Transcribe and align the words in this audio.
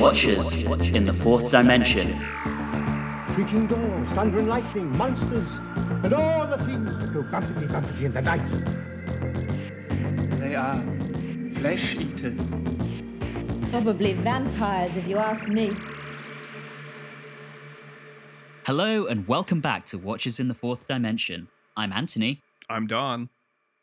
Watchers 0.00 0.54
in 0.54 1.04
the 1.04 1.12
Fourth 1.12 1.50
Dimension. 1.50 2.18
Creaking 3.34 3.66
doors, 3.66 4.08
thunder 4.14 4.38
and 4.38 4.48
lightning, 4.48 4.96
monsters, 4.96 5.46
and 6.02 6.14
all 6.14 6.46
the 6.46 6.56
things 6.64 6.96
that 6.96 7.12
go 7.12 7.22
bumpity 7.24 7.68
bumpity 7.68 8.04
in 8.04 8.12
the 8.14 8.22
night. 8.22 8.40
They 10.38 10.54
are 10.54 10.80
flesh 11.60 11.96
eaters. 11.96 12.40
Probably 13.70 14.14
vampires, 14.14 14.96
if 14.96 15.06
you 15.06 15.18
ask 15.18 15.46
me. 15.46 15.76
Hello 18.64 19.04
and 19.04 19.28
welcome 19.28 19.60
back 19.60 19.84
to 19.86 19.98
Watchers 19.98 20.40
in 20.40 20.48
the 20.48 20.54
Fourth 20.54 20.88
Dimension. 20.88 21.48
I'm 21.76 21.92
Anthony. 21.92 22.40
I'm 22.70 22.86
Don. 22.86 23.28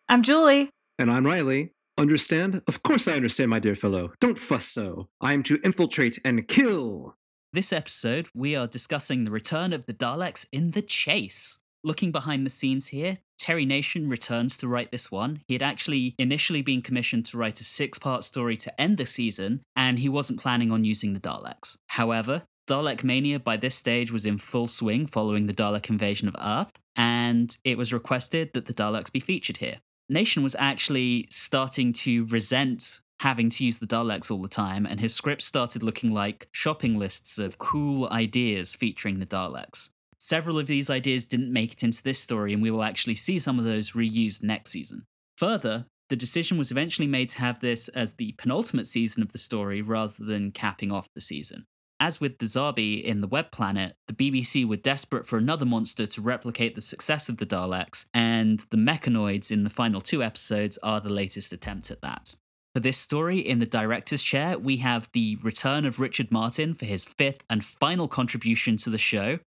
I'm 0.09 0.23
Julie. 0.23 0.71
And 0.97 1.11
I'm 1.11 1.27
Riley. 1.27 1.73
Understand? 1.98 2.61
Of 2.68 2.84
course 2.84 3.07
I 3.07 3.14
understand, 3.14 3.50
my 3.50 3.57
dear 3.59 3.75
fellow. 3.75 4.11
Don't 4.20 4.38
fuss 4.38 4.68
so. 4.68 5.07
I 5.19 5.33
am 5.33 5.42
to 5.43 5.60
infiltrate 5.64 6.19
and 6.24 6.47
kill. 6.47 7.15
This 7.54 7.74
episode, 7.74 8.28
we 8.36 8.55
are 8.55 8.68
discussing 8.68 9.24
the 9.24 9.32
return 9.32 9.74
of 9.74 9.88
the 9.88 9.93
Daleks 9.93 10.46
in 10.52 10.71
the 10.71 10.83
chase. 10.83 11.57
Looking 11.83 12.11
behind 12.11 12.46
the 12.46 12.52
scenes 12.52 12.88
here, 12.88 13.18
Terry 13.39 13.65
Nation 13.65 14.10
returns 14.10 14.57
to 14.57 14.68
write 14.68 14.91
this 14.91 15.10
one. 15.10 15.41
He 15.47 15.55
had 15.55 15.64
actually 15.64 16.14
initially 16.19 16.61
been 16.61 16.83
commissioned 16.83 17.25
to 17.28 17.38
write 17.38 17.61
a 17.61 17.64
six 17.64 17.97
part 17.97 18.24
story 18.24 18.57
to 18.57 18.82
end 18.82 18.97
the 18.97 19.05
season, 19.07 19.61
and 19.75 19.97
he 19.97 20.10
wasn't 20.10 20.39
planning 20.39 20.71
on 20.71 20.83
using 20.83 21.14
the 21.14 21.19
Daleks. 21.19 21.77
However, 21.88 22.43
Dalek 22.68 23.04
Mania 23.04 23.39
by 23.39 23.57
this 23.57 23.75
stage 23.75 24.11
was 24.11 24.25
in 24.25 24.38
full 24.38 24.68
swing 24.68 25.07
following 25.07 25.47
the 25.47 25.54
Dalek 25.54 25.89
invasion 25.89 26.27
of 26.27 26.36
Earth, 26.39 26.74
and 26.96 27.57
it 27.64 27.77
was 27.77 27.93
requested 27.93 28.52
that 28.54 28.66
the 28.66 28.74
Daleks 28.74 29.11
be 29.11 29.19
featured 29.19 29.57
here. 29.57 29.77
Nation 30.10 30.43
was 30.43 30.56
actually 30.57 31.28
starting 31.29 31.92
to 31.93 32.25
resent 32.28 33.02
having 33.20 33.50
to 33.50 33.66
use 33.66 33.80
the 33.80 33.88
Daleks 33.88 34.30
all 34.30 34.42
the 34.42 34.47
time, 34.47 34.86
and 34.86 35.00
his 35.00 35.14
scripts 35.14 35.45
started 35.45 35.83
looking 35.83 36.11
like 36.11 36.47
shopping 36.52 36.97
lists 36.97 37.39
of 37.39 37.58
cool 37.58 38.08
ideas 38.09 38.75
featuring 38.75 39.19
the 39.19 39.25
Daleks. 39.25 39.89
Several 40.19 40.59
of 40.59 40.67
these 40.67 40.89
ideas 40.89 41.25
didn't 41.25 41.53
make 41.53 41.73
it 41.73 41.83
into 41.83 42.03
this 42.03 42.19
story, 42.19 42.53
and 42.53 42.61
we 42.61 42.72
will 42.72 42.83
actually 42.83 43.16
see 43.16 43.39
some 43.39 43.59
of 43.59 43.66
those 43.66 43.91
reused 43.91 44.44
next 44.44 44.72
season. 44.72 45.05
Further, 45.38 45.86
the 46.09 46.16
decision 46.16 46.58
was 46.58 46.71
eventually 46.71 47.08
made 47.08 47.30
to 47.30 47.39
have 47.39 47.59
this 47.59 47.88
as 47.89 48.14
the 48.14 48.33
penultimate 48.38 48.88
season 48.88 49.21
of 49.21 49.31
the 49.31 49.38
story 49.38 49.81
rather 49.81 50.23
than 50.23 50.52
capping 50.52 50.92
off 50.92 51.09
the 51.14 51.21
season. 51.21 51.66
As 51.99 52.21
with 52.21 52.37
the 52.37 52.45
Zarbi 52.45 53.03
in 53.03 53.21
the 53.21 53.27
Web 53.27 53.51
Planet, 53.51 53.95
the 54.07 54.13
BBC 54.13 54.67
were 54.67 54.75
desperate 54.75 55.25
for 55.25 55.37
another 55.37 55.65
monster 55.65 56.05
to 56.05 56.21
replicate 56.21 56.75
the 56.75 56.81
success 56.81 57.27
of 57.27 57.37
the 57.37 57.45
Daleks, 57.45 58.05
and 58.13 58.63
the 58.69 58.77
Mechanoids 58.77 59.51
in 59.51 59.63
the 59.63 59.69
final 59.69 59.99
two 59.99 60.21
episodes 60.21 60.77
are 60.83 61.01
the 61.01 61.09
latest 61.09 61.53
attempt 61.53 61.89
at 61.89 62.01
that. 62.01 62.35
For 62.75 62.81
this 62.81 62.99
story, 62.99 63.39
in 63.39 63.57
the 63.57 63.65
director's 63.65 64.21
chair, 64.21 64.59
we 64.59 64.77
have 64.77 65.09
the 65.13 65.37
return 65.41 65.85
of 65.85 65.99
Richard 65.99 66.31
Martin 66.31 66.75
for 66.75 66.85
his 66.85 67.05
fifth 67.05 67.43
and 67.49 67.65
final 67.65 68.07
contribution 68.07 68.77
to 68.77 68.91
the 68.91 68.99
show. 68.99 69.39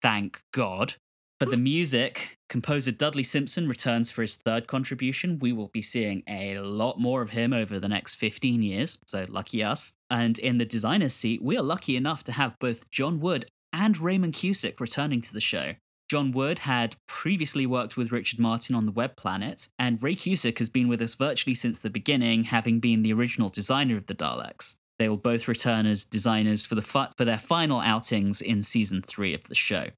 Thank 0.00 0.40
God. 0.54 0.94
For 1.38 1.46
the 1.46 1.58
music, 1.58 2.38
composer 2.48 2.90
Dudley 2.90 3.22
Simpson 3.22 3.68
returns 3.68 4.10
for 4.10 4.22
his 4.22 4.36
third 4.36 4.66
contribution. 4.66 5.38
We 5.38 5.52
will 5.52 5.68
be 5.68 5.82
seeing 5.82 6.22
a 6.26 6.58
lot 6.58 6.98
more 6.98 7.20
of 7.20 7.30
him 7.30 7.52
over 7.52 7.78
the 7.78 7.88
next 7.88 8.14
15 8.14 8.62
years, 8.62 8.98
so 9.06 9.26
lucky 9.28 9.62
us. 9.62 9.92
And 10.10 10.38
in 10.38 10.58
the 10.58 10.64
designer's 10.64 11.14
seat, 11.14 11.42
we 11.42 11.56
are 11.58 11.62
lucky 11.62 11.96
enough 11.96 12.24
to 12.24 12.32
have 12.32 12.58
both 12.58 12.90
John 12.90 13.20
Wood 13.20 13.46
and 13.72 13.98
Raymond 13.98 14.34
Cusick 14.34 14.80
returning 14.80 15.20
to 15.22 15.32
the 15.32 15.40
show. 15.40 15.74
John 16.08 16.32
Wood 16.32 16.60
had 16.60 16.96
previously 17.06 17.66
worked 17.66 17.98
with 17.98 18.12
Richard 18.12 18.38
Martin 18.38 18.74
on 18.74 18.86
the 18.86 18.92
Web 18.92 19.14
Planet, 19.16 19.68
and 19.78 20.02
Ray 20.02 20.14
Cusick 20.14 20.58
has 20.58 20.70
been 20.70 20.88
with 20.88 21.02
us 21.02 21.14
virtually 21.14 21.54
since 21.54 21.78
the 21.78 21.90
beginning, 21.90 22.44
having 22.44 22.80
been 22.80 23.02
the 23.02 23.12
original 23.12 23.50
designer 23.50 23.96
of 23.96 24.06
the 24.06 24.14
Daleks. 24.14 24.74
They 24.98 25.08
will 25.10 25.18
both 25.18 25.46
return 25.46 25.86
as 25.86 26.06
designers 26.06 26.64
for, 26.64 26.74
the 26.74 26.82
fi- 26.82 27.10
for 27.18 27.26
their 27.26 27.38
final 27.38 27.80
outings 27.80 28.40
in 28.40 28.62
season 28.62 29.02
three 29.02 29.34
of 29.34 29.44
the 29.44 29.54
show. 29.54 29.88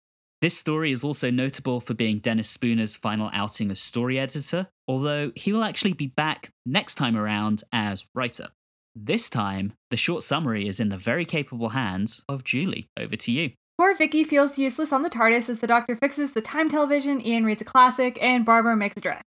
This 0.40 0.56
story 0.56 0.90
is 0.90 1.04
also 1.04 1.30
notable 1.30 1.80
for 1.80 1.94
being 1.94 2.18
Dennis 2.18 2.48
Spooner's 2.48 2.96
final 2.96 3.30
outing 3.32 3.70
as 3.70 3.78
story 3.78 4.18
editor, 4.18 4.66
although 4.88 5.30
he 5.36 5.52
will 5.52 5.62
actually 5.62 5.92
be 5.92 6.06
back 6.08 6.50
next 6.66 6.96
time 6.96 7.16
around 7.16 7.62
as 7.72 8.06
writer. 8.14 8.48
This 8.96 9.30
time, 9.30 9.74
the 9.90 9.96
short 9.96 10.22
summary 10.22 10.66
is 10.66 10.80
in 10.80 10.88
the 10.88 10.98
very 10.98 11.24
capable 11.24 11.70
hands 11.70 12.22
of 12.28 12.42
Julie. 12.42 12.88
Over 12.98 13.16
to 13.16 13.30
you. 13.30 13.52
Poor 13.78 13.94
Vicky 13.94 14.24
feels 14.24 14.58
useless 14.58 14.92
on 14.92 15.02
the 15.02 15.08
TARDIS 15.08 15.48
as 15.48 15.60
the 15.60 15.66
Doctor 15.66 15.96
fixes 15.96 16.32
the 16.32 16.40
time 16.40 16.68
television, 16.68 17.24
Ian 17.24 17.44
reads 17.44 17.62
a 17.62 17.64
classic, 17.64 18.18
and 18.20 18.44
Barbara 18.44 18.76
makes 18.76 18.96
a 18.96 19.00
dress. 19.00 19.22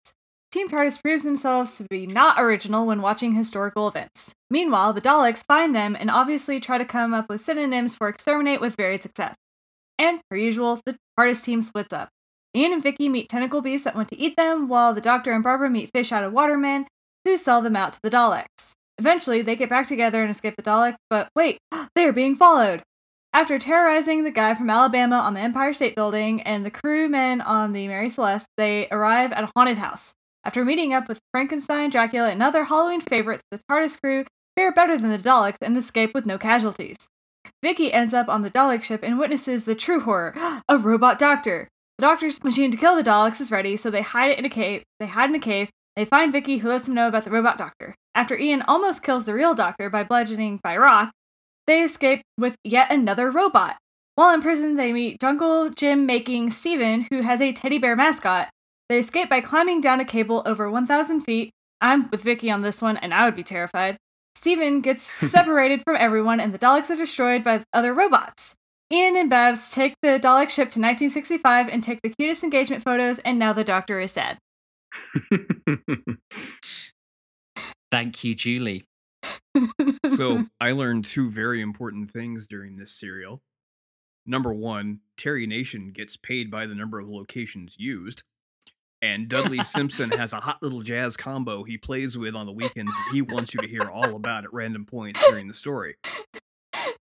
Team 0.51 0.69
TARDIS 0.69 1.01
proves 1.01 1.23
themselves 1.23 1.77
to 1.77 1.85
be 1.89 2.05
not 2.05 2.39
original 2.39 2.85
when 2.85 3.01
watching 3.01 3.33
historical 3.33 3.87
events. 3.87 4.33
Meanwhile, 4.51 4.93
the 4.93 5.01
Daleks 5.01 5.43
find 5.47 5.73
them 5.73 5.97
and 5.99 6.11
obviously 6.11 6.59
try 6.59 6.77
to 6.77 6.85
come 6.85 7.13
up 7.13 7.27
with 7.29 7.41
synonyms 7.41 7.95
for 7.95 8.09
exterminate 8.09 8.61
with 8.61 8.75
varied 8.75 9.01
success. 9.01 9.35
And, 9.97 10.19
per 10.29 10.35
usual, 10.35 10.81
the 10.85 10.97
TARDIS 11.17 11.43
team 11.43 11.61
splits 11.61 11.93
up. 11.93 12.09
Ian 12.55 12.73
and 12.73 12.83
Vicky 12.83 13.09
meet 13.09 13.29
tentacle 13.29 13.61
beasts 13.61 13.85
that 13.85 13.95
want 13.95 14.09
to 14.09 14.19
eat 14.19 14.35
them, 14.35 14.67
while 14.67 14.93
the 14.93 15.01
Doctor 15.01 15.31
and 15.31 15.43
Barbara 15.43 15.69
meet 15.69 15.89
fish 15.91 16.11
out 16.11 16.23
of 16.23 16.33
watermen 16.33 16.85
who 17.25 17.37
sell 17.37 17.61
them 17.61 17.75
out 17.75 17.93
to 17.93 17.99
the 18.03 18.11
Daleks. 18.11 18.73
Eventually, 18.97 19.41
they 19.41 19.55
get 19.55 19.69
back 19.69 19.87
together 19.87 20.21
and 20.21 20.29
escape 20.29 20.55
the 20.55 20.63
Daleks, 20.63 20.95
but 21.09 21.29
wait, 21.35 21.59
they 21.95 22.05
are 22.05 22.13
being 22.13 22.35
followed! 22.35 22.83
After 23.35 23.57
terrorizing 23.57 24.23
the 24.23 24.31
guy 24.31 24.53
from 24.53 24.69
Alabama 24.69 25.15
on 25.17 25.33
the 25.33 25.39
Empire 25.39 25.73
State 25.73 25.95
Building 25.95 26.43
and 26.43 26.63
the 26.63 26.69
crewmen 26.69 27.41
on 27.41 27.73
the 27.73 27.87
Mary 27.87 28.09
Celeste, 28.09 28.47
they 28.57 28.87
arrive 28.91 29.31
at 29.31 29.43
a 29.43 29.51
haunted 29.55 29.77
house. 29.77 30.13
After 30.45 30.63
meeting 30.63 30.93
up 30.93 31.07
with 31.07 31.19
Frankenstein, 31.31 31.89
Dracula, 31.89 32.29
and 32.29 32.43
other 32.43 32.65
Halloween 32.65 33.01
favorites, 33.01 33.41
the 33.49 33.59
TARDIS 33.69 33.99
crew 33.99 34.25
fare 34.55 34.71
better 34.71 34.97
than 34.97 35.09
the 35.09 35.17
Daleks 35.17 35.57
and 35.61 35.75
escape 35.75 36.13
with 36.13 36.27
no 36.27 36.37
casualties. 36.37 37.07
Vicky 37.63 37.91
ends 37.91 38.13
up 38.13 38.29
on 38.29 38.41
the 38.41 38.51
Dalek 38.51 38.83
ship 38.83 39.01
and 39.03 39.17
witnesses 39.17 39.63
the 39.63 39.73
true 39.73 40.01
horror 40.01 40.35
a 40.69 40.77
robot 40.77 41.17
doctor. 41.17 41.69
The 41.97 42.03
doctor's 42.03 42.43
machine 42.43 42.71
to 42.71 42.77
kill 42.77 42.95
the 42.95 43.03
Daleks 43.03 43.41
is 43.41 43.51
ready, 43.51 43.77
so 43.77 43.89
they 43.89 44.01
hide 44.01 44.31
it 44.31 44.39
in 44.39 44.45
a 44.45 44.49
cave. 44.49 44.83
They 44.99 45.07
hide 45.07 45.29
in 45.29 45.35
a 45.35 45.39
cave. 45.39 45.69
They 45.95 46.05
find 46.05 46.31
Vicky, 46.31 46.57
who 46.57 46.69
lets 46.69 46.85
them 46.85 46.95
know 46.95 47.07
about 47.07 47.23
the 47.23 47.31
robot 47.31 47.57
doctor. 47.57 47.95
After 48.15 48.37
Ian 48.37 48.61
almost 48.63 49.03
kills 49.03 49.25
the 49.25 49.33
real 49.33 49.55
doctor 49.55 49.89
by 49.89 50.03
bludgeoning 50.03 50.59
by 50.63 50.77
rock, 50.77 51.11
they 51.65 51.83
escape 51.83 52.21
with 52.37 52.55
yet 52.63 52.91
another 52.91 53.31
robot. 53.31 53.77
While 54.15 54.33
in 54.33 54.41
prison, 54.41 54.75
they 54.75 54.93
meet 54.93 55.19
Jungle 55.19 55.69
Jim 55.69 56.05
making 56.05 56.51
Steven, 56.51 57.07
who 57.09 57.21
has 57.21 57.41
a 57.41 57.53
teddy 57.53 57.79
bear 57.79 57.95
mascot. 57.95 58.49
They 58.89 58.99
escape 58.99 59.29
by 59.29 59.41
climbing 59.41 59.81
down 59.81 59.99
a 59.99 60.05
cable 60.05 60.43
over 60.45 60.69
1,000 60.69 61.21
feet. 61.21 61.49
I'm 61.81 62.09
with 62.11 62.21
Vicky 62.21 62.51
on 62.51 62.61
this 62.61 62.81
one, 62.81 62.97
and 62.97 63.13
I 63.13 63.25
would 63.25 63.35
be 63.35 63.43
terrified. 63.43 63.97
Steven 64.35 64.81
gets 64.81 65.01
separated 65.31 65.81
from 65.83 65.95
everyone, 65.97 66.39
and 66.39 66.53
the 66.53 66.59
Daleks 66.59 66.91
are 66.91 66.95
destroyed 66.95 67.43
by 67.43 67.63
other 67.73 67.93
robots. 67.93 68.53
Ian 68.91 69.17
and 69.17 69.29
Babs 69.29 69.71
take 69.71 69.95
the 70.03 70.19
Dalek 70.19 70.49
ship 70.49 70.69
to 70.69 70.79
1965 70.79 71.67
and 71.69 71.83
take 71.83 71.99
the 72.03 72.09
cutest 72.09 72.43
engagement 72.43 72.83
photos, 72.83 73.17
and 73.19 73.39
now 73.39 73.53
the 73.53 73.63
Doctor 73.63 73.99
is 73.99 74.11
sad. 74.11 74.37
Thank 77.93 78.23
you, 78.23 78.33
Julie. 78.33 78.85
So 80.15 80.45
I 80.59 80.71
learned 80.71 81.05
two 81.05 81.29
very 81.29 81.61
important 81.61 82.09
things 82.09 82.47
during 82.47 82.75
this 82.77 82.91
serial. 82.91 83.43
Number 84.25 84.51
one, 84.51 85.01
Terry 85.15 85.45
Nation 85.45 85.91
gets 85.93 86.17
paid 86.17 86.49
by 86.49 86.65
the 86.65 86.73
number 86.73 86.99
of 86.99 87.07
locations 87.07 87.75
used. 87.77 88.23
And 89.03 89.27
Dudley 89.27 89.63
Simpson 89.63 90.09
has 90.09 90.33
a 90.33 90.37
hot 90.39 90.63
little 90.63 90.81
jazz 90.81 91.15
combo 91.15 91.63
he 91.63 91.77
plays 91.77 92.17
with 92.17 92.33
on 92.33 92.47
the 92.47 92.51
weekends 92.51 92.91
that 92.91 93.09
he 93.13 93.21
wants 93.21 93.53
you 93.53 93.59
to 93.61 93.67
hear 93.67 93.83
all 93.83 94.15
about 94.15 94.43
at 94.43 94.51
random 94.51 94.85
points 94.87 95.21
during 95.29 95.47
the 95.47 95.53
story. 95.53 95.97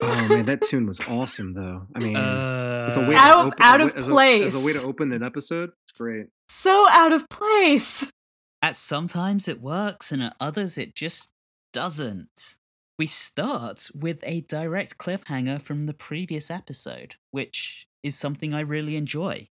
Oh 0.01 0.27
man, 0.29 0.47
that 0.47 0.63
tune 0.63 0.87
was 0.87 0.99
awesome 1.09 1.55
though. 1.55 1.87
I 1.95 1.99
mean, 2.01 2.17
as 2.17 2.97
a 2.97 3.01
way 3.09 3.15
Out- 3.15 3.31
to 3.31 3.39
uh, 3.39 3.47
open, 3.47 3.59
out 3.61 3.81
a 3.81 3.85
of 3.85 4.09
way- 4.11 4.43
as 4.43 4.55
a- 4.55 4.57
as 4.59 4.63
a 4.65 4.67
way 4.67 4.73
to 4.73 4.83
open 4.83 5.13
an 5.13 5.23
episode. 5.23 5.71
It's 5.85 5.97
great. 5.97 6.27
So 6.49 6.89
out 6.91 7.13
of 7.13 7.29
place. 7.29 8.11
At 8.63 8.77
sometimes 8.77 9.49
it 9.49 9.61
works, 9.61 10.13
and 10.13 10.23
at 10.23 10.37
others 10.39 10.79
it 10.79 10.95
just 10.95 11.31
doesn't. 11.73 12.57
We 12.97 13.09
start 13.09 13.91
with 13.93 14.21
a 14.23 14.43
direct 14.43 14.99
cliffhanger 14.99 15.61
from 15.61 15.81
the 15.81 15.95
previous 15.95 16.51
episode, 16.51 17.17
which 17.33 17.89
is 18.05 18.17
something 18.17 18.55
I 18.55 18.61
really 18.61 18.95
enjoy. 18.95 19.49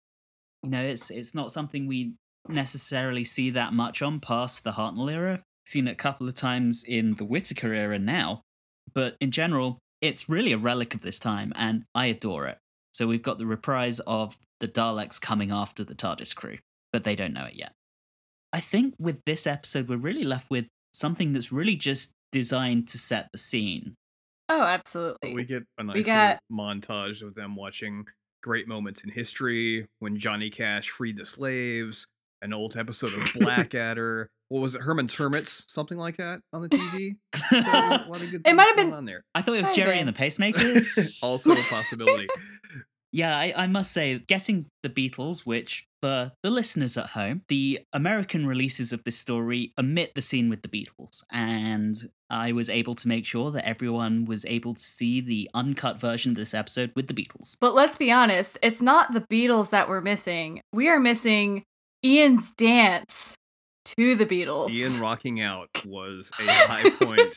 You 0.62 0.70
know, 0.70 0.82
it's 0.82 1.10
it's 1.10 1.34
not 1.34 1.52
something 1.52 1.86
we 1.86 2.14
necessarily 2.48 3.24
see 3.24 3.50
that 3.50 3.74
much 3.74 4.00
on 4.00 4.20
past 4.20 4.64
the 4.64 4.72
Hartnell 4.72 5.12
era. 5.12 5.42
Seen 5.66 5.86
a 5.86 5.94
couple 5.94 6.26
of 6.26 6.34
times 6.34 6.82
in 6.82 7.14
the 7.14 7.24
Whittaker 7.24 7.72
era 7.74 7.98
now, 7.98 8.42
but 8.94 9.16
in 9.20 9.30
general, 9.30 9.78
it's 10.00 10.28
really 10.28 10.52
a 10.52 10.58
relic 10.58 10.94
of 10.94 11.02
this 11.02 11.18
time, 11.18 11.52
and 11.54 11.84
I 11.94 12.06
adore 12.06 12.46
it. 12.46 12.58
So 12.94 13.06
we've 13.06 13.22
got 13.22 13.38
the 13.38 13.46
reprise 13.46 14.00
of 14.00 14.36
the 14.60 14.68
Daleks 14.68 15.20
coming 15.20 15.52
after 15.52 15.84
the 15.84 15.94
TARDIS 15.94 16.34
crew, 16.34 16.58
but 16.92 17.04
they 17.04 17.14
don't 17.14 17.32
know 17.32 17.44
it 17.44 17.54
yet. 17.54 17.72
I 18.52 18.60
think 18.60 18.94
with 18.98 19.20
this 19.24 19.46
episode, 19.46 19.88
we're 19.88 19.96
really 19.96 20.24
left 20.24 20.50
with 20.50 20.66
something 20.92 21.32
that's 21.32 21.50
really 21.52 21.76
just 21.76 22.12
designed 22.32 22.88
to 22.88 22.98
set 22.98 23.28
the 23.32 23.38
scene. 23.38 23.94
Oh, 24.48 24.58
But 24.58 24.68
absolutely. 24.68 25.34
we 25.34 25.44
get 25.44 25.62
a 25.78 25.84
nice 25.84 25.94
We 25.94 26.00
little 26.02 26.14
got- 26.14 26.38
montage 26.52 27.22
of 27.22 27.34
them 27.34 27.56
watching 27.56 28.04
great 28.42 28.68
moments 28.68 29.04
in 29.04 29.10
history 29.10 29.86
when 30.00 30.16
Johnny 30.18 30.50
Cash 30.50 30.90
freed 30.90 31.16
the 31.16 31.24
slaves, 31.24 32.06
an 32.42 32.52
old 32.52 32.76
episode 32.76 33.14
of 33.14 33.32
Blackadder. 33.40 34.28
what 34.48 34.60
was 34.60 34.74
it, 34.74 34.82
Herman 34.82 35.06
Termits, 35.08 35.64
something 35.72 35.96
like 35.96 36.16
that 36.18 36.40
on 36.52 36.60
the 36.62 36.68
TV. 36.68 37.16
So, 37.48 37.56
a 37.56 38.04
lot 38.08 38.20
of 38.22 38.30
good 38.30 38.42
It 38.44 38.54
might 38.54 38.66
have 38.66 38.76
been- 38.76 38.92
on 38.92 39.04
there. 39.06 39.22
I 39.34 39.40
thought 39.42 39.54
it 39.54 39.60
was 39.60 39.68
Might 39.68 39.76
Gerry 39.76 39.98
and 39.98 40.08
the 40.08 40.12
Pacemakers. 40.18 41.22
also 41.22 41.52
a 41.52 41.62
possibility. 41.70 42.26
Yeah, 43.12 43.36
I, 43.36 43.52
I 43.54 43.66
must 43.66 43.92
say, 43.92 44.18
getting 44.26 44.66
the 44.82 44.88
Beatles, 44.88 45.40
which 45.40 45.86
for 46.00 46.32
the 46.42 46.50
listeners 46.50 46.96
at 46.96 47.10
home, 47.10 47.42
the 47.48 47.80
American 47.92 48.46
releases 48.46 48.92
of 48.92 49.04
this 49.04 49.18
story 49.18 49.72
omit 49.78 50.14
the 50.14 50.22
scene 50.22 50.48
with 50.48 50.62
the 50.62 50.68
Beatles. 50.68 51.22
And 51.30 52.10
I 52.30 52.52
was 52.52 52.70
able 52.70 52.94
to 52.96 53.08
make 53.08 53.26
sure 53.26 53.50
that 53.52 53.68
everyone 53.68 54.24
was 54.24 54.46
able 54.46 54.74
to 54.74 54.80
see 54.80 55.20
the 55.20 55.50
uncut 55.52 56.00
version 56.00 56.32
of 56.32 56.36
this 56.36 56.54
episode 56.54 56.90
with 56.96 57.06
the 57.06 57.14
Beatles. 57.14 57.54
But 57.60 57.74
let's 57.74 57.96
be 57.96 58.10
honest, 58.10 58.58
it's 58.62 58.80
not 58.80 59.12
the 59.12 59.20
Beatles 59.20 59.70
that 59.70 59.88
we're 59.88 60.00
missing. 60.00 60.62
We 60.72 60.88
are 60.88 60.98
missing 60.98 61.64
Ian's 62.02 62.50
dance 62.52 63.36
to 63.96 64.14
the 64.14 64.26
Beatles. 64.26 64.70
Ian 64.70 64.98
rocking 65.00 65.40
out 65.40 65.68
was 65.84 66.30
a 66.40 66.50
high 66.50 66.90
point. 66.90 67.36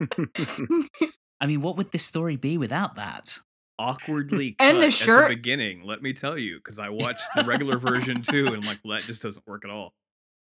I 1.40 1.46
mean, 1.46 1.60
what 1.60 1.76
would 1.76 1.92
this 1.92 2.04
story 2.04 2.36
be 2.36 2.58
without 2.58 2.96
that? 2.96 3.38
Awkwardly 3.80 4.56
And 4.58 4.78
the 4.78 4.86
cut 4.86 4.92
shirt. 4.92 5.24
at 5.24 5.28
the 5.30 5.36
beginning, 5.36 5.82
let 5.84 6.02
me 6.02 6.12
tell 6.12 6.36
you, 6.36 6.56
because 6.56 6.78
I 6.78 6.90
watched 6.90 7.28
the 7.34 7.44
regular 7.44 7.78
version 7.78 8.22
too, 8.30 8.48
and 8.48 8.64
like, 8.64 8.78
well, 8.84 8.98
that 8.98 9.06
just 9.06 9.22
doesn't 9.22 9.46
work 9.46 9.64
at 9.64 9.70
all. 9.70 9.94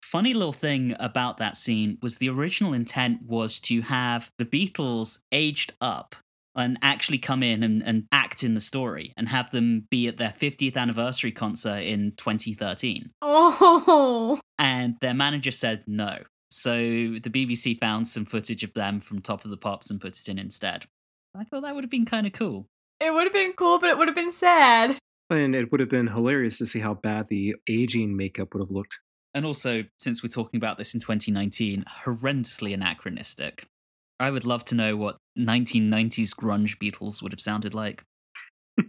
Funny 0.04 0.33
little 0.36 0.54
thing 0.54 0.95
about 1.00 1.38
that 1.38 1.57
scene 1.57 1.98
was 2.01 2.18
the 2.19 2.30
original 2.30 2.74
intent 2.74 3.24
was 3.24 3.60
to 3.62 3.81
have 3.81 4.30
the 4.38 4.45
Beatles 4.45 5.18
aged 5.31 5.74
up 5.81 6.16
and 6.56 6.77
actually 6.83 7.18
come 7.18 7.42
in 7.42 7.63
and, 7.63 7.81
and 7.83 8.06
act 8.12 8.44
in 8.44 8.54
the 8.54 8.62
story 8.62 9.12
and 9.18 9.27
have 9.27 9.50
them 9.51 9.88
be 9.89 10.07
at 10.07 10.18
their 10.18 10.33
50th 10.39 10.77
anniversary 10.77 11.31
concert 11.31 11.80
in 11.80 12.13
2013. 12.18 13.12
Oh, 13.24 14.39
And 14.60 14.95
their 15.01 15.13
manager 15.13 15.51
said 15.51 15.83
no. 15.88 16.19
So 16.50 16.77
the 16.77 17.30
BBC 17.30 17.77
found 17.80 18.07
some 18.07 18.24
footage 18.25 18.63
of 18.63 18.74
them 18.74 19.01
from 19.01 19.19
Top 19.19 19.44
of 19.44 19.51
the 19.51 19.57
Pops 19.57 19.89
and 19.89 20.00
put 20.00 20.18
it 20.18 20.30
in 20.30 20.39
instead. 20.39 20.86
I 21.38 21.44
thought 21.44 21.63
that 21.63 21.75
would 21.75 21.83
have 21.83 21.92
been 21.92 22.06
kind 22.06 22.25
of 22.25 22.31
cool. 22.31 22.68
It 23.00 23.14
would 23.14 23.24
have 23.24 23.34
been 23.34 23.54
cool, 23.54 23.80
but 23.80 23.90
it 23.90 23.98
would 23.98 24.08
have 24.08 24.16
been 24.16 24.32
sad. 24.32 24.98
and 25.30 25.56
it 25.56 25.72
would 25.72 25.80
have 25.80 25.90
been 25.90 26.08
hilarious 26.08 26.58
to 26.60 26.66
see 26.66 26.80
how 26.80 26.94
bad 26.94 27.28
the 27.28 27.56
aging 27.70 28.16
makeup 28.16 28.54
would 28.54 28.62
have 28.62 28.72
looked. 28.72 29.00
And 29.34 29.46
also, 29.46 29.84
since 30.00 30.24
we're 30.24 30.30
talking 30.30 30.58
about 30.58 30.78
this 30.78 30.94
in 30.94 31.02
2019, 31.02 31.84
horrendously 32.06 32.74
anachronistic. 32.74 33.66
I 34.18 34.32
would 34.32 34.46
love 34.46 34.64
to 34.66 34.76
know 34.76 34.96
what 34.96 35.18
1990s 35.38 36.34
grunge 36.34 36.78
Beatles 36.78 37.22
would 37.22 37.34
have 37.34 37.42
sounded 37.42 37.74
like. 37.74 38.04
but 38.78 38.88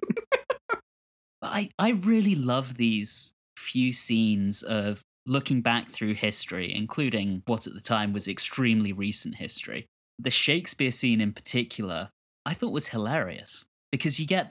I, 1.43 1.71
I 1.81 1.91
really 1.91 2.37
love 2.37 2.77
these 2.77 3.33
few 3.57 3.93
scenes 3.93 4.63
of 4.63 5.03
looking 5.27 5.63
back 5.63 5.89
through 5.89 6.15
history, 6.15 6.73
including 6.73 7.43
what 7.47 7.67
at 7.67 7.75
the 7.75 7.81
time 7.81 8.13
was 8.13 8.29
extremely 8.29 8.93
recent 8.93 9.35
history. 9.35 9.87
The 10.21 10.31
Shakespeare 10.31 10.93
scene 10.93 11.21
in 11.21 11.33
particular, 11.33 12.11
I 12.45 12.55
thought 12.55 12.73
was 12.73 12.89
hilarious 12.89 13.65
because 13.97 14.19
you 14.19 14.27
get 14.27 14.51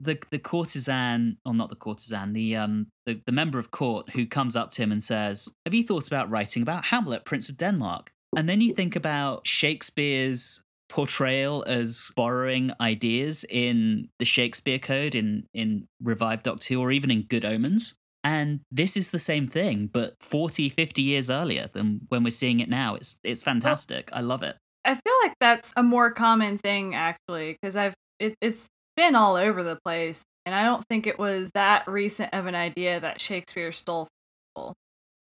the 0.00 0.18
the 0.30 0.38
courtesan, 0.38 1.38
or 1.44 1.54
not 1.54 1.68
the 1.68 1.76
courtesan, 1.76 2.32
the 2.32 2.56
um 2.56 2.86
the, 3.06 3.20
the 3.26 3.32
member 3.32 3.58
of 3.58 3.70
court 3.70 4.10
who 4.10 4.26
comes 4.26 4.56
up 4.56 4.70
to 4.72 4.82
him 4.82 4.92
and 4.92 5.02
says, 5.02 5.48
"Have 5.66 5.74
you 5.74 5.82
thought 5.82 6.06
about 6.06 6.30
writing 6.30 6.62
about 6.62 6.86
Hamlet, 6.86 7.24
Prince 7.24 7.48
of 7.48 7.56
Denmark?" 7.56 8.10
And 8.36 8.48
then 8.48 8.60
you 8.60 8.72
think 8.72 8.94
about 8.94 9.46
Shakespeare's 9.46 10.60
portrayal 10.88 11.64
as 11.66 12.10
borrowing 12.16 12.70
ideas 12.80 13.44
in 13.48 14.08
the 14.18 14.24
Shakespeare 14.24 14.78
Code 14.78 15.14
in 15.14 15.46
in 15.52 15.86
Revived 16.02 16.44
Doctor 16.44 16.74
Who 16.74 16.80
or 16.80 16.92
even 16.92 17.10
in 17.10 17.22
Good 17.22 17.44
Omens. 17.44 17.94
And 18.24 18.60
this 18.70 18.96
is 18.96 19.10
the 19.10 19.18
same 19.18 19.46
thing, 19.46 19.88
but 19.92 20.14
40, 20.20 20.68
50 20.70 21.02
years 21.02 21.30
earlier 21.30 21.70
than 21.72 22.00
when 22.08 22.24
we're 22.24 22.30
seeing 22.30 22.60
it 22.60 22.68
now. 22.68 22.94
It's 22.94 23.16
it's 23.24 23.42
fantastic. 23.42 24.10
I 24.12 24.20
love 24.20 24.42
it. 24.42 24.56
I 24.84 24.94
feel 24.94 25.14
like 25.22 25.34
that's 25.40 25.72
a 25.76 25.82
more 25.82 26.10
common 26.12 26.58
thing 26.58 26.94
actually, 26.94 27.52
because 27.60 27.76
I've 27.76 27.94
it's 28.20 28.36
it's 28.40 28.66
been 28.96 29.14
all 29.14 29.36
over 29.36 29.62
the 29.62 29.78
place, 29.84 30.22
and 30.44 30.54
I 30.54 30.64
don't 30.64 30.84
think 30.88 31.06
it 31.06 31.18
was 31.18 31.48
that 31.54 31.86
recent 31.88 32.32
of 32.32 32.46
an 32.46 32.54
idea 32.54 33.00
that 33.00 33.20
Shakespeare 33.20 33.72
stole. 33.72 34.04
from 34.04 34.62
people. 34.62 34.74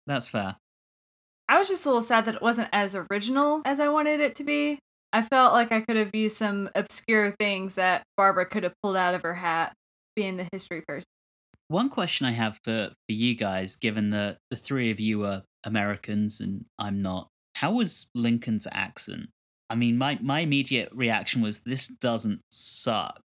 That's 0.06 0.28
fair. 0.28 0.56
I 1.48 1.58
was 1.58 1.68
just 1.68 1.84
a 1.84 1.88
little 1.88 2.02
sad 2.02 2.24
that 2.26 2.36
it 2.36 2.42
wasn't 2.42 2.68
as 2.72 2.96
original 2.96 3.62
as 3.64 3.80
I 3.80 3.88
wanted 3.88 4.20
it 4.20 4.34
to 4.36 4.44
be. 4.44 4.78
I 5.12 5.22
felt 5.22 5.52
like 5.52 5.70
I 5.72 5.80
could 5.82 5.96
have 5.96 6.14
used 6.14 6.36
some 6.36 6.70
obscure 6.74 7.34
things 7.38 7.74
that 7.74 8.02
Barbara 8.16 8.46
could 8.46 8.62
have 8.62 8.72
pulled 8.82 8.96
out 8.96 9.14
of 9.14 9.22
her 9.22 9.34
hat, 9.34 9.74
being 10.16 10.38
the 10.38 10.48
history 10.52 10.82
person. 10.86 11.04
One 11.68 11.90
question 11.90 12.26
I 12.26 12.32
have 12.32 12.58
for, 12.64 12.88
for 12.88 13.12
you 13.12 13.34
guys, 13.34 13.76
given 13.76 14.10
that 14.10 14.38
the 14.50 14.56
three 14.56 14.90
of 14.90 15.00
you 15.00 15.24
are 15.26 15.42
Americans 15.64 16.40
and 16.40 16.64
I'm 16.78 17.02
not, 17.02 17.28
how 17.54 17.72
was 17.72 18.06
Lincoln's 18.14 18.66
accent? 18.72 19.28
I 19.72 19.74
mean, 19.74 19.96
my, 19.96 20.18
my 20.20 20.40
immediate 20.40 20.90
reaction 20.92 21.40
was 21.40 21.60
this 21.60 21.88
doesn't 21.88 22.42
suck. 22.50 23.22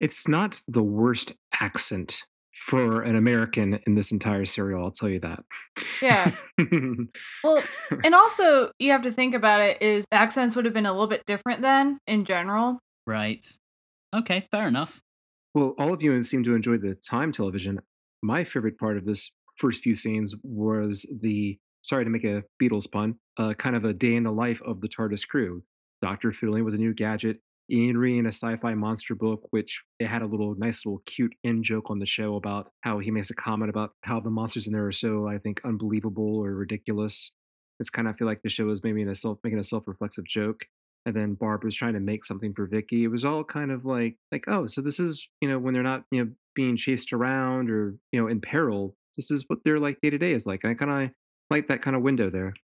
It's 0.00 0.26
not 0.26 0.58
the 0.66 0.82
worst 0.82 1.30
accent 1.60 2.20
for 2.52 3.02
an 3.02 3.14
American 3.14 3.78
in 3.86 3.94
this 3.94 4.10
entire 4.10 4.44
serial, 4.44 4.84
I'll 4.84 4.90
tell 4.90 5.08
you 5.08 5.20
that. 5.20 5.44
Yeah. 6.02 6.32
Well, 7.44 7.62
and 8.02 8.14
also 8.14 8.72
you 8.78 8.90
have 8.90 9.02
to 9.02 9.12
think 9.12 9.34
about 9.34 9.60
it 9.60 9.80
is 9.82 10.04
accents 10.10 10.56
would 10.56 10.64
have 10.64 10.74
been 10.74 10.86
a 10.86 10.92
little 10.92 11.06
bit 11.06 11.24
different 11.26 11.62
then 11.62 11.98
in 12.08 12.24
general. 12.24 12.80
Right. 13.06 13.44
Okay, 14.16 14.48
fair 14.50 14.66
enough. 14.66 15.00
well, 15.54 15.74
all 15.78 15.92
of 15.92 16.02
you 16.02 16.20
seem 16.24 16.42
to 16.44 16.54
enjoy 16.54 16.78
the 16.78 16.96
time 16.96 17.30
television. 17.30 17.80
My 18.22 18.42
favorite 18.42 18.78
part 18.78 18.96
of 18.96 19.04
this 19.04 19.30
first 19.58 19.82
few 19.82 19.94
scenes 19.94 20.34
was 20.42 21.06
the 21.22 21.58
sorry 21.82 22.04
to 22.04 22.10
make 22.10 22.24
a 22.24 22.42
Beatles 22.60 22.90
pun, 22.90 23.16
uh, 23.36 23.54
kind 23.54 23.76
of 23.76 23.84
a 23.84 23.92
day 23.92 24.14
in 24.14 24.24
the 24.24 24.32
life 24.32 24.60
of 24.62 24.80
the 24.80 24.88
TARDIS 24.88 25.28
crew. 25.28 25.62
Doctor 26.04 26.32
fiddling 26.32 26.64
with 26.64 26.74
a 26.74 26.78
new 26.78 26.92
gadget, 26.92 27.38
Ian 27.70 27.96
reading 27.96 28.26
a 28.26 28.28
sci-fi 28.28 28.74
monster 28.74 29.14
book, 29.14 29.48
which 29.52 29.82
it 29.98 30.06
had 30.06 30.20
a 30.20 30.26
little 30.26 30.54
nice 30.54 30.84
little 30.84 31.00
cute 31.06 31.34
in 31.42 31.62
joke 31.62 31.88
on 31.88 31.98
the 31.98 32.04
show 32.04 32.36
about 32.36 32.68
how 32.82 32.98
he 32.98 33.10
makes 33.10 33.30
a 33.30 33.34
comment 33.34 33.70
about 33.70 33.92
how 34.02 34.20
the 34.20 34.30
monsters 34.30 34.66
in 34.66 34.74
there 34.74 34.86
are 34.86 34.92
so, 34.92 35.26
I 35.26 35.38
think, 35.38 35.62
unbelievable 35.64 36.36
or 36.36 36.54
ridiculous. 36.54 37.32
It's 37.80 37.88
kind 37.88 38.06
of 38.06 38.18
feel 38.18 38.26
like 38.26 38.42
the 38.42 38.50
show 38.50 38.68
is 38.68 38.84
maybe 38.84 39.02
a 39.02 39.14
self 39.14 39.38
making 39.42 39.58
a 39.58 39.64
self-reflexive 39.64 40.26
joke 40.26 40.66
and 41.06 41.14
then 41.14 41.34
Barbara's 41.34 41.74
trying 41.74 41.94
to 41.94 42.00
make 42.00 42.24
something 42.24 42.52
for 42.52 42.66
Vicky. 42.66 43.04
It 43.04 43.08
was 43.08 43.24
all 43.24 43.42
kind 43.42 43.70
of 43.70 43.86
like 43.86 44.16
like 44.30 44.44
oh, 44.46 44.66
so 44.66 44.82
this 44.82 45.00
is 45.00 45.26
you 45.40 45.48
know 45.48 45.58
when 45.58 45.72
they're 45.72 45.82
not 45.82 46.04
you 46.10 46.22
know 46.22 46.30
being 46.54 46.76
chased 46.76 47.14
around 47.14 47.70
or 47.70 47.94
you 48.12 48.20
know 48.20 48.28
in 48.28 48.40
peril. 48.40 48.94
This 49.16 49.30
is 49.30 49.44
what 49.46 49.64
their 49.64 49.78
like 49.78 50.00
day 50.02 50.10
to 50.10 50.18
day 50.18 50.32
is 50.32 50.46
like. 50.46 50.64
And 50.64 50.70
I 50.70 50.74
kind 50.74 51.06
of 51.06 51.10
like 51.50 51.68
that 51.68 51.82
kind 51.82 51.96
of 51.96 52.02
window 52.02 52.30
there. 52.30 52.54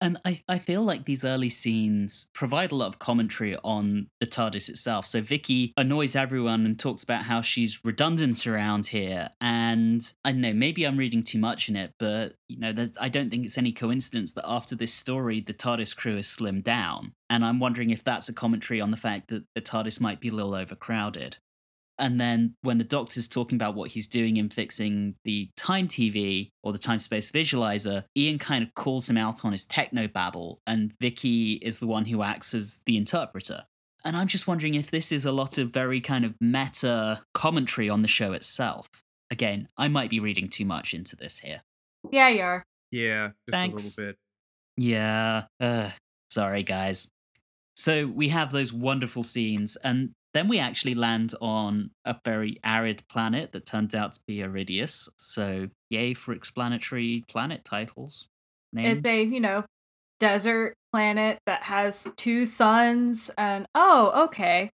And 0.00 0.18
I, 0.24 0.42
I 0.48 0.58
feel 0.58 0.82
like 0.82 1.04
these 1.04 1.24
early 1.24 1.48
scenes 1.48 2.26
provide 2.34 2.70
a 2.70 2.74
lot 2.74 2.88
of 2.88 2.98
commentary 2.98 3.56
on 3.64 4.08
the 4.20 4.26
TARDIS 4.26 4.68
itself. 4.68 5.06
So 5.06 5.22
Vicky 5.22 5.72
annoys 5.76 6.14
everyone 6.14 6.66
and 6.66 6.78
talks 6.78 7.02
about 7.02 7.22
how 7.22 7.40
she's 7.40 7.80
redundant 7.84 8.46
around 8.46 8.88
here. 8.88 9.30
And 9.40 10.02
I 10.24 10.32
don't 10.32 10.42
know, 10.42 10.52
maybe 10.52 10.84
I'm 10.84 10.98
reading 10.98 11.22
too 11.22 11.38
much 11.38 11.68
in 11.68 11.76
it, 11.76 11.94
but 11.98 12.34
you 12.48 12.58
know, 12.58 12.74
I 13.00 13.08
don't 13.08 13.30
think 13.30 13.46
it's 13.46 13.58
any 13.58 13.72
coincidence 13.72 14.32
that 14.34 14.44
after 14.46 14.76
this 14.76 14.92
story, 14.92 15.40
the 15.40 15.54
TARDIS 15.54 15.96
crew 15.96 16.16
has 16.16 16.26
slimmed 16.26 16.64
down. 16.64 17.12
And 17.30 17.44
I'm 17.44 17.58
wondering 17.58 17.90
if 17.90 18.04
that's 18.04 18.28
a 18.28 18.32
commentary 18.32 18.80
on 18.80 18.90
the 18.90 18.96
fact 18.96 19.28
that 19.28 19.44
the 19.54 19.62
TARDIS 19.62 20.00
might 20.00 20.20
be 20.20 20.28
a 20.28 20.34
little 20.34 20.54
overcrowded. 20.54 21.38
And 21.98 22.20
then 22.20 22.54
when 22.62 22.78
the 22.78 22.84
doctor's 22.84 23.28
talking 23.28 23.56
about 23.56 23.74
what 23.74 23.90
he's 23.90 24.06
doing 24.06 24.36
in 24.36 24.50
fixing 24.50 25.14
the 25.24 25.50
time 25.56 25.88
TV 25.88 26.50
or 26.62 26.72
the 26.72 26.78
time 26.78 26.98
space 26.98 27.30
visualizer, 27.30 28.04
Ian 28.16 28.38
kind 28.38 28.62
of 28.62 28.74
calls 28.74 29.08
him 29.08 29.16
out 29.16 29.44
on 29.44 29.52
his 29.52 29.64
techno 29.64 30.06
babble, 30.06 30.60
and 30.66 30.92
Vicky 31.00 31.54
is 31.54 31.78
the 31.78 31.86
one 31.86 32.04
who 32.04 32.22
acts 32.22 32.54
as 32.54 32.80
the 32.86 32.96
interpreter. 32.96 33.64
And 34.04 34.16
I'm 34.16 34.28
just 34.28 34.46
wondering 34.46 34.74
if 34.74 34.90
this 34.90 35.10
is 35.10 35.24
a 35.24 35.32
lot 35.32 35.58
of 35.58 35.72
very 35.72 36.00
kind 36.00 36.24
of 36.24 36.34
meta 36.40 37.22
commentary 37.34 37.88
on 37.88 38.02
the 38.02 38.08
show 38.08 38.32
itself. 38.32 38.88
Again, 39.30 39.68
I 39.76 39.88
might 39.88 40.10
be 40.10 40.20
reading 40.20 40.46
too 40.46 40.64
much 40.64 40.94
into 40.94 41.16
this 41.16 41.38
here. 41.38 41.62
Yeah, 42.12 42.28
you 42.28 42.42
are. 42.42 42.64
Yeah, 42.92 43.28
just 43.28 43.50
Thanks. 43.50 43.82
a 43.82 43.86
little 43.86 44.04
bit. 44.12 44.16
Yeah, 44.76 45.44
uh, 45.58 45.90
sorry, 46.30 46.62
guys. 46.62 47.08
So 47.76 48.06
we 48.06 48.28
have 48.28 48.52
those 48.52 48.72
wonderful 48.72 49.22
scenes, 49.22 49.76
and 49.76 50.10
then 50.36 50.48
we 50.48 50.58
actually 50.58 50.94
land 50.94 51.34
on 51.40 51.90
a 52.04 52.16
very 52.24 52.58
arid 52.62 53.02
planet 53.08 53.52
that 53.52 53.66
turns 53.66 53.94
out 53.94 54.12
to 54.12 54.20
be 54.26 54.38
Aridius. 54.38 55.08
So, 55.16 55.68
yay 55.90 56.14
for 56.14 56.32
explanatory 56.32 57.24
planet 57.28 57.64
titles. 57.64 58.28
Names. 58.72 58.98
It's 58.98 59.08
a, 59.08 59.22
you 59.22 59.40
know, 59.40 59.64
desert 60.20 60.74
planet 60.92 61.38
that 61.46 61.62
has 61.62 62.12
two 62.16 62.44
suns 62.44 63.30
and 63.38 63.66
oh, 63.74 64.24
okay. 64.26 64.70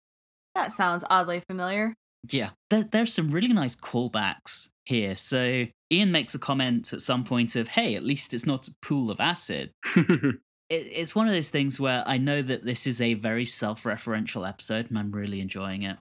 That 0.55 0.73
sounds 0.73 1.05
oddly 1.09 1.43
familiar. 1.49 1.95
Yeah, 2.31 2.51
there, 2.71 2.85
there's 2.85 3.15
some 3.15 3.29
really 3.29 3.53
nice 3.53 3.77
callbacks 3.77 4.69
here. 4.85 5.17
So 5.17 5.67
Ian 5.93 6.13
makes 6.13 6.35
a 6.35 6.39
comment 6.39 6.93
at 6.93 7.01
some 7.03 7.25
point 7.25 7.55
of, 7.55 7.69
"Hey, 7.69 7.95
at 7.95 8.03
least 8.03 8.35
it's 8.35 8.47
not 8.47 8.69
a 8.69 8.75
pool 8.83 9.11
of 9.11 9.21
acid." 9.21 9.71
It, 10.69 10.87
it's 10.93 11.15
one 11.15 11.27
of 11.29 11.35
those 11.35 11.51
things 11.51 11.81
where 11.81 12.03
I 12.07 12.19
know 12.19 12.43
that 12.43 12.65
this 12.65 12.87
is 12.87 13.01
a 13.01 13.15
very 13.15 13.47
self-referential 13.47 14.47
episode, 14.47 14.91
and 14.91 14.99
I'm 14.99 15.11
really 15.11 15.41
enjoying 15.41 15.83
it. 15.83 15.97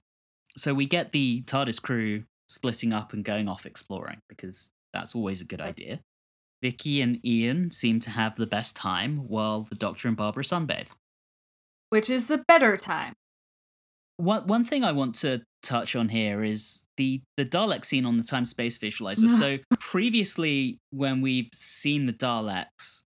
So 0.56 0.74
we 0.74 0.86
get 0.86 1.12
the 1.12 1.42
TARDIS 1.46 1.80
crew 1.80 2.24
splitting 2.48 2.92
up 2.92 3.12
and 3.12 3.24
going 3.24 3.48
off 3.48 3.66
exploring 3.66 4.18
because 4.28 4.70
That's 4.92 5.14
always 5.14 5.40
a 5.40 5.44
good 5.44 5.60
idea. 5.60 6.00
Vicky 6.62 7.00
and 7.00 7.24
Ian 7.24 7.70
seem 7.70 8.00
to 8.00 8.10
have 8.10 8.36
the 8.36 8.46
best 8.46 8.74
time 8.74 9.28
while 9.28 9.62
the 9.62 9.74
Doctor 9.74 10.08
and 10.08 10.16
Barbara 10.16 10.42
sunbathe. 10.42 10.88
Which 11.90 12.10
is 12.10 12.26
the 12.26 12.38
better 12.48 12.76
time. 12.76 13.14
One 14.16 14.46
one 14.48 14.64
thing 14.64 14.82
I 14.82 14.92
want 14.92 15.14
to 15.16 15.42
touch 15.62 15.94
on 15.94 16.08
here 16.08 16.42
is 16.42 16.84
the 16.96 17.22
the 17.36 17.44
Dalek 17.44 17.84
scene 17.84 18.04
on 18.04 18.16
the 18.16 18.24
time 18.24 18.44
space 18.44 18.78
visualizer. 18.78 19.30
so 19.38 19.58
previously, 19.78 20.78
when 20.90 21.20
we've 21.20 21.50
seen 21.54 22.06
the 22.06 22.12
Daleks, 22.12 23.02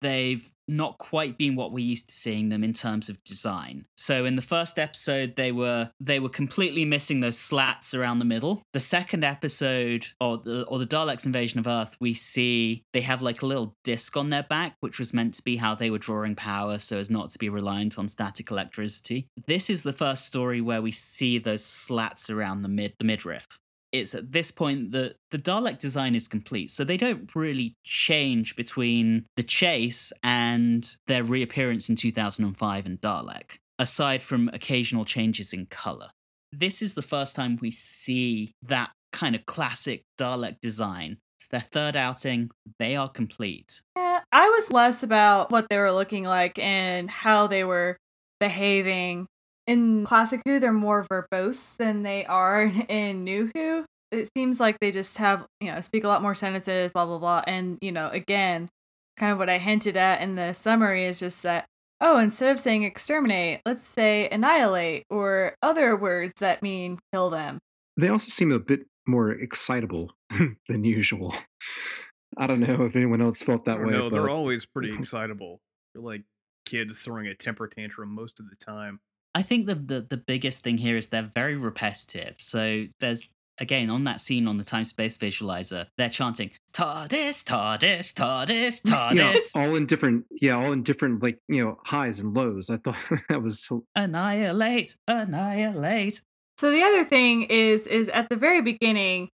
they've 0.00 0.50
not 0.66 0.98
quite 0.98 1.36
been 1.36 1.56
what 1.56 1.72
we're 1.72 1.84
used 1.84 2.08
to 2.08 2.14
seeing 2.14 2.48
them 2.48 2.64
in 2.64 2.72
terms 2.72 3.08
of 3.08 3.22
design. 3.24 3.84
So 3.96 4.24
in 4.24 4.36
the 4.36 4.42
first 4.42 4.78
episode 4.78 5.36
they 5.36 5.52
were 5.52 5.90
they 6.00 6.20
were 6.20 6.28
completely 6.28 6.84
missing 6.84 7.20
those 7.20 7.38
slats 7.38 7.94
around 7.94 8.18
the 8.18 8.24
middle. 8.24 8.62
The 8.72 8.80
second 8.80 9.24
episode 9.24 10.06
or 10.20 10.38
the 10.38 10.64
or 10.64 10.78
the 10.78 10.86
Daleks 10.86 11.26
invasion 11.26 11.58
of 11.58 11.66
Earth, 11.66 11.96
we 12.00 12.14
see 12.14 12.84
they 12.92 13.02
have 13.02 13.22
like 13.22 13.42
a 13.42 13.46
little 13.46 13.76
disc 13.84 14.16
on 14.16 14.30
their 14.30 14.42
back 14.42 14.76
which 14.80 14.98
was 14.98 15.12
meant 15.12 15.34
to 15.34 15.42
be 15.42 15.56
how 15.56 15.74
they 15.74 15.90
were 15.90 15.98
drawing 15.98 16.34
power 16.34 16.78
so 16.78 16.98
as 16.98 17.10
not 17.10 17.30
to 17.30 17.38
be 17.38 17.48
reliant 17.48 17.98
on 17.98 18.08
static 18.08 18.50
electricity. 18.50 19.28
This 19.46 19.68
is 19.68 19.82
the 19.82 19.92
first 19.92 20.26
story 20.26 20.60
where 20.60 20.82
we 20.82 20.92
see 20.92 21.38
those 21.38 21.64
slats 21.64 22.30
around 22.30 22.62
the 22.62 22.68
mid 22.68 22.94
the 22.98 23.04
midriff 23.04 23.46
it's 23.94 24.14
at 24.14 24.32
this 24.32 24.50
point 24.50 24.90
that 24.90 25.14
the 25.30 25.38
Dalek 25.38 25.78
design 25.78 26.16
is 26.16 26.26
complete. 26.26 26.72
So 26.72 26.82
they 26.82 26.96
don't 26.96 27.30
really 27.36 27.76
change 27.84 28.56
between 28.56 29.24
the 29.36 29.44
chase 29.44 30.12
and 30.24 30.84
their 31.06 31.22
reappearance 31.22 31.88
in 31.88 31.94
2005 31.94 32.86
and 32.86 33.00
Dalek, 33.00 33.58
aside 33.78 34.22
from 34.22 34.50
occasional 34.52 35.04
changes 35.04 35.52
in 35.52 35.66
color. 35.66 36.08
This 36.50 36.82
is 36.82 36.94
the 36.94 37.02
first 37.02 37.36
time 37.36 37.56
we 37.60 37.70
see 37.70 38.52
that 38.62 38.90
kind 39.12 39.36
of 39.36 39.46
classic 39.46 40.02
Dalek 40.18 40.56
design. 40.60 41.18
It's 41.38 41.46
their 41.46 41.60
third 41.60 41.94
outing. 41.94 42.50
They 42.80 42.96
are 42.96 43.08
complete. 43.08 43.80
Yeah, 43.96 44.22
I 44.32 44.48
was 44.48 44.72
less 44.72 45.04
about 45.04 45.52
what 45.52 45.66
they 45.70 45.78
were 45.78 45.92
looking 45.92 46.24
like 46.24 46.58
and 46.58 47.08
how 47.08 47.46
they 47.46 47.62
were 47.62 47.96
behaving 48.40 49.28
in 49.66 50.04
classic 50.04 50.42
Who, 50.44 50.60
they're 50.60 50.72
more 50.72 51.06
verbose 51.10 51.76
than 51.76 52.02
they 52.02 52.24
are 52.26 52.62
in 52.88 53.24
New 53.24 53.50
Who. 53.54 53.84
It 54.10 54.28
seems 54.36 54.60
like 54.60 54.78
they 54.80 54.90
just 54.90 55.18
have, 55.18 55.44
you 55.60 55.72
know, 55.72 55.80
speak 55.80 56.04
a 56.04 56.08
lot 56.08 56.22
more 56.22 56.34
sentences, 56.34 56.92
blah, 56.92 57.06
blah, 57.06 57.18
blah. 57.18 57.42
And, 57.46 57.78
you 57.80 57.90
know, 57.90 58.08
again, 58.10 58.68
kind 59.16 59.32
of 59.32 59.38
what 59.38 59.50
I 59.50 59.58
hinted 59.58 59.96
at 59.96 60.20
in 60.20 60.36
the 60.36 60.52
summary 60.52 61.06
is 61.06 61.18
just 61.18 61.42
that, 61.42 61.66
oh, 62.00 62.18
instead 62.18 62.50
of 62.50 62.60
saying 62.60 62.84
exterminate, 62.84 63.60
let's 63.66 63.86
say 63.86 64.28
annihilate 64.30 65.04
or 65.10 65.54
other 65.62 65.96
words 65.96 66.34
that 66.40 66.62
mean 66.62 66.98
kill 67.12 67.30
them. 67.30 67.58
They 67.96 68.08
also 68.08 68.28
seem 68.28 68.52
a 68.52 68.58
bit 68.58 68.86
more 69.06 69.30
excitable 69.30 70.12
than 70.68 70.84
usual. 70.84 71.34
I 72.36 72.46
don't 72.46 72.60
know 72.60 72.84
if 72.84 72.96
anyone 72.96 73.22
else 73.22 73.42
felt 73.42 73.64
that 73.66 73.78
way. 73.78 73.92
No, 73.92 74.10
they're 74.10 74.30
always 74.30 74.66
pretty 74.66 74.94
excitable. 74.98 75.60
They're 75.94 76.02
like 76.02 76.22
kids 76.66 77.00
throwing 77.00 77.26
a 77.26 77.34
temper 77.34 77.68
tantrum 77.68 78.14
most 78.14 78.40
of 78.40 78.46
the 78.48 78.56
time. 78.56 79.00
I 79.34 79.42
think 79.42 79.66
the, 79.66 79.74
the 79.74 80.00
the 80.00 80.16
biggest 80.16 80.62
thing 80.62 80.78
here 80.78 80.96
is 80.96 81.08
they're 81.08 81.30
very 81.34 81.56
repetitive. 81.56 82.36
So 82.38 82.84
there's 83.00 83.30
again 83.58 83.90
on 83.90 84.04
that 84.04 84.20
scene 84.20 84.46
on 84.46 84.58
the 84.58 84.64
time 84.64 84.84
space 84.84 85.16
visualizer, 85.16 85.86
they're 85.96 86.08
chanting 86.08 86.50
TARDIS, 86.72 87.44
TARDIS, 87.44 88.12
TARDIS, 88.14 88.82
TARDIS. 88.86 89.16
yeah, 89.54 89.60
all 89.60 89.74
in 89.74 89.86
different, 89.86 90.26
yeah, 90.30 90.56
all 90.56 90.72
in 90.72 90.82
different 90.82 91.22
like 91.22 91.38
you 91.48 91.64
know 91.64 91.78
highs 91.84 92.20
and 92.20 92.34
lows. 92.34 92.70
I 92.70 92.78
thought 92.78 92.96
that 93.28 93.42
was 93.42 93.62
so. 93.62 93.84
annihilate, 93.94 94.96
annihilate. 95.08 96.22
So 96.58 96.70
the 96.70 96.82
other 96.82 97.04
thing 97.04 97.44
is 97.44 97.86
is 97.86 98.08
at 98.10 98.28
the 98.28 98.36
very 98.36 98.62
beginning, 98.62 99.28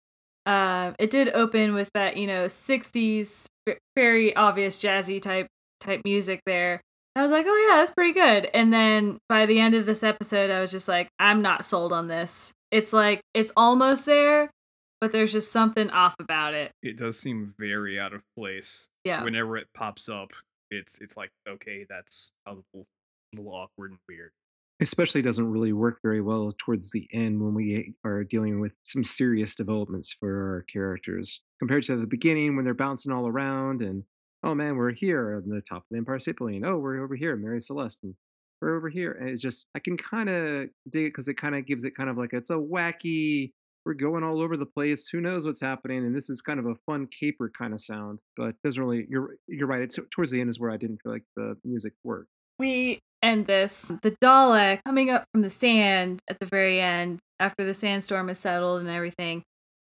uh, 0.47 0.93
it 0.99 1.11
did 1.11 1.31
open 1.31 1.75
with 1.75 1.91
that 1.95 2.17
you 2.17 2.27
know 2.27 2.47
'60s 2.47 3.47
very 3.95 4.35
obvious 4.35 4.81
jazzy 4.81 5.21
type 5.21 5.49
type 5.81 6.01
music 6.05 6.41
there. 6.47 6.81
I 7.19 7.23
was 7.23 7.33
like, 7.33 7.47
oh 7.49 7.69
yeah, 7.69 7.79
that's 7.79 7.91
pretty 7.91 8.13
good. 8.13 8.49
And 8.55 8.73
then 8.73 9.19
by 9.29 9.45
the 9.47 9.59
end 9.59 9.75
of 9.75 9.87
this 9.87 10.05
episode, 10.05 10.51
I 10.51 10.61
was 10.61 10.71
just 10.71 10.87
like, 10.87 11.09
I'm 11.19 11.43
not 11.43 11.65
sold 11.65 11.93
on 11.93 12.07
this. 12.07 12.53
It's 12.71 12.93
like 12.93 13.23
it's 13.35 13.51
almost 13.57 14.07
there, 14.07 14.53
but 15.01 15.11
there's 15.11 15.33
just 15.33 15.51
something 15.51 15.91
off 15.91 16.15
about 16.21 16.55
it. 16.55 16.71
It 16.81 16.97
does 16.97 17.19
seem 17.19 17.55
very 17.59 17.99
out 17.99 18.15
of 18.15 18.23
place. 18.39 18.87
Yeah. 19.03 19.25
Whenever 19.25 19.57
it 19.57 19.67
pops 19.75 20.09
up, 20.09 20.31
it's 20.71 21.01
it's 21.01 21.17
like 21.17 21.31
okay, 21.49 21.87
that's 21.91 22.31
a 22.47 22.51
little, 22.51 22.87
little 23.35 23.53
awkward 23.53 23.91
and 23.91 23.99
weird. 24.09 24.31
Especially 24.79 25.21
doesn't 25.21 25.51
really 25.51 25.73
work 25.73 25.99
very 26.05 26.21
well 26.21 26.53
towards 26.57 26.93
the 26.93 27.09
end 27.13 27.43
when 27.43 27.53
we 27.53 27.95
are 28.05 28.23
dealing 28.23 28.61
with 28.61 28.77
some 28.85 29.03
serious 29.03 29.57
developments 29.57 30.13
for 30.13 30.55
our 30.55 30.61
characters 30.73 31.41
compared 31.59 31.83
to 31.83 31.97
the 31.97 32.07
beginning 32.07 32.55
when 32.55 32.65
they're 32.65 32.75
bouncing 32.75 33.11
all 33.11 33.27
around 33.27 33.83
and 33.83 34.05
oh 34.43 34.55
man, 34.55 34.77
we're 34.77 34.93
here 34.93 35.37
on 35.37 35.49
the 35.49 35.63
top 35.69 35.79
of 35.79 35.85
the 35.91 35.99
Empire 35.99 36.19
State 36.19 36.39
Building. 36.39 36.65
Oh, 36.65 36.79
we're 36.79 37.03
over 37.03 37.17
here, 37.17 37.37
Mary 37.37 37.61
Celeste, 37.61 37.99
and 38.03 38.15
we're 38.61 38.77
over 38.77 38.89
here. 38.89 39.13
And 39.13 39.29
it's 39.29 39.43
just 39.43 39.67
I 39.75 39.79
can 39.79 39.97
kind 39.97 40.29
of 40.29 40.69
dig 40.89 41.07
it 41.07 41.09
because 41.11 41.29
it 41.29 41.35
kind 41.35 41.55
of 41.55 41.67
gives 41.67 41.85
it 41.85 41.97
kind 41.97 42.11
of 42.11 42.17
like 42.17 42.33
it's 42.33 42.51
a 42.51 42.55
wacky. 42.55 43.53
We're 43.87 43.95
going 43.95 44.23
all 44.23 44.43
over 44.43 44.57
the 44.57 44.67
place. 44.67 45.09
Who 45.11 45.21
knows 45.21 45.47
what's 45.47 45.63
happening? 45.63 46.05
And 46.05 46.15
this 46.15 46.29
is 46.29 46.43
kind 46.43 46.59
of 46.59 46.67
a 46.67 46.75
fun 46.87 47.07
caper 47.07 47.51
kind 47.57 47.73
of 47.73 47.81
sound, 47.81 48.19
but 48.37 48.49
it 48.49 48.57
doesn't 48.63 48.83
really. 48.83 49.07
You're 49.09 49.37
you're 49.47 49.69
right. 49.69 49.83
It's, 49.83 49.99
towards 50.11 50.31
the 50.31 50.41
end 50.41 50.51
is 50.51 50.61
where 50.61 50.71
I 50.71 50.77
didn't 50.77 50.99
feel 51.03 51.13
like 51.13 51.25
the 51.37 51.57
music 51.65 51.95
worked. 52.05 52.29
we 52.59 52.99
end 53.23 53.47
this. 53.47 53.91
The 54.03 54.13
Dalek 54.23 54.81
coming 54.85 55.11
up 55.11 55.25
from 55.33 55.43
the 55.43 55.51
sand 55.51 56.21
at 56.29 56.39
the 56.39 56.47
very 56.47 56.81
end 56.81 57.19
after 57.41 57.65
the 57.65 57.75
sandstorm 57.75 58.29
is 58.29 58.39
settled 58.39 58.81
and 58.81 58.91
everything. 58.91 59.43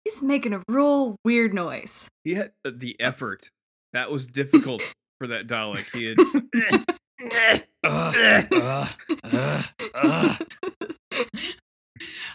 He's 0.04 0.22
making 0.22 0.52
a 0.52 0.62
real 0.68 1.16
weird 1.24 1.54
noise. 1.54 2.08
He 2.24 2.34
had 2.34 2.52
uh, 2.64 2.72
the 2.74 3.00
effort. 3.00 3.50
That 3.92 4.10
was 4.10 4.26
difficult 4.26 4.82
for 5.18 5.28
that 5.28 5.46
Dalek. 5.46 5.84
He 5.92 6.06
had. 6.06 6.16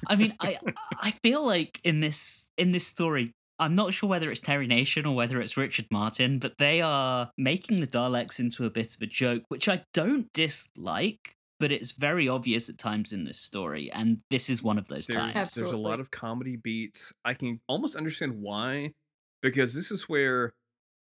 I 0.08 0.16
mean, 0.16 0.34
I 0.40 0.60
I 1.02 1.12
feel 1.24 1.46
like 1.46 1.80
in 1.84 2.00
this 2.00 2.46
in 2.58 2.72
this 2.72 2.86
story, 2.88 3.34
I'm 3.60 3.76
not 3.76 3.94
sure 3.94 4.10
whether 4.10 4.32
it's 4.32 4.42
Terry 4.42 4.68
Nation 4.68 5.06
or 5.06 5.16
whether 5.16 5.42
it's 5.42 5.58
Richard 5.58 5.88
Martin, 5.92 6.40
but 6.40 6.54
they 6.60 6.82
are 6.82 7.32
making 7.38 7.82
the 7.82 7.88
Daleks 7.88 8.40
into 8.40 8.66
a 8.66 8.70
bit 8.70 8.96
of 8.96 9.02
a 9.02 9.08
joke, 9.08 9.44
which 9.50 9.68
I 9.68 9.84
don't 9.94 10.32
dislike, 10.34 11.34
but 11.60 11.72
it's 11.72 11.92
very 11.92 12.30
obvious 12.30 12.70
at 12.70 12.78
times 12.78 13.14
in 13.14 13.26
this 13.26 13.40
story, 13.40 13.92
and 13.92 14.20
this 14.30 14.50
is 14.50 14.62
one 14.62 14.78
of 14.78 14.88
those 14.88 15.08
there's, 15.08 15.34
times. 15.34 15.54
there's 15.54 15.72
a 15.72 15.78
lot 15.78 16.00
of 16.00 16.12
comedy 16.12 16.56
beats. 16.56 17.12
I 17.26 17.34
can 17.34 17.60
almost 17.68 17.96
understand 17.96 18.42
why, 18.42 18.94
because 19.42 19.74
this 19.74 19.92
is 19.92 20.04
where 20.04 20.54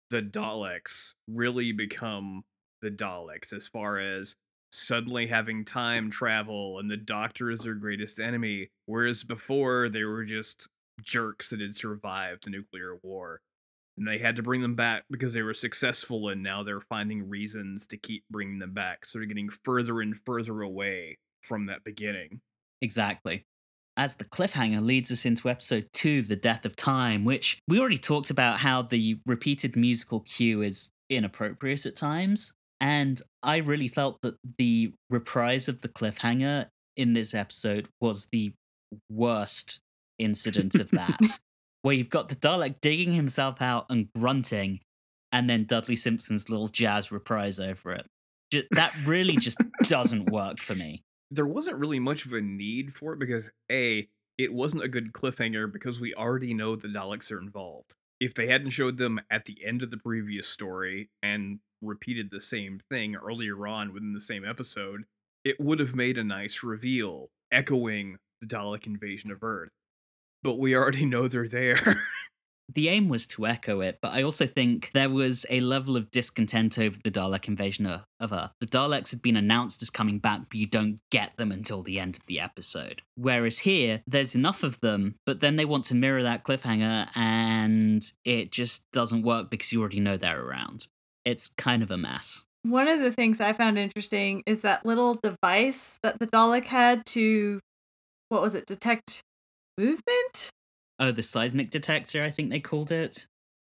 the 0.09 0.21
Daleks 0.21 1.13
really 1.27 1.71
become 1.71 2.43
the 2.81 2.91
Daleks 2.91 3.53
as 3.53 3.67
far 3.67 3.99
as 3.99 4.35
suddenly 4.71 5.27
having 5.27 5.65
time 5.65 6.09
travel 6.11 6.79
and 6.79 6.89
the 6.89 6.97
Doctor 6.97 7.49
is 7.51 7.61
their 7.61 7.75
greatest 7.75 8.19
enemy, 8.19 8.69
whereas 8.85 9.23
before 9.23 9.89
they 9.89 10.03
were 10.03 10.25
just 10.25 10.67
jerks 11.01 11.49
that 11.49 11.61
had 11.61 11.75
survived 11.75 12.45
the 12.45 12.49
nuclear 12.51 12.97
war. 13.03 13.41
And 13.97 14.07
they 14.07 14.19
had 14.19 14.35
to 14.35 14.43
bring 14.43 14.61
them 14.61 14.75
back 14.75 15.05
because 15.09 15.33
they 15.33 15.41
were 15.41 15.55
successful, 15.55 16.29
and 16.29 16.43
now 16.43 16.61
they're 16.61 16.81
finding 16.81 17.27
reasons 17.27 17.87
to 17.87 17.97
keep 17.97 18.23
bringing 18.29 18.59
them 18.59 18.73
back. 18.73 19.05
So 19.05 19.17
they're 19.17 19.25
getting 19.25 19.49
further 19.63 20.01
and 20.01 20.15
further 20.23 20.61
away 20.61 21.17
from 21.41 21.65
that 21.65 21.83
beginning. 21.83 22.41
Exactly. 22.81 23.47
As 23.97 24.15
the 24.15 24.25
cliffhanger 24.25 24.85
leads 24.85 25.11
us 25.11 25.25
into 25.25 25.49
episode 25.49 25.87
two, 25.91 26.21
The 26.21 26.35
Death 26.35 26.65
of 26.65 26.75
Time, 26.75 27.25
which 27.25 27.57
we 27.67 27.79
already 27.79 27.97
talked 27.97 28.29
about 28.29 28.59
how 28.59 28.83
the 28.83 29.17
repeated 29.25 29.75
musical 29.75 30.19
cue 30.19 30.61
is 30.61 30.89
inappropriate 31.09 31.85
at 31.87 31.95
times. 31.95 32.53
And 32.79 33.19
I 33.41 33.57
really 33.57 33.87
felt 33.87 34.19
that 34.21 34.35
the 34.59 34.93
reprise 35.09 35.67
of 35.67 35.81
the 35.81 35.87
cliffhanger 35.87 36.67
in 36.95 37.13
this 37.13 37.33
episode 37.33 37.87
was 37.99 38.27
the 38.31 38.53
worst 39.09 39.79
incident 40.19 40.75
of 40.75 40.89
that. 40.91 41.19
where 41.81 41.95
you've 41.95 42.09
got 42.11 42.29
the 42.29 42.35
Dalek 42.35 42.75
digging 42.81 43.13
himself 43.13 43.61
out 43.63 43.87
and 43.89 44.09
grunting, 44.15 44.79
and 45.31 45.49
then 45.49 45.65
Dudley 45.65 45.95
Simpson's 45.95 46.49
little 46.49 46.67
jazz 46.67 47.11
reprise 47.11 47.59
over 47.59 47.93
it. 47.93 48.05
Ju- 48.51 48.63
That 48.71 48.93
really 49.07 49.37
just 49.37 49.57
doesn't 49.83 50.29
work 50.29 50.59
for 50.59 50.75
me. 50.75 51.01
There 51.31 51.47
wasn't 51.47 51.77
really 51.77 51.99
much 51.99 52.25
of 52.25 52.33
a 52.33 52.41
need 52.41 52.95
for 52.95 53.13
it 53.13 53.19
because 53.19 53.49
a 53.71 54.07
it 54.37 54.53
wasn't 54.53 54.83
a 54.83 54.87
good 54.87 55.13
cliffhanger 55.13 55.71
because 55.71 55.99
we 55.99 56.13
already 56.13 56.53
know 56.53 56.75
the 56.75 56.87
Daleks 56.87 57.31
are 57.31 57.39
involved. 57.39 57.95
If 58.19 58.33
they 58.33 58.47
hadn't 58.47 58.69
showed 58.69 58.97
them 58.97 59.19
at 59.31 59.45
the 59.45 59.57
end 59.65 59.81
of 59.81 59.91
the 59.91 59.97
previous 59.97 60.47
story 60.47 61.09
and 61.23 61.59
repeated 61.81 62.29
the 62.31 62.41
same 62.41 62.79
thing 62.89 63.15
earlier 63.15 63.67
on 63.67 63.93
within 63.93 64.13
the 64.13 64.21
same 64.21 64.45
episode, 64.45 65.03
it 65.43 65.59
would 65.59 65.79
have 65.79 65.95
made 65.95 66.17
a 66.17 66.23
nice 66.23 66.63
reveal, 66.63 67.29
echoing 67.51 68.17
the 68.41 68.47
Dalek 68.47 68.85
invasion 68.85 69.31
of 69.31 69.43
Earth. 69.43 69.71
But 70.43 70.59
we 70.59 70.75
already 70.75 71.05
know 71.05 71.27
they're 71.27 71.47
there. 71.47 71.95
The 72.73 72.89
aim 72.89 73.07
was 73.07 73.25
to 73.27 73.47
echo 73.47 73.81
it, 73.81 73.99
but 74.01 74.13
I 74.13 74.23
also 74.23 74.45
think 74.45 74.91
there 74.93 75.09
was 75.09 75.45
a 75.49 75.61
level 75.61 75.95
of 75.95 76.11
discontent 76.11 76.77
over 76.77 76.97
the 77.01 77.11
Dalek 77.11 77.47
invasion 77.47 77.85
of 77.85 78.33
Earth. 78.33 78.51
The 78.59 78.67
Daleks 78.67 79.11
had 79.11 79.21
been 79.21 79.37
announced 79.37 79.81
as 79.81 79.89
coming 79.89 80.19
back, 80.19 80.41
but 80.49 80.57
you 80.57 80.65
don't 80.65 80.99
get 81.09 81.37
them 81.37 81.51
until 81.51 81.81
the 81.81 81.99
end 81.99 82.17
of 82.17 82.25
the 82.27 82.39
episode. 82.39 83.01
Whereas 83.15 83.59
here, 83.59 84.01
there's 84.05 84.35
enough 84.35 84.63
of 84.63 84.79
them, 84.81 85.15
but 85.25 85.39
then 85.39 85.55
they 85.55 85.65
want 85.65 85.85
to 85.85 85.95
mirror 85.95 86.23
that 86.23 86.43
cliffhanger, 86.43 87.07
and 87.15 88.03
it 88.25 88.51
just 88.51 88.83
doesn't 88.91 89.23
work 89.23 89.49
because 89.49 89.71
you 89.71 89.79
already 89.79 89.99
know 89.99 90.17
they're 90.17 90.43
around. 90.43 90.87
It's 91.23 91.47
kind 91.47 91.81
of 91.83 91.91
a 91.91 91.97
mess. 91.97 92.43
One 92.63 92.87
of 92.89 92.99
the 92.99 93.13
things 93.13 93.39
I 93.39 93.53
found 93.53 93.77
interesting 93.77 94.43
is 94.45 94.61
that 94.61 94.85
little 94.85 95.17
device 95.23 95.99
that 96.03 96.19
the 96.19 96.27
Dalek 96.27 96.65
had 96.65 97.05
to, 97.07 97.61
what 98.27 98.41
was 98.41 98.55
it, 98.55 98.65
detect 98.65 99.21
movement? 99.77 100.49
Oh, 100.99 101.11
the 101.11 101.23
seismic 101.23 101.69
detector, 101.69 102.23
I 102.23 102.31
think 102.31 102.49
they 102.49 102.59
called 102.59 102.91
it. 102.91 103.27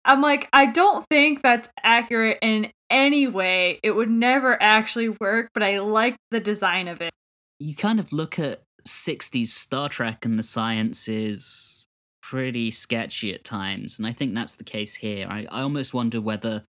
I'm 0.04 0.22
like, 0.22 0.48
I 0.52 0.66
don't 0.66 1.04
think 1.10 1.42
that's 1.42 1.68
accurate 1.82 2.38
in 2.40 2.70
any 2.88 3.26
way. 3.26 3.80
It 3.82 3.90
would 3.90 4.08
never 4.08 4.60
actually 4.62 5.10
work, 5.10 5.50
but 5.52 5.62
I 5.62 5.80
like 5.80 6.16
the 6.30 6.40
design 6.40 6.88
of 6.88 7.00
it. 7.00 7.12
You 7.58 7.74
kind 7.74 7.98
of 7.98 8.12
look 8.12 8.38
at 8.38 8.62
60s 8.86 9.48
Star 9.48 9.88
Trek, 9.88 10.24
and 10.24 10.38
the 10.38 10.44
science 10.44 11.08
is 11.08 11.84
pretty 12.22 12.70
sketchy 12.70 13.34
at 13.34 13.44
times. 13.44 13.98
And 13.98 14.06
I 14.06 14.12
think 14.12 14.34
that's 14.34 14.54
the 14.54 14.64
case 14.64 14.94
here. 14.94 15.26
I, 15.28 15.46
I 15.50 15.62
almost 15.62 15.92
wonder 15.94 16.20
whether 16.20 16.64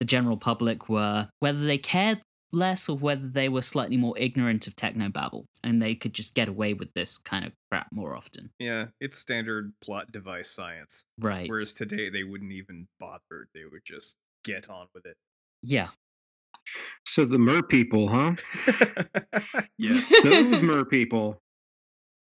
the 0.00 0.06
general 0.06 0.36
public 0.36 0.88
were, 0.88 1.28
whether 1.40 1.64
they 1.64 1.78
cared 1.78 2.20
less 2.54 2.88
or 2.88 2.96
whether 2.96 3.28
they 3.28 3.48
were 3.48 3.62
slightly 3.62 3.96
more 3.96 4.16
ignorant 4.18 4.66
of 4.66 4.76
techno 4.76 5.08
technobabble 5.08 5.44
and 5.62 5.82
they 5.82 5.94
could 5.94 6.12
just 6.12 6.34
get 6.34 6.48
away 6.48 6.74
with 6.74 6.92
this 6.94 7.18
kind 7.18 7.44
of 7.44 7.52
crap 7.70 7.88
more 7.92 8.16
often. 8.16 8.50
Yeah, 8.58 8.86
it's 9.00 9.18
standard 9.18 9.72
plot 9.82 10.12
device 10.12 10.50
science. 10.50 11.04
Right. 11.18 11.48
Whereas 11.48 11.74
today 11.74 12.10
they 12.10 12.22
wouldn't 12.22 12.52
even 12.52 12.88
bother. 13.00 13.48
They 13.54 13.64
would 13.70 13.82
just 13.84 14.16
get 14.44 14.70
on 14.70 14.86
with 14.94 15.06
it. 15.06 15.16
Yeah. 15.62 15.88
So 17.04 17.24
the 17.24 17.38
mer 17.38 17.62
people, 17.62 18.08
huh? 18.08 18.34
yeah. 19.78 20.00
Those 20.22 20.62
mer 20.62 20.84
people. 20.84 21.40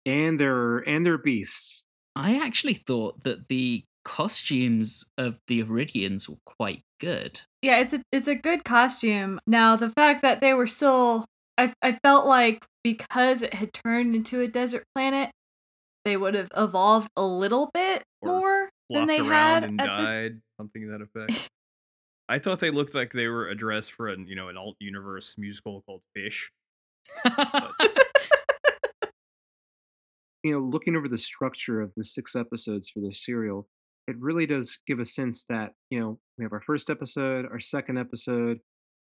And 0.05 0.39
their 0.39 0.77
and 0.79 1.05
their 1.05 1.17
beasts. 1.17 1.86
I 2.15 2.38
actually 2.38 2.74
thought 2.74 3.24
that 3.24 3.48
the 3.50 3.83
costumes 4.03 5.03
of 5.17 5.38
the 5.48 5.62
Aridians 5.62 6.27
were 6.27 6.38
quite 6.45 6.83
good. 7.00 7.41
Yeah, 7.62 7.79
it's 7.79 7.94
a 7.94 8.01
it's 8.12 8.27
a 8.27 8.36
good 8.36 8.63
costume. 8.63 9.39
Now 9.48 9.75
the 9.75 9.89
fact 9.89 10.22
that 10.22 10.41
they 10.41 10.53
were 10.53 10.68
still 10.68 11.25
I 11.58 11.74
I 11.82 11.94
felt 12.03 12.25
like 12.25 12.65
because 12.84 13.41
it 13.41 13.53
had 13.53 13.74
turned 13.74 14.15
into 14.15 14.41
a 14.41 14.48
desert 14.48 14.84
planet, 14.96 15.32
they 16.06 16.18
would 16.18 16.36
have 16.36 16.50
evolved 16.56 17.10
a 17.15 17.25
little 17.25 17.70
bit 17.74 18.03
Or 18.22 18.29
more 18.29 18.70
than 18.89 19.08
they 19.08 19.20
around 19.20 19.62
had 19.62 19.63
and 19.63 19.82
at 19.82 19.98
this 19.98 20.06
died, 20.06 20.41
something 20.58 20.82
to 20.84 20.91
that 20.91 21.01
effect. 21.01 21.50
I 22.29 22.38
thought 22.38 22.60
they 22.60 22.70
looked 22.70 22.94
like 22.94 23.12
they 23.12 23.27
were 23.27 23.48
addressed 23.48 23.91
for 23.91 24.08
an 24.08 24.27
you 24.27 24.36
know 24.36 24.50
an 24.50 24.58
alt 24.58 24.77
universe 24.79 25.36
musical 25.38 25.82
called 25.82 26.01
Fish. 26.15 26.51
you 30.44 30.51
know, 30.51 30.60
looking 30.60 30.96
over 30.96 31.08
the 31.08 31.18
structure 31.18 31.82
of 31.82 31.94
the 31.96 32.03
six 32.03 32.36
episodes 32.36 32.89
for 32.89 33.00
this 33.00 33.24
serial, 33.24 33.68
it 34.09 34.17
really 34.19 34.45
does 34.45 34.79
give 34.87 34.99
a 34.99 35.05
sense 35.05 35.45
that, 35.45 35.73
you 35.89 35.99
know, 35.99 36.19
we 36.37 36.43
have 36.43 36.53
our 36.53 36.59
first 36.59 36.89
episode, 36.89 37.45
our 37.45 37.59
second 37.59 37.97
episode, 37.97 38.59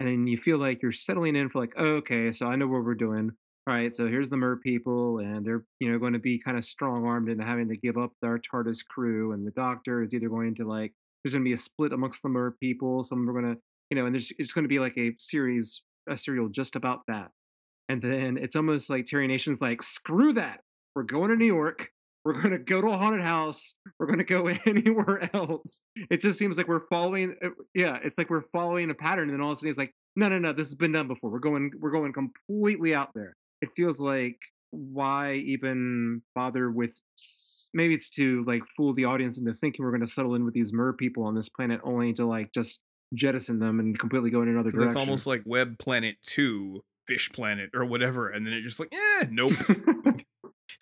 and 0.01 0.09
then 0.09 0.27
you 0.27 0.37
feel 0.37 0.59
like 0.59 0.83
you're 0.83 0.93
settling 0.93 1.37
in 1.37 1.49
for 1.49 1.61
like, 1.61 1.75
oh, 1.77 1.97
okay, 1.97 2.33
so 2.33 2.47
I 2.47 2.57
know 2.57 2.67
what 2.67 2.85
we're 2.85 2.95
doing. 2.95 3.33
All 3.69 3.75
right, 3.75 3.95
so 3.95 4.07
here's 4.07 4.29
the 4.29 4.37
Mer 4.37 4.57
people, 4.57 5.19
and 5.19 5.45
they're, 5.45 5.65
you 5.81 5.91
know, 5.91 5.99
going 5.99 6.13
to 6.13 6.19
be 6.21 6.39
kind 6.39 6.57
of 6.57 6.65
strong 6.65 7.05
armed 7.05 7.29
into 7.29 7.45
having 7.45 7.69
to 7.69 7.77
give 7.77 7.99
up 7.99 8.13
their 8.23 8.39
TARDIS 8.39 8.87
crew, 8.87 9.33
and 9.33 9.47
the 9.47 9.51
doctor 9.51 10.03
is 10.03 10.15
either 10.15 10.29
going 10.29 10.55
to 10.57 10.69
like, 10.69 10.93
there's 11.23 11.35
going 11.35 11.45
to 11.45 11.49
be 11.49 11.53
a 11.53 11.57
split 11.57 11.93
amongst 11.93 12.23
the 12.23 12.29
Mer 12.29 12.53
people. 12.53 13.03
Some 13.03 13.29
are 13.29 13.33
going 13.33 13.57
to, 13.57 13.61
you 13.91 13.97
know, 13.97 14.07
and 14.07 14.15
there's 14.15 14.33
it's 14.39 14.53
going 14.53 14.63
to 14.63 14.69
be 14.69 14.79
like 14.79 14.97
a 14.97 15.15
series, 15.19 15.83
a 16.09 16.17
serial 16.17 16.49
just 16.49 16.77
about 16.77 17.01
that. 17.09 17.33
And 17.89 18.01
then 18.01 18.39
it's 18.41 18.55
almost 18.55 18.89
like 18.89 19.07
Terry 19.07 19.27
Nation's 19.27 19.61
like, 19.61 19.83
screw 19.83 20.33
that. 20.35 20.61
We're 20.95 21.03
going 21.03 21.31
to 21.31 21.37
New 21.37 21.45
York. 21.45 21.91
We're 22.27 22.33
going 22.43 22.51
to 22.51 22.59
go 22.59 22.81
to 22.81 22.89
a 22.89 22.97
haunted 22.99 23.23
house. 23.23 23.79
We're 24.01 24.07
going 24.07 24.19
to 24.19 24.25
go 24.25 24.47
anywhere 24.67 25.31
else. 25.33 25.83
It 26.11 26.21
just 26.21 26.39
seems 26.39 26.59
like 26.59 26.67
we're 26.67 26.87
following. 26.91 27.37
uh, 27.41 27.51
Yeah, 27.73 27.99
it's 28.03 28.19
like 28.19 28.31
we're 28.31 28.43
following 28.43 28.91
a 28.91 28.95
pattern, 28.95 29.29
and 29.31 29.35
then 29.39 29.41
all 29.41 29.53
of 29.53 29.55
a 29.55 29.57
sudden 29.59 29.71
it's 29.71 29.79
like, 29.79 29.95
no, 30.17 30.29
no, 30.29 30.41
no, 30.41 30.53
this 30.53 30.67
has 30.67 30.75
been 30.75 30.91
done 30.91 31.07
before. 31.07 31.31
We're 31.31 31.39
going, 31.39 31.71
we're 31.79 31.93
going 31.93 32.13
completely 32.13 32.97
out 32.97 33.11
there. 33.15 33.37
It 33.63 33.71
feels 33.77 34.01
like 34.01 34.39
why 34.71 35.35
even 35.35 36.23
bother 36.35 36.69
with? 36.69 37.01
Maybe 37.73 37.95
it's 37.95 38.11
to 38.11 38.43
like 38.45 38.63
fool 38.77 38.93
the 38.93 39.05
audience 39.05 39.39
into 39.39 39.53
thinking 39.53 39.85
we're 39.85 39.93
going 39.93 40.01
to 40.01 40.07
settle 40.07 40.35
in 40.35 40.45
with 40.45 40.55
these 40.55 40.73
mer 40.73 40.93
people 40.95 41.23
on 41.23 41.37
this 41.37 41.49
planet, 41.49 41.81
only 41.85 42.13
to 42.15 42.27
like 42.27 42.53
just 42.53 42.83
jettison 43.15 43.61
them 43.61 43.79
and 43.79 43.97
completely 43.99 44.31
go 44.31 44.43
in 44.43 44.49
another 44.49 44.71
direction. 44.71 44.89
it's 44.89 44.97
almost 44.97 45.27
like 45.27 45.43
Web 45.47 45.79
Planet 45.79 46.17
Two, 46.23 46.83
Fish 47.07 47.31
Planet, 47.33 47.71
or 47.73 47.85
whatever, 47.85 48.31
and 48.31 48.45
then 48.45 48.53
it 48.53 48.63
just 48.63 48.81
like, 48.81 48.93
eh, 48.93 49.27
nope. 49.31 49.53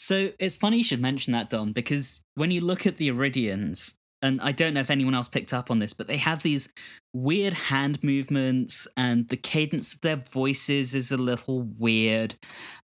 So 0.05 0.33
it's 0.39 0.55
funny 0.55 0.77
you 0.77 0.85
should 0.85 1.01
mention 1.01 1.33
that, 1.33 1.49
Don, 1.49 1.73
because 1.73 2.21
when 2.35 2.51
you 2.51 2.61
look 2.61 2.87
at 2.87 2.99
the 2.99 3.09
Aridians, 3.09 3.95
and 4.21 4.39
I 4.43 4.53
don't 4.53 4.75
know 4.75 4.81
if 4.81 4.91
anyone 4.91 5.15
else 5.15 5.29
picked 5.29 5.55
up 5.55 5.71
on 5.71 5.79
this, 5.79 5.95
but 5.95 6.09
they 6.09 6.19
have 6.19 6.43
these 6.43 6.69
weird 7.15 7.55
hand 7.55 8.05
movements, 8.05 8.87
and 8.99 9.27
the 9.31 9.39
cadence 9.39 9.95
of 9.95 10.03
their 10.03 10.17
voices 10.17 10.95
is 10.95 11.11
a 11.11 11.17
little 11.17 11.63
weird. 11.79 12.35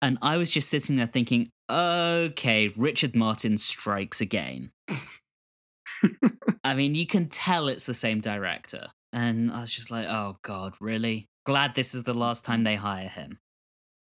And 0.01 0.17
I 0.23 0.37
was 0.37 0.49
just 0.49 0.69
sitting 0.69 0.95
there 0.95 1.05
thinking, 1.05 1.51
okay, 1.69 2.69
Richard 2.75 3.15
Martin 3.15 3.59
strikes 3.59 4.19
again. 4.19 4.71
I 6.63 6.73
mean, 6.73 6.95
you 6.95 7.05
can 7.05 7.29
tell 7.29 7.67
it's 7.67 7.85
the 7.85 7.93
same 7.93 8.21
director. 8.21 8.87
And 9.11 9.51
I 9.51 9.61
was 9.61 9.71
just 9.71 9.91
like, 9.91 10.07
oh, 10.07 10.37
God, 10.41 10.73
really? 10.79 11.27
Glad 11.45 11.75
this 11.75 11.93
is 11.93 12.05
the 12.05 12.15
last 12.15 12.43
time 12.43 12.63
they 12.63 12.75
hire 12.75 13.07
him 13.07 13.37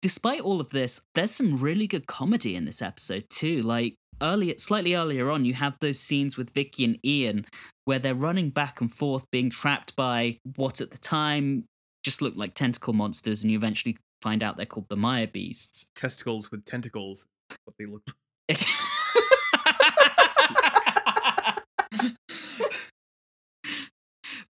despite 0.04 0.42
all 0.42 0.60
of 0.60 0.68
this, 0.68 1.00
there's 1.14 1.30
some 1.30 1.56
really 1.56 1.86
good 1.86 2.06
comedy 2.06 2.56
in 2.56 2.66
this 2.66 2.82
episode 2.82 3.24
too. 3.30 3.62
Like 3.62 3.94
earlier, 4.20 4.52
slightly 4.58 4.94
earlier 4.94 5.30
on, 5.30 5.46
you 5.46 5.54
have 5.54 5.78
those 5.80 5.98
scenes 5.98 6.36
with 6.36 6.50
Vicky 6.50 6.84
and 6.84 6.98
Ian 7.06 7.46
where 7.86 7.98
they're 7.98 8.14
running 8.14 8.50
back 8.50 8.82
and 8.82 8.92
forth, 8.92 9.24
being 9.30 9.48
trapped 9.48 9.96
by 9.96 10.38
what 10.56 10.82
at 10.82 10.90
the 10.90 10.98
time 10.98 11.64
just 12.02 12.20
looked 12.20 12.36
like 12.36 12.52
tentacle 12.52 12.92
monsters, 12.92 13.42
and 13.42 13.50
you 13.50 13.56
eventually 13.56 13.96
find 14.20 14.42
out 14.42 14.58
they're 14.58 14.66
called 14.66 14.90
the 14.90 14.96
Mire 14.96 15.26
Beasts. 15.26 15.86
Testicles 15.96 16.50
with 16.50 16.66
tentacles. 16.66 17.24
What 17.64 17.74
they 17.78 17.86
look. 17.86 18.02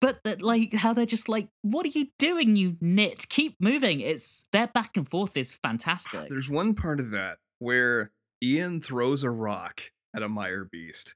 but 0.03 0.23
that 0.25 0.43
like 0.43 0.75
how 0.75 0.93
they're 0.93 1.07
just 1.07 1.29
like 1.31 1.49
what 1.62 1.87
are 1.87 1.91
you 1.91 2.09
doing 2.19 2.57
you 2.57 2.77
nit 2.83 3.27
keep 3.31 3.57
moving 3.61 4.01
it's 4.01 4.45
their 4.53 4.67
back 4.67 4.97
and 4.99 5.09
forth 5.09 5.35
is 5.37 5.53
fantastic 5.53 6.29
There's 6.29 6.51
one 6.51 6.75
part 6.75 7.01
of 7.01 7.11
that 7.12 7.38
where 7.61 8.11
Ian 8.43 8.83
throws 8.83 9.23
a 9.23 9.31
rock 9.31 9.81
at 10.15 10.23
a 10.23 10.29
Mire 10.29 10.65
Beast 10.65 11.15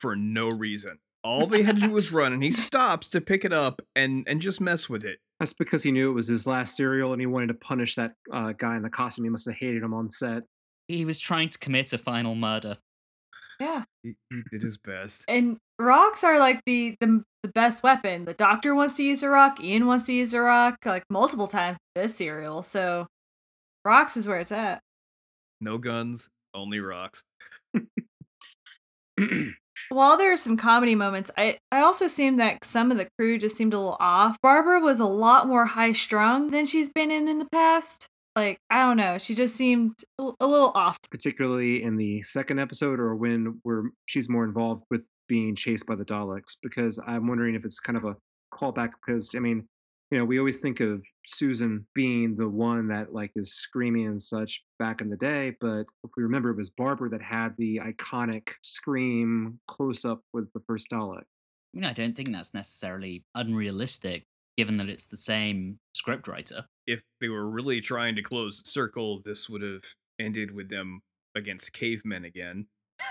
for 0.00 0.16
no 0.16 0.48
reason. 0.48 0.98
All 1.22 1.46
they 1.46 1.62
had 1.62 1.76
to 1.76 1.82
do 1.82 1.90
was 1.90 2.12
run, 2.20 2.32
and 2.32 2.42
he 2.42 2.52
stops 2.52 3.08
to 3.10 3.20
pick 3.20 3.44
it 3.44 3.52
up 3.52 3.82
and 3.94 4.26
and 4.26 4.40
just 4.40 4.60
mess 4.60 4.88
with 4.88 5.04
it. 5.04 5.18
That's 5.40 5.52
because 5.52 5.82
he 5.82 5.92
knew 5.92 6.10
it 6.10 6.14
was 6.14 6.28
his 6.28 6.46
last 6.46 6.76
serial 6.76 7.12
and 7.12 7.20
he 7.20 7.26
wanted 7.26 7.48
to 7.48 7.54
punish 7.54 7.96
that 7.96 8.14
uh, 8.32 8.52
guy 8.52 8.76
in 8.76 8.82
the 8.82 8.90
costume. 8.90 9.24
He 9.24 9.30
must 9.30 9.46
have 9.46 9.56
hated 9.56 9.82
him 9.82 9.92
on 9.92 10.08
set. 10.08 10.44
he 10.88 11.04
was 11.04 11.20
trying 11.20 11.48
to 11.50 11.58
commit 11.58 11.92
a 11.92 11.98
final 11.98 12.34
murder 12.34 12.78
Yeah. 13.60 13.84
He, 14.02 14.14
he 14.30 14.42
did 14.50 14.62
his 14.62 14.78
best. 14.78 15.24
And 15.28 15.58
rocks 15.78 16.24
are 16.24 16.38
like 16.38 16.62
the, 16.66 16.96
the 17.00 17.22
the 17.44 17.48
best 17.48 17.82
weapon. 17.82 18.24
The 18.24 18.32
doctor 18.32 18.74
wants 18.74 18.96
to 18.96 19.04
use 19.04 19.22
a 19.22 19.28
rock, 19.28 19.60
Ian 19.62 19.86
wants 19.86 20.06
to 20.06 20.14
use 20.14 20.32
a 20.32 20.40
rock 20.40 20.78
like 20.86 21.04
multiple 21.10 21.46
times 21.46 21.76
this 21.94 22.16
serial. 22.16 22.62
So 22.62 23.06
rocks 23.84 24.16
is 24.16 24.26
where 24.26 24.38
it's 24.38 24.50
at. 24.50 24.80
No 25.60 25.76
guns, 25.76 26.30
only 26.54 26.80
rocks. 26.80 27.22
While 29.90 30.16
there 30.16 30.32
are 30.32 30.38
some 30.38 30.56
comedy 30.56 30.94
moments, 30.94 31.30
I, 31.36 31.58
I 31.70 31.80
also 31.80 32.06
seemed 32.06 32.40
that 32.40 32.64
some 32.64 32.90
of 32.90 32.96
the 32.96 33.08
crew 33.18 33.38
just 33.38 33.56
seemed 33.56 33.74
a 33.74 33.78
little 33.78 33.98
off. 34.00 34.38
Barbara 34.42 34.80
was 34.80 34.98
a 34.98 35.04
lot 35.04 35.46
more 35.46 35.66
high 35.66 35.92
strung 35.92 36.50
than 36.50 36.64
she's 36.64 36.88
been 36.88 37.10
in 37.10 37.28
in 37.28 37.38
the 37.38 37.48
past. 37.52 38.06
Like, 38.36 38.58
I 38.70 38.82
don't 38.82 38.96
know. 38.96 39.18
She 39.18 39.34
just 39.34 39.54
seemed 39.56 39.94
a 40.18 40.30
a 40.40 40.46
little 40.46 40.72
off. 40.74 40.98
particularly 41.10 41.82
in 41.82 41.96
the 41.96 42.22
second 42.22 42.58
episode 42.58 42.98
or 43.00 43.14
when 43.14 43.60
we're 43.64 43.90
she's 44.06 44.28
more 44.28 44.44
involved 44.44 44.84
with 44.90 45.08
being 45.28 45.54
chased 45.54 45.86
by 45.86 45.94
the 45.94 46.04
Daleks 46.04 46.56
because 46.62 46.98
I'm 47.06 47.26
wondering 47.28 47.54
if 47.54 47.64
it's 47.64 47.80
kind 47.80 47.96
of 47.96 48.04
a 48.04 48.16
callback 48.52 48.90
because 49.04 49.34
I 49.34 49.38
mean 49.38 49.68
you 50.10 50.18
know 50.18 50.24
we 50.24 50.38
always 50.38 50.60
think 50.60 50.80
of 50.80 51.04
Susan 51.24 51.86
being 51.94 52.36
the 52.36 52.48
one 52.48 52.88
that 52.88 53.12
like 53.12 53.30
is 53.36 53.54
screaming 53.54 54.06
and 54.06 54.20
such 54.20 54.62
back 54.78 55.00
in 55.00 55.08
the 55.08 55.16
day 55.16 55.56
but 55.60 55.84
if 56.04 56.10
we 56.16 56.22
remember 56.22 56.50
it 56.50 56.56
was 56.56 56.70
Barbara 56.70 57.08
that 57.10 57.22
had 57.22 57.56
the 57.56 57.80
iconic 57.80 58.50
scream 58.62 59.60
close 59.66 60.04
up 60.04 60.20
with 60.32 60.52
the 60.52 60.60
first 60.60 60.88
Dalek 60.92 61.22
I 61.74 61.80
mean, 61.80 61.84
I 61.84 61.92
don't 61.92 62.14
think 62.14 62.30
that's 62.30 62.54
necessarily 62.54 63.24
unrealistic, 63.34 64.26
given 64.56 64.76
that 64.76 64.88
it's 64.88 65.06
the 65.06 65.16
same 65.16 65.80
scriptwriter. 65.96 66.64
If 66.86 67.02
they 67.20 67.28
were 67.28 67.48
really 67.48 67.80
trying 67.80 68.16
to 68.16 68.22
close 68.22 68.62
the 68.62 68.68
circle, 68.68 69.22
this 69.24 69.48
would 69.48 69.62
have 69.62 69.84
ended 70.18 70.50
with 70.54 70.68
them 70.68 71.00
against 71.34 71.72
cavemen 71.72 72.24
again. 72.24 72.66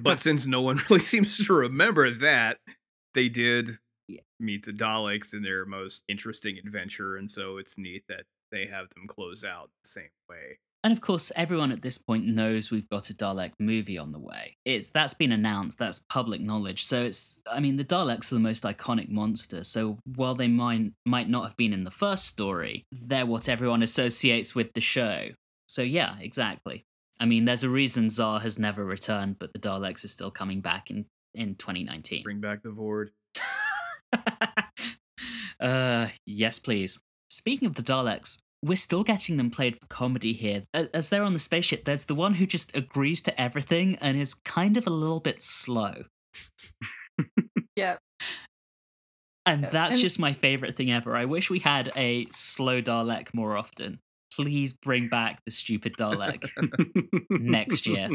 but 0.00 0.20
since 0.20 0.46
no 0.46 0.62
one 0.62 0.80
really 0.90 1.00
seems 1.02 1.44
to 1.46 1.52
remember 1.52 2.10
that, 2.10 2.58
they 3.14 3.28
did 3.28 3.78
Yeah. 4.08 4.20
meet 4.40 4.64
the 4.64 4.72
Daleks 4.72 5.34
in 5.34 5.42
their 5.42 5.66
most 5.66 6.04
interesting 6.08 6.58
adventure, 6.58 7.16
and 7.16 7.30
so 7.30 7.58
it's 7.58 7.78
neat 7.78 8.04
that 8.08 8.24
they 8.52 8.66
have 8.66 8.88
them 8.90 9.06
close 9.06 9.44
out 9.44 9.70
the 9.84 9.90
same 9.90 10.10
way. 10.28 10.58
And 10.82 10.92
of 10.94 11.02
course, 11.02 11.30
everyone 11.36 11.72
at 11.72 11.82
this 11.82 11.98
point 11.98 12.26
knows 12.26 12.70
we've 12.70 12.88
got 12.88 13.10
a 13.10 13.14
Dalek 13.14 13.52
movie 13.58 13.98
on 13.98 14.12
the 14.12 14.18
way. 14.18 14.56
It's 14.64 14.88
that's 14.88 15.12
been 15.12 15.32
announced. 15.32 15.78
That's 15.78 16.00
public 16.08 16.40
knowledge. 16.40 16.86
So 16.86 17.02
it's, 17.02 17.42
I 17.50 17.60
mean, 17.60 17.76
the 17.76 17.84
Daleks 17.84 18.32
are 18.32 18.36
the 18.36 18.40
most 18.40 18.64
iconic 18.64 19.10
monster. 19.10 19.62
So 19.62 19.98
while 20.16 20.34
they 20.34 20.48
might 20.48 20.92
might 21.04 21.28
not 21.28 21.44
have 21.44 21.56
been 21.56 21.74
in 21.74 21.84
the 21.84 21.90
first 21.90 22.26
story, 22.26 22.86
they're 22.90 23.26
what 23.26 23.48
everyone 23.48 23.82
associates 23.82 24.54
with 24.54 24.72
the 24.72 24.80
show. 24.80 25.28
So 25.68 25.82
yeah, 25.82 26.16
exactly. 26.18 26.86
I 27.18 27.26
mean, 27.26 27.44
there's 27.44 27.64
a 27.64 27.68
reason 27.68 28.08
Tsar 28.08 28.40
has 28.40 28.58
never 28.58 28.82
returned, 28.82 29.38
but 29.38 29.52
the 29.52 29.58
Daleks 29.58 30.04
are 30.04 30.08
still 30.08 30.30
coming 30.30 30.62
back 30.62 30.90
in 30.90 31.04
in 31.34 31.56
2019. 31.56 32.22
Bring 32.22 32.40
back 32.40 32.62
the 32.62 32.70
Voord. 32.70 33.10
uh, 35.60 36.08
yes, 36.24 36.58
please. 36.58 36.98
Speaking 37.28 37.66
of 37.66 37.74
the 37.74 37.82
Daleks, 37.82 38.38
we're 38.62 38.76
still 38.76 39.02
getting 39.02 39.36
them 39.36 39.50
played 39.50 39.78
for 39.80 39.86
comedy 39.86 40.32
here. 40.32 40.64
As 40.74 41.08
they're 41.08 41.22
on 41.22 41.32
the 41.32 41.38
spaceship, 41.38 41.84
there's 41.84 42.04
the 42.04 42.14
one 42.14 42.34
who 42.34 42.46
just 42.46 42.76
agrees 42.76 43.22
to 43.22 43.40
everything 43.40 43.96
and 43.96 44.16
is 44.20 44.34
kind 44.34 44.76
of 44.76 44.86
a 44.86 44.90
little 44.90 45.20
bit 45.20 45.42
slow. 45.42 46.04
yeah. 47.76 47.96
And 49.46 49.62
Yeah, 49.62 49.70
that's 49.70 49.94
and- 49.94 50.00
just 50.02 50.18
my 50.18 50.32
favorite 50.32 50.76
thing 50.76 50.92
ever. 50.92 51.16
I 51.16 51.24
wish 51.24 51.50
we 51.50 51.58
had 51.60 51.90
a 51.96 52.26
slow 52.32 52.82
Dalek 52.82 53.32
more 53.34 53.56
often. 53.56 53.98
Please 54.36 54.72
bring 54.74 55.08
back 55.08 55.40
the 55.44 55.50
stupid 55.50 55.94
Dalek 55.98 56.48
next 57.30 57.84
year. 57.86 58.10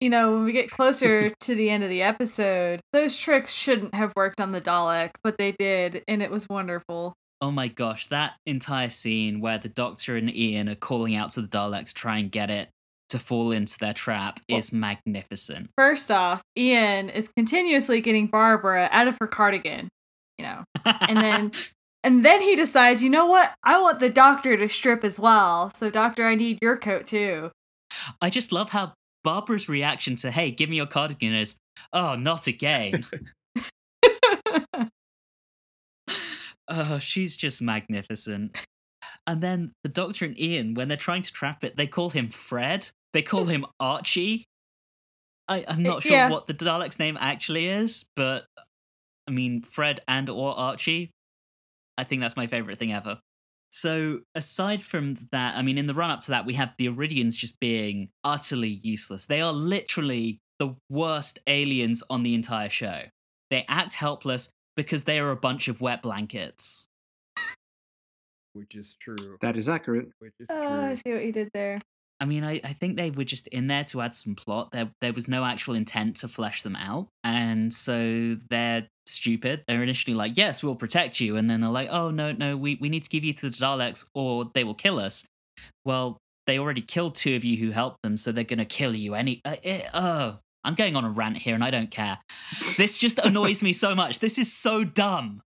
You 0.00 0.10
know, 0.10 0.34
when 0.34 0.44
we 0.44 0.52
get 0.52 0.70
closer 0.70 1.30
to 1.30 1.54
the 1.54 1.70
end 1.70 1.82
of 1.82 1.88
the 1.88 2.02
episode, 2.02 2.80
those 2.92 3.16
tricks 3.16 3.54
shouldn't 3.54 3.94
have 3.94 4.12
worked 4.16 4.38
on 4.38 4.52
the 4.52 4.60
Dalek, 4.60 5.12
but 5.24 5.38
they 5.38 5.52
did, 5.52 6.02
and 6.08 6.22
it 6.22 6.30
was 6.30 6.46
wonderful. 6.46 7.14
Oh 7.40 7.50
my 7.50 7.68
gosh, 7.68 8.08
that 8.08 8.34
entire 8.46 8.88
scene 8.88 9.40
where 9.40 9.58
the 9.58 9.68
Doctor 9.68 10.16
and 10.16 10.34
Ian 10.34 10.68
are 10.68 10.74
calling 10.74 11.14
out 11.14 11.32
to 11.34 11.42
the 11.42 11.48
Daleks 11.48 11.88
to 11.88 11.94
try 11.94 12.18
and 12.18 12.30
get 12.32 12.50
it 12.50 12.68
to 13.10 13.18
fall 13.18 13.52
into 13.52 13.78
their 13.78 13.92
trap 13.92 14.40
Well- 14.48 14.58
is 14.58 14.72
magnificent. 14.72 15.70
First 15.76 16.10
off, 16.10 16.42
Ian 16.56 17.08
is 17.10 17.28
continuously 17.36 18.00
getting 18.00 18.26
Barbara 18.26 18.88
out 18.90 19.06
of 19.06 19.16
her 19.20 19.26
cardigan, 19.26 19.88
you 20.38 20.46
know, 20.46 20.64
and 20.84 21.18
then 21.18 21.52
and 22.04 22.24
then 22.24 22.40
he 22.40 22.56
decides, 22.56 23.02
you 23.02 23.10
know 23.10 23.26
what? 23.26 23.52
I 23.64 23.80
want 23.80 23.98
the 23.98 24.08
doctor 24.08 24.56
to 24.56 24.68
strip 24.68 25.04
as 25.04 25.20
well. 25.20 25.70
So, 25.74 25.90
doctor, 25.90 26.26
I 26.26 26.34
need 26.36 26.58
your 26.62 26.76
coat 26.78 27.06
too. 27.06 27.50
I 28.20 28.30
just 28.30 28.52
love 28.52 28.70
how 28.70 28.94
Barbara's 29.24 29.68
reaction 29.68 30.16
to, 30.16 30.30
hey, 30.30 30.50
give 30.52 30.70
me 30.70 30.76
your 30.76 30.86
cardigan 30.86 31.34
is, 31.34 31.54
oh, 31.92 32.14
not 32.14 32.46
again. 32.46 33.04
oh, 36.68 36.98
she's 36.98 37.36
just 37.36 37.60
magnificent. 37.60 38.56
And 39.26 39.40
then 39.40 39.72
the 39.82 39.88
Doctor 39.88 40.24
and 40.24 40.38
Ian, 40.38 40.74
when 40.74 40.88
they're 40.88 40.96
trying 40.96 41.22
to 41.22 41.32
trap 41.32 41.64
it, 41.64 41.76
they 41.76 41.86
call 41.86 42.10
him 42.10 42.28
Fred. 42.28 42.88
They 43.12 43.22
call 43.22 43.44
him 43.46 43.66
Archie. 43.80 44.44
I, 45.48 45.64
I'm 45.66 45.80
eh, 45.80 45.88
not 45.88 46.02
sure 46.02 46.12
yeah. 46.12 46.30
what 46.30 46.46
the 46.46 46.54
Dalek's 46.54 46.98
name 46.98 47.16
actually 47.20 47.68
is, 47.68 48.04
but 48.16 48.44
I 49.26 49.30
mean, 49.30 49.62
Fred 49.62 50.00
and 50.08 50.28
or 50.28 50.56
Archie. 50.56 51.10
I 51.98 52.04
think 52.04 52.20
that's 52.20 52.36
my 52.36 52.46
favorite 52.46 52.78
thing 52.78 52.92
ever. 52.92 53.20
So, 53.70 54.20
aside 54.34 54.82
from 54.82 55.16
that, 55.32 55.56
I 55.56 55.62
mean, 55.62 55.76
in 55.76 55.86
the 55.86 55.94
run 55.94 56.10
up 56.10 56.22
to 56.22 56.30
that, 56.30 56.46
we 56.46 56.54
have 56.54 56.74
the 56.78 56.88
Aridians 56.88 57.36
just 57.36 57.58
being 57.60 58.10
utterly 58.24 58.68
useless. 58.68 59.26
They 59.26 59.40
are 59.40 59.52
literally 59.52 60.38
the 60.58 60.76
worst 60.88 61.38
aliens 61.46 62.02
on 62.08 62.22
the 62.22 62.34
entire 62.34 62.70
show. 62.70 63.02
They 63.50 63.64
act 63.68 63.94
helpless 63.94 64.48
because 64.76 65.04
they 65.04 65.18
are 65.18 65.30
a 65.30 65.36
bunch 65.36 65.68
of 65.68 65.80
wet 65.80 66.02
blankets. 66.02 66.86
Which 68.52 68.74
is 68.74 68.96
true. 68.98 69.36
that 69.42 69.56
is 69.56 69.68
accurate. 69.68 70.08
Which 70.18 70.32
is 70.40 70.48
Oh, 70.50 70.84
I 70.84 70.94
see 70.94 71.12
what 71.12 71.24
you 71.24 71.32
did 71.32 71.50
there. 71.52 71.78
I 72.18 72.24
mean, 72.24 72.44
I, 72.44 72.60
I 72.64 72.72
think 72.72 72.96
they 72.96 73.10
were 73.10 73.24
just 73.24 73.46
in 73.48 73.66
there 73.66 73.84
to 73.84 74.00
add 74.00 74.14
some 74.14 74.34
plot. 74.34 74.70
There 74.72 74.90
there 75.02 75.12
was 75.12 75.28
no 75.28 75.44
actual 75.44 75.74
intent 75.74 76.16
to 76.18 76.28
flesh 76.28 76.62
them 76.62 76.74
out. 76.74 77.08
And 77.22 77.72
so 77.72 78.36
they're 78.48 78.88
stupid. 79.06 79.64
They're 79.68 79.82
initially 79.82 80.14
like, 80.14 80.36
yes, 80.36 80.62
we'll 80.62 80.76
protect 80.76 81.20
you. 81.20 81.36
And 81.36 81.50
then 81.50 81.60
they're 81.60 81.70
like, 81.70 81.88
oh, 81.90 82.10
no, 82.10 82.32
no, 82.32 82.56
we, 82.56 82.78
we 82.80 82.88
need 82.88 83.04
to 83.04 83.10
give 83.10 83.24
you 83.24 83.34
to 83.34 83.50
the 83.50 83.56
Daleks 83.56 84.06
or 84.14 84.50
they 84.54 84.64
will 84.64 84.74
kill 84.74 84.98
us. 84.98 85.24
Well, 85.84 86.16
they 86.46 86.58
already 86.58 86.82
killed 86.82 87.14
two 87.14 87.34
of 87.36 87.44
you 87.44 87.56
who 87.56 87.72
helped 87.72 88.02
them, 88.02 88.16
so 88.16 88.32
they're 88.32 88.44
going 88.44 88.58
to 88.58 88.64
kill 88.64 88.94
you 88.94 89.14
any. 89.14 89.40
Uh, 89.44 89.56
eh, 89.64 89.88
oh, 89.92 90.38
I'm 90.66 90.74
going 90.74 90.96
on 90.96 91.04
a 91.04 91.10
rant 91.10 91.38
here 91.38 91.54
and 91.54 91.62
I 91.62 91.70
don't 91.70 91.90
care. 91.90 92.18
This 92.76 92.98
just 92.98 93.18
annoys 93.20 93.62
me 93.62 93.72
so 93.72 93.94
much. 93.94 94.18
This 94.18 94.36
is 94.36 94.52
so 94.52 94.82
dumb. 94.82 95.42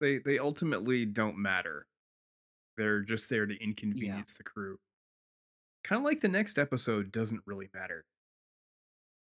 They 0.00 0.18
they 0.18 0.38
ultimately 0.38 1.04
don't 1.04 1.36
matter. 1.36 1.86
They're 2.78 3.02
just 3.02 3.28
there 3.28 3.44
to 3.44 3.54
inconvenience 3.62 4.38
the 4.38 4.44
crew. 4.44 4.78
Kind 5.84 6.00
of 6.00 6.04
like 6.04 6.22
the 6.22 6.28
next 6.28 6.58
episode 6.58 7.12
doesn't 7.12 7.42
really 7.44 7.68
matter. 7.74 8.06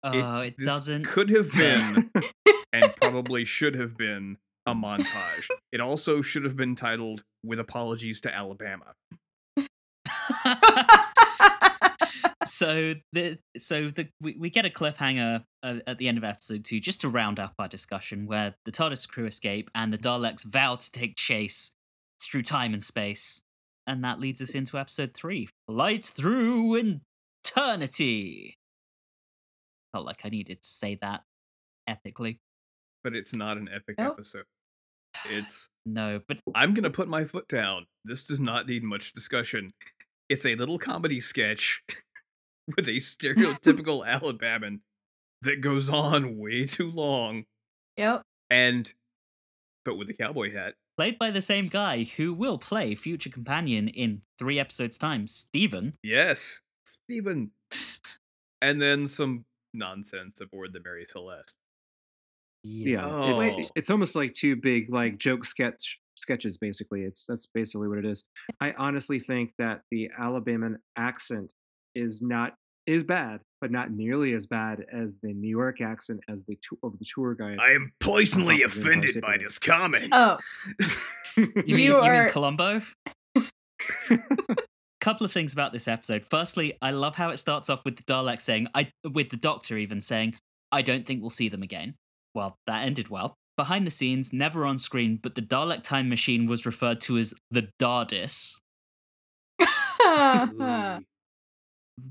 Oh, 0.04 0.40
it, 0.40 0.56
this 0.58 0.66
doesn't. 0.68 1.06
Could 1.06 1.30
have 1.30 1.52
been 1.54 2.10
and 2.74 2.96
probably 2.96 3.46
should 3.46 3.76
have 3.76 3.96
been 3.96 4.38
a 4.66 4.74
montage. 4.74 5.48
It 5.72 5.80
also 5.80 6.24
should 6.24 6.44
have 6.44 6.58
been 6.58 6.76
titled 6.76 7.24
"With 7.46 7.60
Apologies 7.60 8.22
to 8.22 8.34
Alabama." 8.34 8.96
so 12.46 12.96
the 13.12 13.38
so 13.58 13.90
the 13.90 14.08
we, 14.22 14.36
we 14.40 14.50
get 14.50 14.66
a 14.66 14.70
cliffhanger 14.70 15.44
uh, 15.62 15.76
at 15.88 15.98
the 15.98 16.08
end 16.08 16.18
of 16.18 16.24
episode 16.24 16.64
two 16.66 16.80
just 16.80 17.02
to 17.02 17.10
round 17.10 17.40
up 17.40 17.54
our 17.60 17.68
discussion 17.68 18.26
where 18.26 18.56
the 18.66 18.72
TARDIS 18.72 19.08
crew 19.08 19.26
escape 19.26 19.70
and 19.76 19.92
the 19.94 19.98
Daleks 19.98 20.44
vow 20.44 20.76
to 20.76 20.92
take 20.92 21.16
chase 21.16 21.72
through 22.22 22.44
time 22.44 22.74
and 22.74 22.84
space, 22.84 23.42
and 23.88 24.04
that 24.04 24.20
leads 24.20 24.42
us 24.42 24.52
into 24.52 24.78
episode 24.78 25.14
three: 25.14 25.50
Flight 25.68 26.06
through 26.06 26.98
eternity. 27.46 28.58
Felt 29.94 30.06
like 30.06 30.22
I 30.24 30.30
needed 30.30 30.62
to 30.62 30.70
say 30.70 30.98
that 31.02 31.22
epically. 31.90 32.40
But 33.04 33.16
it's 33.16 33.34
not 33.34 33.58
an 33.58 33.70
epic 33.74 33.96
Nope. 33.98 34.14
episode. 34.14 34.46
It's 35.30 35.70
No, 35.86 36.22
but 36.28 36.38
I'm 36.56 36.74
gonna 36.74 36.90
put 36.90 37.08
my 37.08 37.26
foot 37.26 37.48
down. 37.48 37.86
This 38.06 38.26
does 38.26 38.40
not 38.40 38.68
need 38.68 38.84
much 38.84 39.14
discussion. 39.14 39.74
It's 40.30 40.46
a 40.46 40.56
little 40.56 40.80
comedy 40.80 41.20
sketch 41.20 41.84
with 42.76 42.88
a 42.88 42.98
stereotypical 42.98 44.06
Alabaman 44.08 44.80
that 45.42 45.62
goes 45.62 45.90
on 45.90 46.38
way 46.38 46.66
too 46.66 46.90
long, 46.92 47.46
Yep. 47.98 48.22
and 48.50 48.94
but 49.86 49.96
with 49.98 50.10
a 50.10 50.14
cowboy 50.14 50.54
hat. 50.54 50.76
played 50.98 51.20
by 51.20 51.30
the 51.32 51.42
same 51.42 51.68
guy 51.68 52.04
who 52.16 52.34
will 52.34 52.58
play 52.58 52.96
future 52.96 53.30
companion 53.30 53.88
in 53.90 54.22
three 54.40 54.58
episodes' 54.60 54.98
time, 54.98 55.28
Steven. 55.28 55.94
Yes, 56.04 56.62
Steven. 56.86 57.52
And 58.62 58.82
then 58.82 59.08
some 59.08 59.44
nonsense 59.74 60.40
aboard 60.40 60.72
the 60.72 60.80
Mary 60.80 61.04
Celeste. 61.06 61.56
Yeah, 62.64 63.06
Oh. 63.06 63.42
it's 63.42 63.72
it's 63.76 63.90
almost 63.90 64.16
like 64.16 64.34
two 64.34 64.56
big 64.56 64.90
like 64.90 65.18
joke 65.18 65.44
sketch 65.44 66.00
sketches. 66.16 66.58
Basically, 66.58 67.02
it's 67.04 67.26
that's 67.26 67.46
basically 67.46 67.90
what 67.90 67.98
it 67.98 68.06
is. 68.06 68.24
I 68.62 68.72
honestly 68.78 69.20
think 69.20 69.52
that 69.60 69.82
the 69.92 70.12
Alabama 70.18 70.78
accent 70.96 71.52
is 71.96 72.22
not 72.22 72.54
is 72.86 73.04
bad, 73.04 73.40
but 73.62 73.72
not 73.72 73.92
nearly 73.92 74.34
as 74.34 74.46
bad 74.46 74.86
as 74.92 75.22
the 75.22 75.34
New 75.34 75.50
York 75.50 75.80
accent 75.80 76.20
as 76.28 76.44
the 76.46 76.58
tou- 76.58 76.78
of 76.84 77.00
the 77.00 77.06
tour 77.06 77.34
guide. 77.34 77.58
I 77.60 77.72
am 77.72 77.94
poisonally 78.02 78.60
Top 78.62 78.66
of 78.68 78.74
the 78.74 78.80
Empire 78.82 78.92
offended 78.92 79.22
by 79.22 79.38
this 79.38 79.58
comment. 79.60 80.10
Oh, 80.12 80.38
You 81.38 81.46
mean, 81.46 81.64
You 81.66 81.78
you 81.78 82.02
mean 82.02 82.30
Columbo? 82.30 82.82
Couple 85.02 85.26
of 85.26 85.32
things 85.32 85.54
about 85.54 85.74
this 85.74 85.88
episode. 85.88 86.26
Firstly, 86.26 86.78
I 86.82 86.92
love 86.92 87.16
how 87.16 87.30
it 87.30 87.38
starts 87.38 87.70
off 87.70 87.84
with 87.84 87.98
the 87.98 88.04
Dalek 88.04 88.40
saying, 88.40 88.68
"I," 88.74 88.92
with 89.04 89.30
the 89.30 89.38
Doctor 89.38 89.78
even 89.78 90.00
saying, 90.00 90.36
"I 90.72 90.82
don't 90.82 91.06
think 91.06 91.22
we'll 91.22 91.30
see 91.30 91.50
them 91.50 91.64
again." 91.64 91.96
Well, 92.34 92.58
that 92.68 92.86
ended 92.86 93.10
well. 93.10 93.36
Behind 93.58 93.86
the 93.86 93.92
scenes, 93.92 94.32
never 94.34 94.66
on 94.66 94.78
screen, 94.80 95.20
but 95.22 95.36
the 95.36 95.42
Dalek 95.42 95.84
time 95.84 96.10
machine 96.10 96.48
was 96.48 96.66
referred 96.66 97.02
to 97.02 97.18
as 97.18 97.34
the 97.52 97.70
DARDIS. 97.80 98.58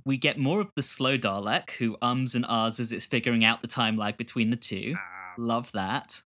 We 0.04 0.16
get 0.16 0.38
more 0.38 0.60
of 0.60 0.70
the 0.76 0.82
slow 0.82 1.18
Dalek, 1.18 1.70
who 1.72 1.96
ums 2.02 2.34
and 2.34 2.46
ahs 2.46 2.80
as 2.80 2.92
it's 2.92 3.06
figuring 3.06 3.44
out 3.44 3.62
the 3.62 3.68
time 3.68 3.96
lag 3.96 4.16
between 4.16 4.50
the 4.50 4.56
two. 4.56 4.94
Ah, 4.96 5.34
Love 5.38 5.70
that. 5.72 6.22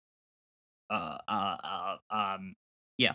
Uh, 0.90 1.18
uh, 1.28 1.58
uh, 1.64 1.96
um, 2.10 2.54
yeah. 2.98 3.14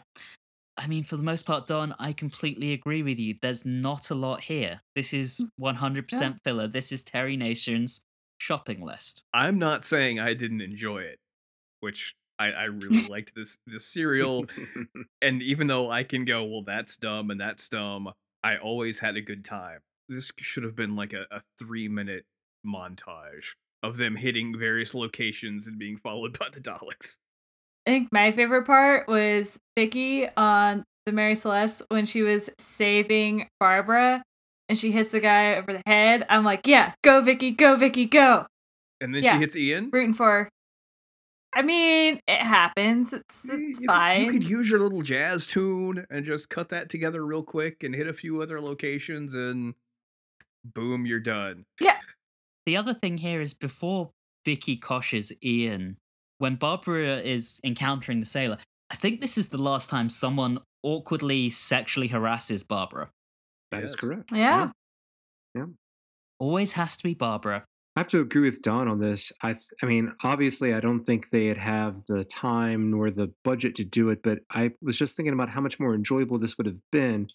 I 0.79 0.87
mean, 0.87 1.05
for 1.05 1.17
the 1.17 1.23
most 1.23 1.47
part, 1.47 1.67
Don, 1.67 1.95
I 1.99 2.13
completely 2.13 2.73
agree 2.73 3.03
with 3.03 3.19
you. 3.19 3.35
There's 3.41 3.65
not 3.65 4.11
a 4.11 4.15
lot 4.15 4.43
here. 4.43 4.83
This 4.95 5.15
is 5.15 5.43
100% 5.61 6.39
filler. 6.45 6.69
This 6.69 6.93
is 6.93 7.03
Terry 7.03 7.37
Nation's 7.37 8.01
shopping 8.39 8.83
list. 8.83 9.23
I'm 9.33 9.59
not 9.59 9.85
saying 9.85 10.21
I 10.21 10.35
didn't 10.35 10.61
enjoy 10.61 10.99
it, 10.99 11.19
which 11.81 12.15
I, 12.39 12.53
I 12.53 12.65
really 12.65 13.07
liked 13.09 13.35
this 13.35 13.57
this 13.67 13.87
serial. 13.87 14.47
And 15.23 15.43
even 15.43 15.67
though 15.67 15.91
I 15.91 16.05
can 16.05 16.25
go, 16.25 16.45
well, 16.45 16.63
that's 16.63 16.97
dumb 16.97 17.31
and 17.31 17.41
that's 17.41 17.69
dumb, 17.69 18.13
I 18.45 18.59
always 18.59 18.99
had 18.99 19.17
a 19.17 19.21
good 19.21 19.45
time. 19.45 19.81
This 20.09 20.31
should 20.39 20.65
have 20.65 20.77
been 20.77 20.97
like 20.97 21.13
a, 21.13 21.27
a 21.31 21.43
three 21.59 21.89
minute 21.89 22.25
montage 22.67 23.55
of 23.83 23.97
them 23.97 24.17
hitting 24.17 24.59
various 24.59 24.95
locations 24.95 25.67
and 25.67 25.79
being 25.79 25.97
followed 25.97 26.39
by 26.39 26.49
the 26.53 26.61
Daleks. 26.61 27.17
I 27.87 27.91
think 27.91 28.09
my 28.13 28.33
favorite 28.33 28.67
part 28.67 29.07
was 29.09 29.59
Vicky 29.77 30.29
on 30.37 30.85
the 31.05 31.13
Mary 31.13 31.37
Celeste 31.37 31.83
when 31.89 32.05
she 32.07 32.23
was 32.23 32.51
saving 32.59 33.49
Barbara 33.61 34.23
and 34.69 34.77
she 34.77 34.91
hits 34.91 35.13
the 35.13 35.21
guy 35.21 35.55
over 35.55 35.73
the 35.73 35.83
head. 35.87 36.27
I'm 36.29 36.45
like, 36.45 36.67
yeah, 36.67 36.95
go 37.05 37.21
Vicky, 37.21 37.53
go 37.53 37.77
Vicky, 37.77 38.07
go. 38.07 38.47
And 39.01 39.15
then 39.15 39.23
Yeah. 39.23 39.35
she 39.35 39.39
hits 39.39 39.55
Ian. 39.57 39.91
Rooting 39.93 40.15
for. 40.15 40.27
her. 40.45 40.49
I 41.55 41.63
mean, 41.63 42.19
it 42.27 42.41
happens. 42.41 43.13
It's, 43.13 43.41
it's 43.45 43.81
you 43.81 43.87
fine. 43.87 44.25
You 44.25 44.31
could 44.33 44.43
use 44.45 44.69
your 44.69 44.81
little 44.81 45.01
jazz 45.03 45.47
tune 45.47 46.05
and 46.11 46.25
just 46.25 46.49
cut 46.51 46.71
that 46.71 46.89
together 46.91 47.25
real 47.25 47.43
quick 47.45 47.83
and 47.85 47.95
hit 47.95 48.09
a 48.09 48.13
few 48.13 48.43
other 48.43 48.61
locations 48.61 49.35
and 49.35 49.75
boom, 50.75 51.07
you're 51.07 51.21
done. 51.21 51.65
Yeah. 51.81 51.99
The 52.67 52.77
other 52.77 52.95
thing 52.95 53.19
here 53.19 53.41
is 53.41 53.55
before 53.55 54.11
Vicky 54.45 54.77
koshes 54.79 55.33
Ian, 55.45 55.97
when 56.39 56.57
Barbara 56.57 57.21
is 57.21 57.61
encountering 57.65 58.21
the 58.21 58.27
sailor, 58.27 58.59
I 58.91 58.97
think 58.97 59.21
this 59.21 59.39
is 59.39 59.49
the 59.49 59.59
last 59.59 59.89
time 59.91 60.09
someone 60.11 60.59
awkwardly 60.83 61.51
sexually 61.51 62.09
harasses 62.09 62.63
Barbara. 62.63 63.11
That 63.71 63.83
is 63.85 63.93
Yes. 63.93 64.01
correct. 64.01 64.33
yeah. 64.33 64.71
Always 66.39 66.73
has 66.73 66.97
to 66.99 67.03
be 67.05 67.15
Barbara. 67.15 67.65
I 67.97 68.01
have 68.01 68.09
to 68.09 68.21
agree 68.21 68.43
with 68.43 68.61
Don 68.61 68.89
on 68.89 69.01
this. 69.01 69.33
I, 69.43 69.55
th- 69.55 69.65
I 69.83 69.87
mean, 69.87 70.13
obviously, 70.23 70.75
I 70.75 70.81
don't 70.81 71.03
think 71.03 71.31
they'd 71.31 71.57
have 71.57 72.05
the 72.07 72.25
time 72.25 72.91
nor 72.91 73.11
the 73.11 73.33
budget 73.43 73.75
to 73.77 73.85
do 73.85 74.11
it, 74.11 74.19
but 74.23 74.41
I 74.51 74.73
was 74.83 74.99
just 74.99 75.17
thinking 75.17 75.33
about 75.33 75.49
how 75.49 75.63
much 75.63 75.81
more 75.81 75.95
enjoyable 75.95 76.39
this 76.39 76.59
would 76.59 76.67
have 76.67 76.81
been 76.93 77.29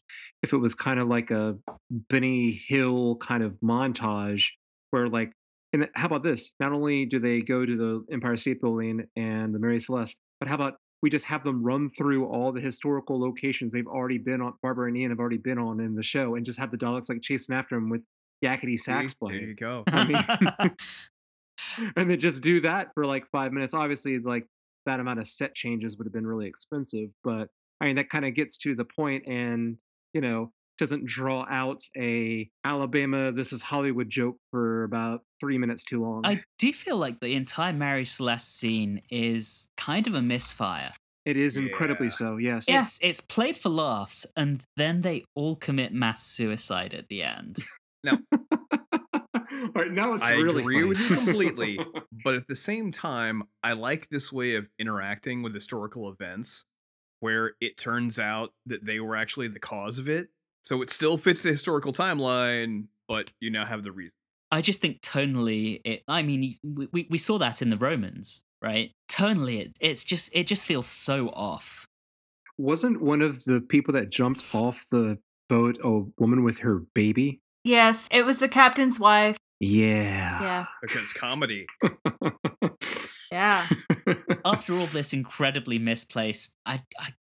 if 0.43 0.53
it 0.53 0.57
was 0.57 0.75
kind 0.75 0.99
of 0.99 1.07
like 1.07 1.31
a 1.31 1.57
Benny 1.89 2.61
Hill 2.67 3.15
kind 3.15 3.41
of 3.41 3.59
montage 3.59 4.49
where, 4.91 5.07
like, 5.07 5.31
and 5.73 5.89
how 5.95 6.05
about 6.05 6.21
this? 6.21 6.51
Not 6.59 6.73
only 6.73 7.05
do 7.05 7.17
they 7.17 7.41
go 7.41 7.65
to 7.65 7.75
the 7.75 8.13
Empire 8.13 8.37
State 8.37 8.61
Building 8.61 9.07
and 9.15 9.55
the 9.55 9.59
Mary 9.59 9.79
Celeste, 9.79 10.17
but 10.39 10.47
how 10.47 10.55
about 10.55 10.75
we 11.01 11.09
just 11.09 11.25
have 11.25 11.43
them 11.43 11.63
run 11.63 11.89
through 11.89 12.27
all 12.27 12.51
the 12.51 12.61
historical 12.61 13.19
locations 13.19 13.73
they've 13.73 13.87
already 13.87 14.19
been 14.19 14.41
on, 14.41 14.53
Barbara 14.61 14.89
and 14.89 14.97
Ian 14.97 15.09
have 15.09 15.19
already 15.19 15.37
been 15.37 15.57
on 15.57 15.79
in 15.79 15.95
the 15.95 16.03
show, 16.03 16.35
and 16.35 16.45
just 16.45 16.59
have 16.59 16.69
the 16.69 16.77
Daleks 16.77 17.09
like 17.09 17.23
chasing 17.23 17.55
after 17.55 17.73
them 17.73 17.89
with 17.89 18.05
yakety 18.43 18.77
sax 18.77 19.11
See? 19.13 19.17
There 19.21 19.35
you 19.35 19.55
go. 19.55 19.83
I 19.91 20.07
mean- 20.07 20.75
and 21.95 22.09
then 22.09 22.19
just 22.19 22.41
do 22.43 22.61
that 22.61 22.89
for 22.93 23.05
like 23.05 23.27
five 23.27 23.51
minutes. 23.53 23.73
Obviously, 23.73 24.19
like 24.19 24.45
that 24.85 24.99
amount 24.99 25.19
of 25.19 25.27
set 25.27 25.53
changes 25.55 25.97
would 25.97 26.05
have 26.05 26.13
been 26.13 26.25
really 26.27 26.47
expensive, 26.47 27.09
but 27.23 27.49
I 27.79 27.85
mean 27.85 27.95
that 27.97 28.09
kind 28.09 28.25
of 28.25 28.33
gets 28.33 28.57
to 28.59 28.75
the 28.75 28.85
point, 28.85 29.25
and 29.27 29.77
you 30.13 30.21
know 30.21 30.51
doesn't 30.77 31.05
draw 31.05 31.45
out 31.47 31.79
a 31.95 32.49
Alabama 32.63 33.31
this 33.31 33.53
is 33.53 33.61
Hollywood 33.61 34.09
joke 34.09 34.37
for 34.49 34.83
about 34.83 35.21
three 35.39 35.59
minutes 35.59 35.83
too 35.83 36.01
long. 36.01 36.25
I 36.25 36.41
do 36.57 36.73
feel 36.73 36.97
like 36.97 37.19
the 37.19 37.35
entire 37.35 37.73
Mary 37.73 38.05
Celeste 38.05 38.57
scene 38.57 39.01
is 39.11 39.69
kind 39.77 40.07
of 40.07 40.15
a 40.15 40.21
misfire. 40.21 40.93
it 41.25 41.37
is 41.37 41.55
incredibly 41.55 42.07
Yeah. 42.07 42.13
so. 42.13 42.37
Yes. 42.37 42.65
Yeah. 42.67 42.79
It's 42.79 42.97
it's 43.01 43.21
played 43.21 43.57
for 43.57 43.69
laughs, 43.69 44.25
and 44.35 44.63
then 44.75 45.01
they 45.01 45.23
all 45.35 45.55
commit 45.55 45.93
mass 45.93 46.25
suicide 46.25 46.95
at 46.95 47.07
the 47.09 47.21
end. 47.21 47.59
All 49.63 49.71
right, 49.75 49.91
now 49.91 50.13
it's 50.13 50.23
I 50.23 50.33
really 50.33 50.61
agree 50.61 50.83
with 50.83 50.99
you 50.99 51.15
completely. 51.15 51.79
But 52.23 52.35
at 52.35 52.47
the 52.47 52.55
same 52.55 52.91
time, 52.91 53.43
I 53.63 53.73
like 53.73 54.07
this 54.09 54.31
way 54.31 54.53
of 54.53 54.67
interacting 54.77 55.41
with 55.41 55.55
historical 55.55 56.07
events 56.11 56.65
where 57.19 57.53
it 57.59 57.77
turns 57.77 58.19
out 58.19 58.51
that 58.67 58.85
they 58.85 58.99
were 58.99 59.15
actually 59.15 59.47
the 59.47 59.59
cause 59.59 59.97
of 59.97 60.07
it. 60.07 60.27
So 60.61 60.83
it 60.83 60.91
still 60.91 61.17
fits 61.17 61.41
the 61.41 61.49
historical 61.49 61.93
timeline, 61.93 62.85
but 63.07 63.31
you 63.39 63.49
now 63.49 63.65
have 63.65 63.81
the 63.81 63.91
reason. 63.91 64.11
I 64.51 64.61
just 64.61 64.81
think 64.81 65.01
tonally, 65.01 65.81
it. 65.85 66.03
I 66.07 66.21
mean, 66.21 66.57
we, 66.63 66.87
we, 66.91 67.07
we 67.09 67.17
saw 67.17 67.39
that 67.39 67.61
in 67.61 67.69
the 67.69 67.77
Romans, 67.77 68.43
right? 68.61 68.91
Tonally, 69.09 69.61
it, 69.61 69.77
it's 69.79 70.03
just 70.03 70.29
it 70.33 70.45
just 70.45 70.65
feels 70.65 70.85
so 70.85 71.29
off. 71.29 71.87
Wasn't 72.57 73.01
one 73.01 73.21
of 73.21 73.45
the 73.45 73.61
people 73.61 73.93
that 73.93 74.11
jumped 74.11 74.43
off 74.53 74.85
the 74.91 75.17
boat 75.49 75.79
a 75.83 76.03
woman 76.19 76.43
with 76.43 76.59
her 76.59 76.83
baby? 76.93 77.41
Yes, 77.63 78.07
it 78.11 78.25
was 78.25 78.37
the 78.37 78.47
captain's 78.47 78.99
wife. 78.99 79.37
Yeah. 79.59 80.41
Yeah. 80.41 80.65
Because 80.81 81.13
comedy. 81.13 81.67
Yeah. 83.31 83.69
After 84.43 84.73
all 84.77 84.87
this 84.87 85.13
incredibly 85.13 85.79
misplaced, 85.79 86.53
I, 86.65 86.83
I 86.99 87.13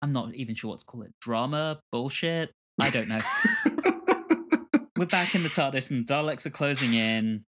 I'm 0.00 0.10
not 0.10 0.34
even 0.34 0.54
sure 0.54 0.70
what 0.70 0.78
to 0.80 0.86
call 0.86 1.02
it. 1.02 1.12
Drama, 1.20 1.80
bullshit. 1.92 2.50
I 2.80 2.88
don't 2.88 3.08
know. 3.08 3.20
We're 4.96 5.04
back 5.04 5.34
in 5.34 5.42
the 5.42 5.50
TARDIS, 5.50 5.90
and 5.90 6.06
the 6.06 6.12
Daleks 6.14 6.46
are 6.46 6.50
closing 6.50 6.94
in. 6.94 7.44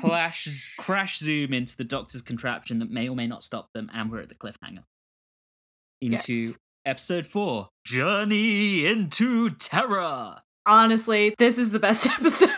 Clash, 0.00 0.74
crash, 0.78 1.20
zoom 1.20 1.52
into 1.52 1.76
the 1.76 1.84
Doctor's 1.84 2.22
contraption 2.22 2.80
that 2.80 2.90
may 2.90 3.08
or 3.08 3.14
may 3.14 3.28
not 3.28 3.44
stop 3.44 3.68
them, 3.72 3.88
and 3.94 4.10
we're 4.10 4.20
at 4.22 4.28
the 4.28 4.34
cliffhanger. 4.34 4.82
Into 6.00 6.32
Yes. 6.34 6.58
episode 6.84 7.26
four, 7.26 7.68
Journey 7.86 8.84
into 8.84 9.50
Terror. 9.50 10.40
Honestly, 10.66 11.34
this 11.38 11.58
is 11.58 11.70
the 11.70 11.78
best 11.78 12.06
episode. 12.18 12.50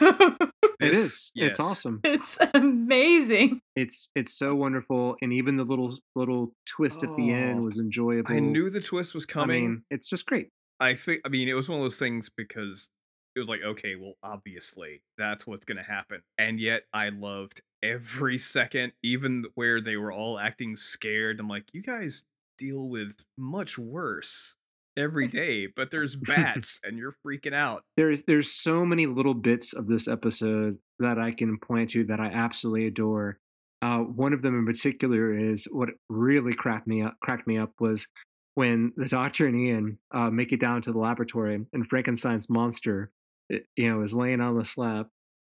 it 0.80 0.92
is. 0.92 0.92
This- 0.92 1.02
is. 1.04 1.30
It's 1.36 1.60
awesome. 1.60 2.00
it's 2.04 2.38
amazing. 2.54 3.60
It's 3.76 4.10
it's 4.14 4.32
so 4.34 4.54
wonderful, 4.54 5.16
and 5.22 5.32
even 5.32 5.56
the 5.56 5.64
little 5.64 5.96
little 6.14 6.52
twist 6.66 7.02
at 7.02 7.14
the 7.16 7.30
end 7.32 7.60
Oh, 7.60 7.62
was 7.62 7.78
enjoyable. 7.78 8.32
I 8.32 8.40
knew 8.40 8.70
the 8.70 8.80
twist 8.80 9.14
was 9.14 9.24
I 9.28 9.32
coming. 9.32 9.62
mean, 9.64 9.82
it's 9.90 10.08
just 10.08 10.26
great. 10.26 10.48
I 10.80 10.94
think 10.94 11.20
I 11.24 11.28
mean 11.28 11.48
it 11.48 11.54
was 11.54 11.68
one 11.68 11.78
of 11.78 11.84
those 11.84 11.98
things 11.98 12.30
because 12.36 12.90
it 13.36 13.40
was 13.40 13.48
like, 13.48 13.62
okay, 13.64 13.96
well, 13.96 14.14
obviously 14.22 15.02
that's 15.18 15.46
what's 15.46 15.64
gonna 15.64 15.82
happen. 15.82 16.20
And 16.38 16.60
yet 16.60 16.82
I 16.92 17.08
loved 17.08 17.62
every 17.82 18.38
second, 18.38 18.92
even 19.02 19.44
where 19.54 19.80
they 19.80 19.96
were 19.96 20.12
all 20.12 20.38
acting 20.38 20.76
scared. 20.76 21.40
I'm 21.40 21.48
like, 21.48 21.64
you 21.72 21.82
guys 21.82 22.24
deal 22.58 22.88
with 22.88 23.12
much 23.36 23.76
worse 23.78 24.54
every 24.96 25.28
day, 25.28 25.66
but 25.66 25.90
there's 25.90 26.16
bats 26.16 26.80
and 26.84 26.98
you're 26.98 27.16
freaking 27.26 27.54
out. 27.54 27.82
There's 27.96 28.22
there's 28.22 28.52
so 28.52 28.84
many 28.84 29.06
little 29.06 29.34
bits 29.34 29.72
of 29.72 29.86
this 29.86 30.08
episode 30.08 30.78
that 30.98 31.18
I 31.18 31.32
can 31.32 31.58
point 31.58 31.90
to 31.90 32.04
that 32.04 32.20
I 32.20 32.26
absolutely 32.26 32.86
adore. 32.86 33.38
Uh, 33.82 33.98
one 33.98 34.32
of 34.32 34.42
them 34.42 34.58
in 34.58 34.64
particular 34.64 35.36
is 35.36 35.66
what 35.70 35.90
really 36.08 36.54
cracked 36.54 36.86
me 36.86 37.02
up. 37.02 37.16
Cracked 37.20 37.46
me 37.46 37.58
up 37.58 37.72
was 37.80 38.06
when 38.54 38.92
the 38.96 39.08
Doctor 39.08 39.46
and 39.46 39.60
Ian 39.60 39.98
uh, 40.12 40.30
make 40.30 40.52
it 40.52 40.60
down 40.60 40.80
to 40.82 40.92
the 40.92 40.98
laboratory, 40.98 41.66
and 41.72 41.86
Frankenstein's 41.86 42.48
monster, 42.48 43.10
it, 43.48 43.66
you 43.76 43.90
know, 43.90 44.00
is 44.00 44.14
laying 44.14 44.40
on 44.40 44.56
the 44.56 44.64
slab, 44.64 45.08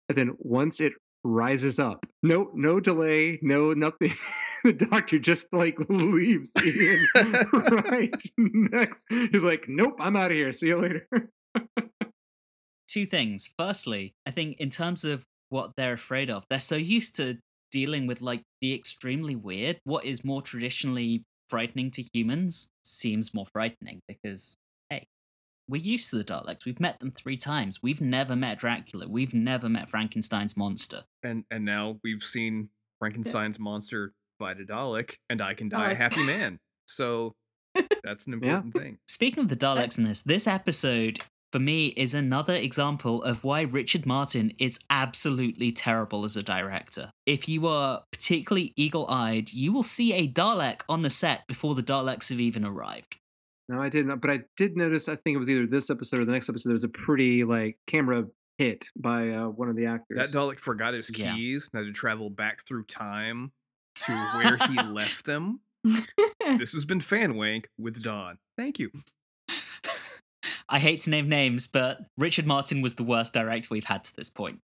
and 0.07 0.17
then 0.17 0.35
once 0.37 0.79
it 0.79 0.93
rises 1.23 1.79
up, 1.79 2.05
no 2.23 2.51
no 2.53 2.79
delay, 2.79 3.39
no 3.41 3.73
nothing. 3.73 4.13
the 4.63 4.73
Doctor 4.73 5.19
just 5.19 5.51
like 5.53 5.77
leaves 5.89 6.53
Ian 6.63 7.07
right 7.53 8.13
next. 8.37 9.07
He's 9.09 9.43
like, 9.43 9.65
"Nope, 9.67 9.95
I'm 9.99 10.15
out 10.15 10.31
of 10.31 10.37
here. 10.37 10.51
See 10.51 10.67
you 10.67 10.81
later." 10.81 11.07
two 12.87 13.05
things. 13.05 13.49
Firstly, 13.57 14.13
I 14.25 14.31
think 14.31 14.57
in 14.59 14.69
terms 14.69 15.05
of 15.05 15.23
what 15.49 15.71
they're 15.77 15.93
afraid 15.93 16.29
of, 16.29 16.43
they're 16.49 16.59
so 16.59 16.75
used 16.75 17.15
to 17.15 17.37
dealing 17.71 18.05
with 18.05 18.21
like 18.21 18.43
the 18.61 18.73
extremely 18.73 19.35
weird. 19.35 19.79
What 19.85 20.05
is 20.05 20.25
more 20.25 20.41
traditionally 20.41 21.23
frightening 21.47 21.91
to 21.91 22.03
humans 22.13 22.67
seems 22.83 23.33
more 23.33 23.45
frightening 23.45 24.01
because, 24.07 24.55
we're 25.71 25.81
used 25.81 26.09
to 26.09 26.17
the 26.17 26.23
Daleks. 26.23 26.65
We've 26.65 26.79
met 26.79 26.99
them 26.99 27.11
three 27.11 27.37
times. 27.37 27.81
We've 27.81 28.01
never 28.01 28.35
met 28.35 28.59
Dracula. 28.59 29.07
We've 29.07 29.33
never 29.33 29.69
met 29.69 29.89
Frankenstein's 29.89 30.57
monster. 30.57 31.03
And 31.23 31.45
and 31.49 31.65
now 31.65 31.97
we've 32.03 32.23
seen 32.23 32.69
Frankenstein's 32.99 33.57
monster 33.57 34.13
fight 34.37 34.57
a 34.59 34.65
Dalek, 34.65 35.15
and 35.29 35.41
I 35.41 35.53
can 35.53 35.69
die 35.69 35.91
a 35.91 35.93
oh. 35.93 35.95
happy 35.95 36.23
man. 36.25 36.59
So 36.85 37.33
that's 38.03 38.27
an 38.27 38.33
Yeah. 38.33 38.57
important 38.57 38.73
thing. 38.75 38.97
Speaking 39.07 39.43
of 39.43 39.49
the 39.49 39.55
Daleks 39.55 39.97
in 39.97 40.03
this, 40.03 40.21
this 40.21 40.45
episode 40.45 41.21
for 41.51 41.59
me 41.59 41.87
is 41.97 42.13
another 42.13 42.55
example 42.55 43.23
of 43.23 43.43
why 43.43 43.61
Richard 43.61 44.05
Martin 44.05 44.53
is 44.59 44.79
absolutely 44.89 45.71
terrible 45.71 46.23
as 46.25 46.37
a 46.37 46.43
director. 46.43 47.11
If 47.25 47.49
you 47.49 47.67
are 47.67 48.03
particularly 48.11 48.73
eagle 48.75 49.05
eyed, 49.09 49.51
you 49.51 49.73
will 49.73 49.83
see 49.83 50.13
a 50.13 50.27
Dalek 50.27 50.81
on 50.87 51.01
the 51.01 51.09
set 51.09 51.47
before 51.47 51.75
the 51.75 51.83
Daleks 51.83 52.29
have 52.29 52.39
even 52.39 52.65
arrived. 52.65 53.17
No, 53.71 53.81
I 53.81 53.89
didn't. 53.89 54.19
But 54.19 54.29
I 54.31 54.39
did 54.57 54.75
notice. 54.75 55.07
I 55.07 55.15
think 55.15 55.35
it 55.35 55.37
was 55.37 55.49
either 55.49 55.65
this 55.65 55.89
episode 55.89 56.19
or 56.19 56.25
the 56.25 56.31
next 56.33 56.49
episode. 56.49 56.69
There 56.69 56.73
was 56.73 56.83
a 56.83 56.89
pretty 56.89 57.43
like 57.45 57.77
camera 57.87 58.25
hit 58.57 58.85
by 58.97 59.29
uh, 59.29 59.47
one 59.47 59.69
of 59.69 59.75
the 59.77 59.85
actors. 59.85 60.17
That 60.17 60.31
Dalek 60.31 60.59
forgot 60.59 60.93
his 60.93 61.09
Yeah. 61.17 61.33
keys 61.35 61.69
and 61.73 61.79
had 61.85 61.87
to 61.87 61.93
travel 61.93 62.29
back 62.29 62.65
through 62.67 62.83
time 62.85 63.51
to 64.05 64.11
where 64.35 64.57
he 64.67 64.81
left 64.83 65.25
them. 65.25 65.61
This 66.57 66.73
has 66.73 66.83
been 66.85 66.99
Fan 67.01 67.35
Wank 67.35 67.69
with 67.79 68.01
Don. 68.03 68.37
Thank 68.57 68.77
you. 68.77 68.91
I 70.69 70.79
hate 70.79 71.01
to 71.01 71.09
name 71.09 71.29
names, 71.29 71.67
but 71.67 71.99
Richard 72.17 72.45
Martin 72.45 72.81
was 72.81 72.95
the 72.95 73.03
worst 73.03 73.33
director 73.33 73.69
we've 73.71 73.85
had 73.85 74.03
to 74.05 74.15
this 74.15 74.29
point. 74.29 74.59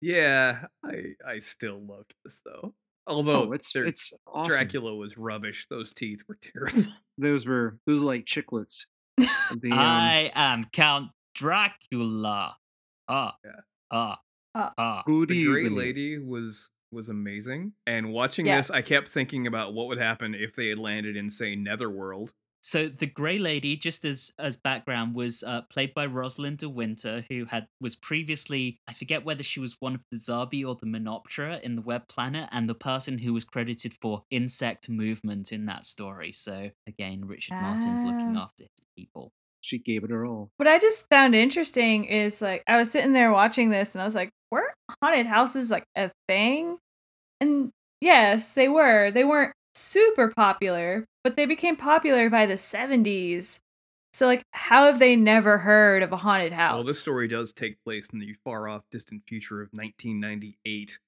Yeah, 0.00 0.66
I 0.84 1.14
I 1.26 1.38
still 1.38 1.80
loved 1.84 2.14
this 2.24 2.40
though. 2.44 2.74
Although 3.06 3.48
oh, 3.48 3.52
it's 3.52 3.74
it's 3.74 4.12
awesome. 4.26 4.50
Dracula 4.50 4.94
was 4.94 5.16
rubbish. 5.18 5.66
Those 5.70 5.92
teeth 5.92 6.20
were 6.28 6.38
terrible. 6.40 6.90
Those 7.18 7.46
were 7.46 7.78
those 7.86 8.00
were 8.00 8.06
like 8.06 8.24
chiclets. 8.24 8.84
The, 9.60 9.72
um, 9.72 9.78
I 9.78 10.30
am 10.34 10.66
Count 10.72 11.10
Dracula. 11.34 12.56
ah, 13.08 13.34
Yeah. 13.44 13.50
ah, 13.90 14.18
Ah. 14.54 14.72
ah. 14.78 15.02
Good 15.04 15.28
the 15.28 15.44
Gray. 15.44 15.68
Lady 15.68 16.18
was 16.18 16.70
was 16.92 17.08
amazing, 17.08 17.72
and 17.86 18.12
watching 18.12 18.46
this, 18.46 18.70
I 18.70 18.80
kept 18.82 19.08
thinking 19.08 19.46
about 19.46 19.74
what 19.74 19.88
would 19.88 19.98
happen 19.98 20.34
if 20.34 20.54
they 20.54 20.68
had 20.68 20.78
landed 20.78 21.16
in, 21.16 21.30
say, 21.30 21.54
Netherworld. 21.54 22.32
So 22.62 22.88
the 22.88 23.06
Grey 23.06 23.38
Lady, 23.38 23.76
just 23.76 24.04
as 24.04 24.32
as 24.38 24.56
background, 24.56 25.14
was 25.14 25.42
uh, 25.42 25.62
played 25.70 25.94
by 25.94 26.06
Roslyn 26.06 26.56
de 26.56 26.68
Winter, 26.68 27.24
who 27.30 27.46
had 27.46 27.66
was 27.80 27.96
previously 27.96 28.78
I 28.86 28.92
forget 28.92 29.24
whether 29.24 29.42
she 29.42 29.60
was 29.60 29.76
one 29.80 29.94
of 29.94 30.02
the 30.10 30.18
Zarbi 30.18 30.66
or 30.66 30.74
the 30.74 30.86
Menoptra 30.86 31.60
in 31.62 31.76
the 31.76 31.82
Web 31.82 32.06
Planet, 32.08 32.48
and 32.52 32.68
the 32.68 32.74
person 32.74 33.18
who 33.18 33.32
was 33.32 33.44
credited 33.44 33.94
for 34.02 34.24
insect 34.30 34.88
movement 34.90 35.52
in 35.52 35.66
that 35.66 35.86
story. 35.86 36.32
So 36.32 36.70
again, 36.86 37.24
Richard 37.24 37.54
Martin's 37.60 38.02
looking 38.02 38.36
Ah. 38.36 38.44
after 38.44 38.64
his 38.64 38.86
people. 38.96 39.32
She 39.62 39.78
gave 39.78 40.04
it 40.04 40.10
her 40.10 40.24
all. 40.26 40.50
What 40.56 40.68
I 40.68 40.78
just 40.78 41.06
found 41.08 41.34
interesting 41.34 42.04
is 42.04 42.40
like 42.42 42.62
I 42.66 42.76
was 42.78 42.90
sitting 42.90 43.12
there 43.12 43.32
watching 43.32 43.70
this 43.70 43.94
and 43.94 44.02
I 44.02 44.04
was 44.04 44.14
like, 44.14 44.30
were 44.50 44.72
haunted 45.02 45.26
houses 45.26 45.70
like 45.70 45.84
a 45.96 46.10
thing? 46.28 46.78
And 47.40 47.70
yes, 48.00 48.52
they 48.54 48.68
were. 48.68 49.10
They 49.10 49.24
weren't 49.24 49.54
super 49.80 50.28
popular, 50.28 51.04
but 51.24 51.36
they 51.36 51.46
became 51.46 51.76
popular 51.76 52.30
by 52.30 52.46
the 52.46 52.54
70s. 52.54 53.58
So 54.12 54.26
like 54.26 54.42
how 54.52 54.86
have 54.86 54.98
they 54.98 55.16
never 55.16 55.58
heard 55.58 56.02
of 56.02 56.12
a 56.12 56.16
haunted 56.16 56.52
house? 56.52 56.74
Well, 56.74 56.84
this 56.84 57.00
story 57.00 57.28
does 57.28 57.52
take 57.52 57.82
place 57.84 58.08
in 58.12 58.18
the 58.18 58.34
far 58.44 58.68
off, 58.68 58.82
distant 58.90 59.22
future 59.28 59.60
of 59.62 59.68
1998. 59.72 60.98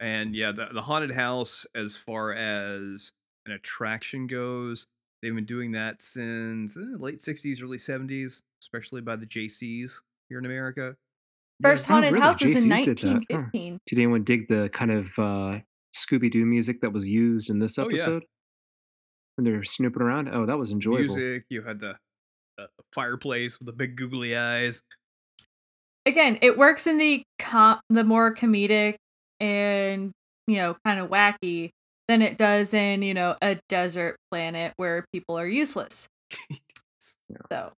And 0.00 0.34
yeah, 0.34 0.52
the, 0.52 0.66
the 0.72 0.82
haunted 0.82 1.12
house, 1.12 1.66
as 1.74 1.96
far 1.96 2.32
as 2.32 3.12
an 3.46 3.52
attraction 3.52 4.26
goes, 4.26 4.86
they've 5.22 5.34
been 5.34 5.44
doing 5.46 5.72
that 5.72 6.02
since 6.02 6.76
eh, 6.76 6.80
late 6.98 7.18
60s, 7.20 7.62
early 7.62 7.78
70s, 7.78 8.42
especially 8.62 9.00
by 9.00 9.16
the 9.16 9.26
JCs 9.26 9.92
here 10.28 10.38
in 10.38 10.44
America. 10.46 10.96
Yeah, 11.60 11.70
First 11.70 11.88
Oh, 11.88 11.94
haunted 11.94 12.12
really? 12.14 12.22
house 12.24 12.42
was 12.42 12.50
in 12.50 12.68
JCs 12.68 12.84
did 12.84 12.98
that, 12.98 13.06
huh. 13.30 13.38
1915. 13.38 13.78
Did 13.86 13.98
anyone 13.98 14.24
dig 14.24 14.48
the 14.48 14.68
kind 14.72 14.90
of 14.90 15.18
uh, 15.18 15.58
Scooby 15.94 16.30
Doo 16.30 16.44
music 16.44 16.80
that 16.80 16.92
was 16.92 17.08
used 17.08 17.50
in 17.50 17.58
this 17.58 17.78
Oh, 17.78 17.82
yeah. 17.88 17.94
episode? 17.94 18.24
When 19.36 19.44
they're 19.44 19.64
snooping 19.64 20.02
around? 20.02 20.28
Oh, 20.32 20.46
that 20.46 20.58
was 20.58 20.70
enjoyable. 20.70 21.16
music, 21.16 21.44
you 21.48 21.62
had 21.62 21.80
the, 21.80 21.94
the 22.58 22.68
fireplace 22.94 23.58
with 23.58 23.66
the 23.66 23.72
big 23.72 23.96
googly 23.96 24.36
eyes. 24.36 24.80
Again, 26.06 26.38
it 26.42 26.58
works 26.58 26.86
in 26.86 26.98
the 26.98 27.22
com- 27.38 27.80
the 27.90 28.04
more 28.04 28.34
comedic 28.34 28.96
and, 29.40 30.12
you 30.46 30.56
know, 30.56 30.76
kind 30.84 31.00
of 31.00 31.08
wacky 31.10 31.70
than 32.08 32.20
it 32.22 32.36
does 32.36 32.74
in, 32.74 33.02
you 33.02 33.14
know, 33.14 33.36
a 33.40 33.58
desert 33.68 34.16
planet 34.30 34.74
where 34.76 35.04
people 35.12 35.38
are 35.38 35.46
useless. 35.48 36.06
So, 37.50 37.72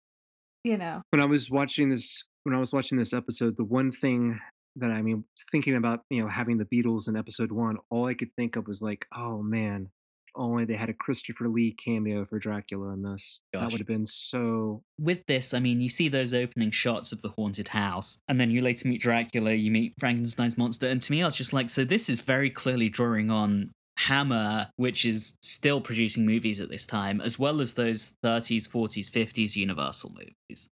you 0.64 0.76
know. 0.78 1.02
when 1.10 1.20
I 1.22 1.26
was 1.26 1.50
watching 1.50 1.88
this 1.90 2.24
when 2.42 2.54
I 2.54 2.58
was 2.58 2.72
watching 2.72 2.98
this 2.98 3.12
episode, 3.12 3.56
the 3.56 3.64
one 3.64 3.92
thing 3.92 4.40
that 4.76 4.90
I 4.90 5.02
mean 5.02 5.24
thinking 5.50 5.76
about, 5.76 6.00
you 6.10 6.22
know, 6.22 6.28
having 6.28 6.58
the 6.58 6.64
Beatles 6.64 7.08
in 7.08 7.16
episode 7.16 7.52
one, 7.52 7.78
all 7.90 8.06
I 8.06 8.14
could 8.14 8.34
think 8.36 8.56
of 8.56 8.66
was 8.66 8.82
like, 8.82 9.06
oh 9.16 9.42
man, 9.42 9.90
only 10.36 10.64
they 10.64 10.74
had 10.74 10.88
a 10.88 10.94
Christopher 10.94 11.48
Lee 11.48 11.72
cameo 11.72 12.24
for 12.24 12.38
Dracula 12.38 12.92
in 12.92 13.02
this. 13.02 13.40
That 13.52 13.70
would 13.70 13.80
have 13.80 13.86
been 13.86 14.06
so 14.06 14.82
With 14.98 15.24
this, 15.26 15.54
I 15.54 15.60
mean, 15.60 15.80
you 15.80 15.88
see 15.88 16.08
those 16.08 16.34
opening 16.34 16.70
shots 16.70 17.12
of 17.12 17.22
the 17.22 17.30
haunted 17.30 17.68
house, 17.68 18.18
and 18.28 18.40
then 18.40 18.50
you 18.50 18.60
later 18.60 18.88
meet 18.88 19.00
Dracula, 19.00 19.52
you 19.52 19.70
meet 19.70 19.94
Frankenstein's 20.00 20.58
monster, 20.58 20.88
and 20.88 21.00
to 21.02 21.12
me, 21.12 21.22
I 21.22 21.26
was 21.26 21.34
just 21.34 21.52
like, 21.52 21.70
so 21.70 21.84
this 21.84 22.08
is 22.08 22.20
very 22.20 22.50
clearly 22.50 22.88
drawing 22.88 23.30
on 23.30 23.70
Hammer, 23.96 24.70
which 24.76 25.04
is 25.04 25.34
still 25.42 25.80
producing 25.80 26.26
movies 26.26 26.60
at 26.60 26.68
this 26.68 26.86
time, 26.86 27.20
as 27.20 27.38
well 27.38 27.60
as 27.60 27.74
those 27.74 28.12
30s, 28.24 28.68
40s, 28.68 29.10
50s 29.10 29.56
Universal 29.56 30.10
movies. 30.10 30.68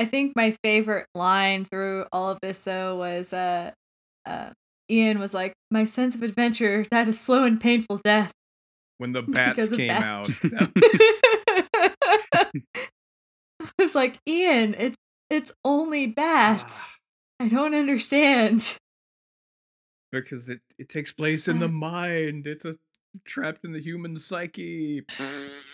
I 0.00 0.06
think 0.06 0.32
my 0.34 0.52
favorite 0.64 1.06
line 1.14 1.66
through 1.66 2.06
all 2.10 2.30
of 2.30 2.38
this 2.40 2.60
though 2.60 2.96
was 2.96 3.34
uh 3.34 3.72
uh 4.24 4.50
Ian 4.90 5.18
was 5.18 5.34
like, 5.34 5.52
My 5.70 5.84
sense 5.84 6.14
of 6.14 6.22
adventure 6.22 6.84
died 6.84 7.08
a 7.08 7.12
slow 7.12 7.44
and 7.44 7.60
painful 7.60 8.00
death. 8.02 8.32
When 8.96 9.12
the 9.12 9.20
bats 9.28 9.68
came 9.68 9.88
bats. 9.88 10.40
out, 10.42 10.70
it's 13.78 13.94
like, 13.94 14.18
Ian, 14.26 14.74
it's 14.78 14.96
it's 15.28 15.52
only 15.66 16.06
bats. 16.06 16.86
Ah, 16.88 16.90
I 17.40 17.48
don't 17.48 17.74
understand. 17.74 18.78
because 20.10 20.48
it, 20.48 20.60
it 20.78 20.88
takes 20.88 21.12
place 21.12 21.46
in 21.46 21.58
the 21.58 21.68
mind. 21.68 22.46
It's 22.46 22.64
a 22.64 22.74
trapped 23.26 23.66
in 23.66 23.72
the 23.72 23.80
human 23.80 24.16
psyche. 24.16 25.02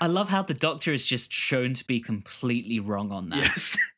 I 0.00 0.06
love 0.06 0.28
how 0.28 0.42
the 0.42 0.54
Doctor 0.54 0.92
is 0.92 1.04
just 1.04 1.32
shown 1.32 1.74
to 1.74 1.84
be 1.86 2.00
completely 2.00 2.80
wrong 2.80 3.12
on 3.12 3.30
that. 3.30 3.38
yes. 3.38 3.76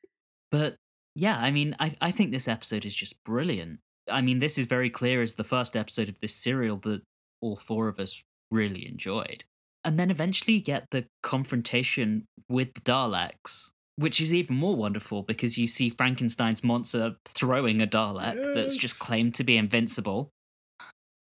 But 0.51 0.77
yeah, 1.15 1.37
I 1.39 1.51
mean, 1.51 1.77
I, 1.79 1.95
I 2.01 2.11
think 2.11 2.31
this 2.31 2.49
episode 2.49 2.87
is 2.87 2.95
just 2.95 3.23
brilliant. 3.23 3.81
I 4.11 4.23
mean, 4.23 4.39
this 4.39 4.57
is 4.57 4.65
very 4.65 4.89
clear 4.89 5.21
as 5.21 5.35
the 5.35 5.45
first 5.45 5.77
episode 5.77 6.09
of 6.09 6.19
this 6.21 6.35
serial 6.35 6.79
that 6.79 7.03
all 7.43 7.57
four 7.57 7.89
of 7.89 8.01
us 8.01 8.23
really 8.51 8.89
enjoyed. 8.89 9.45
And 9.85 9.99
then 9.99 10.11
eventually 10.11 10.55
you 10.55 10.61
get 10.61 10.87
the 10.91 11.05
confrontation 11.23 12.25
with 12.49 12.73
the 12.73 12.81
Daleks, 12.81 13.69
which 13.97 14.21
is 14.21 14.33
even 14.33 14.57
more 14.57 14.77
wonderful 14.77 15.23
because 15.23 15.59
you 15.59 15.67
see 15.67 15.91
Frankenstein's 15.91 16.65
monster 16.65 17.17
throwing 17.27 17.83
a 17.83 17.87
Dalek 17.87 18.55
that's 18.55 18.77
just 18.77 18.99
claimed 18.99 19.35
to 19.35 19.45
be 19.45 19.57
invincible. 19.57 20.31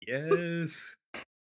Yes. 0.07 0.97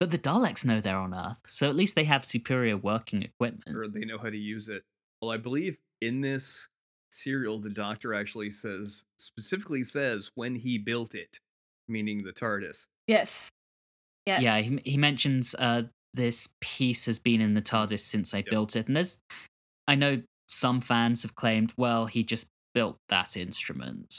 But 0.00 0.10
the 0.12 0.18
Daleks 0.18 0.64
know 0.64 0.80
they're 0.80 0.96
on 0.96 1.12
Earth, 1.14 1.38
so 1.46 1.68
at 1.68 1.74
least 1.76 1.94
they 1.96 2.04
have 2.04 2.24
superior 2.24 2.76
working 2.76 3.22
equipment. 3.22 3.76
or 3.76 3.88
they 3.88 4.04
know 4.04 4.18
how 4.18 4.30
to 4.30 4.36
use 4.36 4.68
it. 4.68 4.82
Well, 5.20 5.30
I 5.32 5.36
believe 5.38 5.76
in 6.00 6.20
this 6.20 6.68
serial, 7.10 7.58
the 7.58 7.70
doctor 7.70 8.14
actually 8.14 8.50
says, 8.52 9.04
specifically 9.18 9.82
says 9.82 10.30
when 10.36 10.54
he 10.54 10.78
built 10.78 11.14
it, 11.16 11.38
meaning 11.88 12.22
the 12.22 12.32
TARDIS. 12.32 12.86
Yes. 13.08 13.48
Yeah. 14.26 14.40
yeah 14.40 14.58
he, 14.60 14.78
he 14.84 14.96
mentions 14.98 15.54
uh 15.58 15.84
this 16.12 16.50
piece 16.60 17.06
has 17.06 17.18
been 17.18 17.40
in 17.40 17.54
the 17.54 17.62
tardis 17.62 18.00
since 18.00 18.34
i 18.34 18.38
Yep. 18.38 18.46
built 18.50 18.76
it 18.76 18.86
and 18.86 18.94
there's 18.94 19.18
i 19.86 19.94
know 19.94 20.20
some 20.48 20.82
fans 20.82 21.22
have 21.22 21.34
claimed 21.34 21.72
well 21.78 22.04
he 22.04 22.22
just 22.22 22.46
built 22.74 22.98
that 23.08 23.38
instrument 23.38 24.14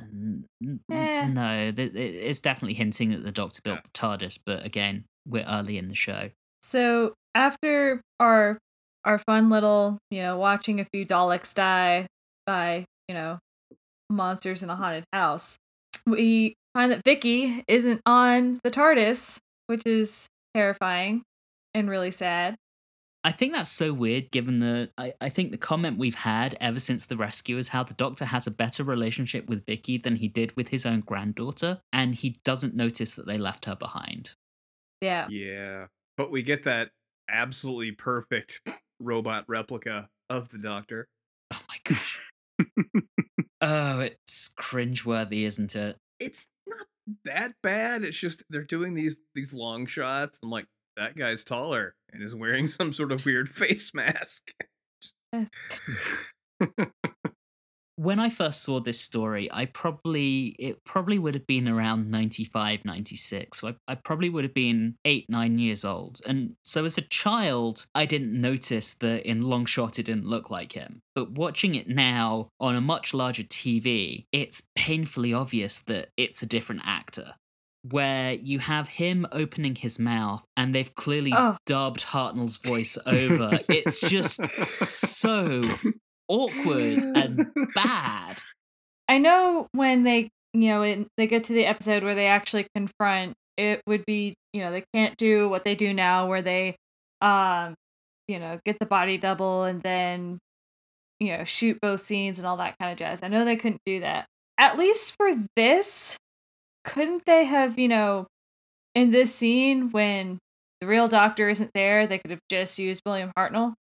and 0.00 0.46
n- 0.62 0.80
n- 0.90 0.96
Eh. 0.96 1.26
no 1.26 1.72
th- 1.72 1.94
it's 1.94 2.40
definitely 2.40 2.72
hinting 2.74 3.10
that 3.10 3.22
the 3.22 3.30
doctor 3.32 3.60
built 3.62 3.76
Yeah. 3.76 3.82
the 3.84 3.90
tardis 3.90 4.38
but 4.46 4.64
again 4.64 5.04
we're 5.26 5.44
early 5.48 5.78
in 5.78 5.88
the 5.88 5.94
show 5.94 6.30
So 6.62 7.14
after 7.34 8.00
our 8.18 8.58
our 9.04 9.18
fun 9.18 9.48
little, 9.48 9.98
you 10.10 10.20
know, 10.22 10.36
watching 10.36 10.78
a 10.78 10.84
few 10.92 11.06
Daleks 11.06 11.54
die 11.54 12.06
by, 12.46 12.84
you 13.08 13.14
know, 13.14 13.38
monsters 14.10 14.62
in 14.62 14.68
a 14.68 14.76
haunted 14.76 15.04
house, 15.12 15.56
we 16.06 16.54
find 16.74 16.92
that 16.92 17.02
Vicky 17.04 17.64
isn't 17.66 18.02
on 18.04 18.60
the 18.62 18.70
TARDIS, 18.70 19.38
which 19.68 19.86
is 19.86 20.26
terrifying 20.54 21.22
and 21.74 21.88
really 21.88 22.10
sad. 22.10 22.56
i 23.24 23.30
think 23.32 23.52
that's 23.52 23.70
so 23.70 23.92
weird 23.92 24.30
given 24.32 24.58
the 24.58 24.90
I, 24.98 25.12
I 25.20 25.28
think 25.28 25.50
the 25.52 25.58
comment 25.58 25.98
we've 25.98 26.14
had 26.14 26.56
ever 26.60 26.80
since 26.80 27.06
the 27.06 27.16
rescue 27.16 27.56
is 27.58 27.68
how 27.68 27.84
the 27.84 27.94
doctor 27.94 28.24
has 28.24 28.46
a 28.46 28.50
better 28.50 28.82
relationship 28.82 29.48
with 29.48 29.64
vicky 29.66 29.98
than 29.98 30.16
he 30.16 30.26
did 30.28 30.56
with 30.56 30.68
his 30.68 30.84
own 30.86 31.00
granddaughter 31.00 31.80
and 31.92 32.14
he 32.14 32.36
doesn't 32.44 32.74
notice 32.74 33.14
that 33.14 33.26
they 33.26 33.38
left 33.38 33.64
her 33.66 33.76
behind 33.76 34.34
Yeah. 35.00 35.26
Yeah. 35.28 35.86
But 36.16 36.30
we 36.30 36.42
get 36.42 36.64
that 36.64 36.90
absolutely 37.28 37.92
perfect 37.92 38.60
robot 39.00 39.44
replica 39.48 40.08
of 40.28 40.50
the 40.50 40.58
doctor. 40.58 41.06
oh 41.52 41.60
my 41.68 41.76
gosh 41.84 42.20
oh 43.60 44.00
it's 44.00 44.50
cringeworthy 44.60 45.46
isn't 45.46 45.74
it 45.74 45.96
It's 46.18 46.46
not 46.66 46.86
that 47.24 47.52
bad. 47.62 48.04
It's 48.04 48.16
just 48.16 48.42
they're 48.50 48.62
doing 48.62 48.94
these 48.94 49.16
these 49.34 49.52
long 49.52 49.86
shots. 49.86 50.38
I'm 50.42 50.50
like, 50.50 50.66
that 50.96 51.16
guy's 51.16 51.44
taller 51.44 51.94
and 52.12 52.22
is 52.22 52.34
wearing 52.34 52.68
some 52.68 52.92
sort 52.92 53.12
of 53.12 53.24
weird 53.24 53.48
face 53.48 53.92
mask. 53.94 54.52
Eh. 55.32 55.46
when 58.02 58.18
I 58.18 58.30
first 58.30 58.62
saw 58.62 58.80
this 58.80 58.98
story, 58.98 59.50
I 59.52 59.66
probably 59.66 60.56
it 60.58 60.82
probably 60.84 61.18
would 61.18 61.34
have 61.34 61.46
been 61.46 61.68
around 61.68 62.10
95, 62.10 62.84
96. 62.86 63.58
So 63.60 63.68
I, 63.68 63.74
I 63.88 63.94
probably 63.94 64.30
would 64.30 64.44
have 64.44 64.54
been 64.54 64.94
eight, 65.04 65.26
nine 65.28 65.58
years 65.58 65.84
old. 65.84 66.20
And 66.26 66.54
so 66.64 66.86
as 66.86 66.96
a 66.96 67.02
child, 67.02 67.84
I 67.94 68.06
didn't 68.06 68.32
notice 68.40 68.94
that 69.00 69.28
in 69.28 69.42
long 69.42 69.66
shot 69.66 69.98
it 69.98 70.04
didn't 70.06 70.24
look 70.24 70.48
like 70.50 70.72
him. 70.72 71.00
But 71.14 71.32
watching 71.32 71.74
it 71.74 71.88
now 71.88 72.48
on 72.58 72.74
a 72.74 72.80
much 72.80 73.12
larger 73.12 73.42
TV, 73.42 74.24
it's 74.32 74.62
painfully 74.74 75.34
obvious 75.34 75.80
that 75.80 76.08
it's 76.16 76.42
a 76.42 76.46
different 76.46 76.82
actor. 76.86 77.34
Where 77.90 78.32
you 78.34 78.58
have 78.58 78.88
him 78.88 79.26
opening 79.32 79.74
his 79.74 79.98
mouth 79.98 80.42
and 80.56 80.74
they've 80.74 80.94
clearly 80.94 81.32
Oh. 81.34 81.56
dubbed 81.66 82.02
Hartnell's 82.02 82.58
voice 82.58 82.96
over. 83.06 83.58
it's 83.68 84.00
just 84.00 84.40
so 84.66 85.62
awkward 86.30 87.04
and 87.16 87.46
bad. 87.74 88.38
I 89.08 89.18
know 89.18 89.66
when 89.72 90.04
they, 90.04 90.30
you 90.52 90.68
know, 90.68 90.82
in, 90.82 91.06
they 91.16 91.26
get 91.26 91.44
to 91.44 91.52
the 91.52 91.66
episode 91.66 92.02
where 92.02 92.14
they 92.14 92.26
actually 92.26 92.66
confront, 92.74 93.34
it 93.56 93.82
would 93.86 94.04
be, 94.06 94.34
you 94.52 94.62
know, 94.62 94.70
they 94.70 94.84
can't 94.94 95.16
do 95.16 95.48
what 95.48 95.64
they 95.64 95.74
do 95.74 95.92
now 95.92 96.28
where 96.28 96.42
they, 96.42 96.76
um, 97.20 97.74
you 98.28 98.38
know, 98.38 98.58
get 98.64 98.78
the 98.78 98.86
body 98.86 99.18
double 99.18 99.64
and 99.64 99.82
then 99.82 100.38
you 101.20 101.36
know, 101.36 101.44
shoot 101.44 101.78
both 101.80 102.04
scenes 102.04 102.38
and 102.38 102.46
all 102.46 102.56
that 102.56 102.76
kind 102.80 102.90
of 102.90 102.98
jazz. 102.98 103.22
I 103.22 103.28
know 103.28 103.44
they 103.44 103.56
couldn't 103.56 103.82
do 103.84 104.00
that. 104.00 104.26
At 104.58 104.78
least 104.78 105.14
for 105.16 105.30
this, 105.54 106.16
couldn't 106.84 107.26
they 107.26 107.44
have, 107.44 107.78
you 107.78 107.88
know, 107.88 108.26
in 108.94 109.10
this 109.10 109.34
scene 109.34 109.90
when 109.90 110.38
the 110.80 110.86
real 110.86 111.08
doctor 111.08 111.48
isn't 111.48 111.70
there, 111.74 112.06
they 112.06 112.18
could 112.18 112.30
have 112.30 112.40
just 112.48 112.78
used 112.78 113.02
William 113.04 113.30
Hartnell? 113.38 113.74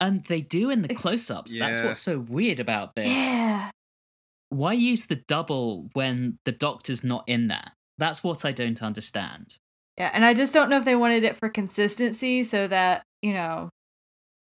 And 0.00 0.24
they 0.26 0.42
do 0.42 0.70
in 0.70 0.82
the 0.82 0.94
close 0.94 1.30
ups. 1.30 1.56
That's 1.58 1.82
what's 1.82 1.98
so 1.98 2.18
weird 2.18 2.60
about 2.60 2.94
this. 2.94 3.06
Yeah. 3.08 3.70
Why 4.50 4.74
use 4.74 5.06
the 5.06 5.16
double 5.16 5.88
when 5.94 6.38
the 6.44 6.52
doctor's 6.52 7.02
not 7.02 7.24
in 7.26 7.48
there? 7.48 7.72
That's 7.98 8.22
what 8.22 8.44
I 8.44 8.52
don't 8.52 8.82
understand. 8.82 9.56
Yeah, 9.96 10.10
and 10.12 10.24
I 10.24 10.34
just 10.34 10.52
don't 10.52 10.68
know 10.68 10.76
if 10.76 10.84
they 10.84 10.96
wanted 10.96 11.24
it 11.24 11.36
for 11.36 11.48
consistency 11.48 12.42
so 12.42 12.68
that, 12.68 13.02
you 13.22 13.32
know, 13.32 13.70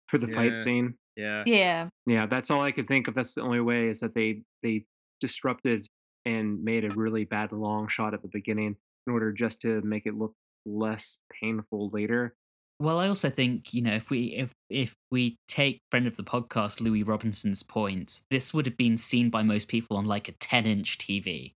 for 0.07 0.19
the 0.19 0.27
Yeah. 0.27 0.35
fight 0.35 0.55
scene. 0.57 0.93
Yeah. 1.15 1.43
yeah. 1.47 1.89
Yeah, 2.05 2.27
that's 2.27 2.51
all 2.51 2.61
I 2.61 2.71
could 2.71 2.85
think 2.87 3.07
of. 3.07 3.15
That's 3.15 3.33
the 3.33 3.41
only 3.41 3.59
way 3.59 3.87
is 3.87 3.99
that 4.01 4.13
they 4.13 4.43
they 4.61 4.85
disrupted 5.19 5.87
and 6.25 6.63
made 6.63 6.85
a 6.85 6.89
really 6.95 7.25
bad 7.25 7.51
long 7.51 7.87
shot 7.87 8.13
at 8.13 8.21
the 8.21 8.29
beginning 8.31 8.75
in 9.07 9.13
order 9.13 9.31
just 9.33 9.61
to 9.61 9.81
make 9.81 10.05
it 10.05 10.13
look 10.15 10.33
less 10.65 11.23
painful 11.41 11.89
later. 11.91 12.35
Well, 12.82 12.97
I 12.97 13.09
also 13.09 13.30
think 13.30 13.73
you 13.73 13.82
know 13.82 13.93
if 13.93 14.09
we 14.09 14.27
if 14.38 14.51
if 14.69 14.95
we 15.11 15.38
take 15.47 15.82
friend 15.91 16.07
of 16.07 16.15
the 16.15 16.23
podcast 16.23 16.80
Louis 16.80 17.03
Robinson's 17.03 17.61
point, 17.61 18.21
this 18.30 18.53
would 18.53 18.65
have 18.65 18.77
been 18.77 18.95
seen 18.95 19.30
by 19.30 19.43
most 19.43 19.67
people 19.67 19.97
on 19.97 20.05
like 20.05 20.30
a 20.30 20.34
ten 20.34 20.65
inch 20.65 20.97
TV, 20.97 21.53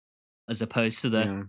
as 0.48 0.62
opposed 0.62 1.02
to 1.02 1.10
the 1.10 1.24
yeah. 1.26 1.44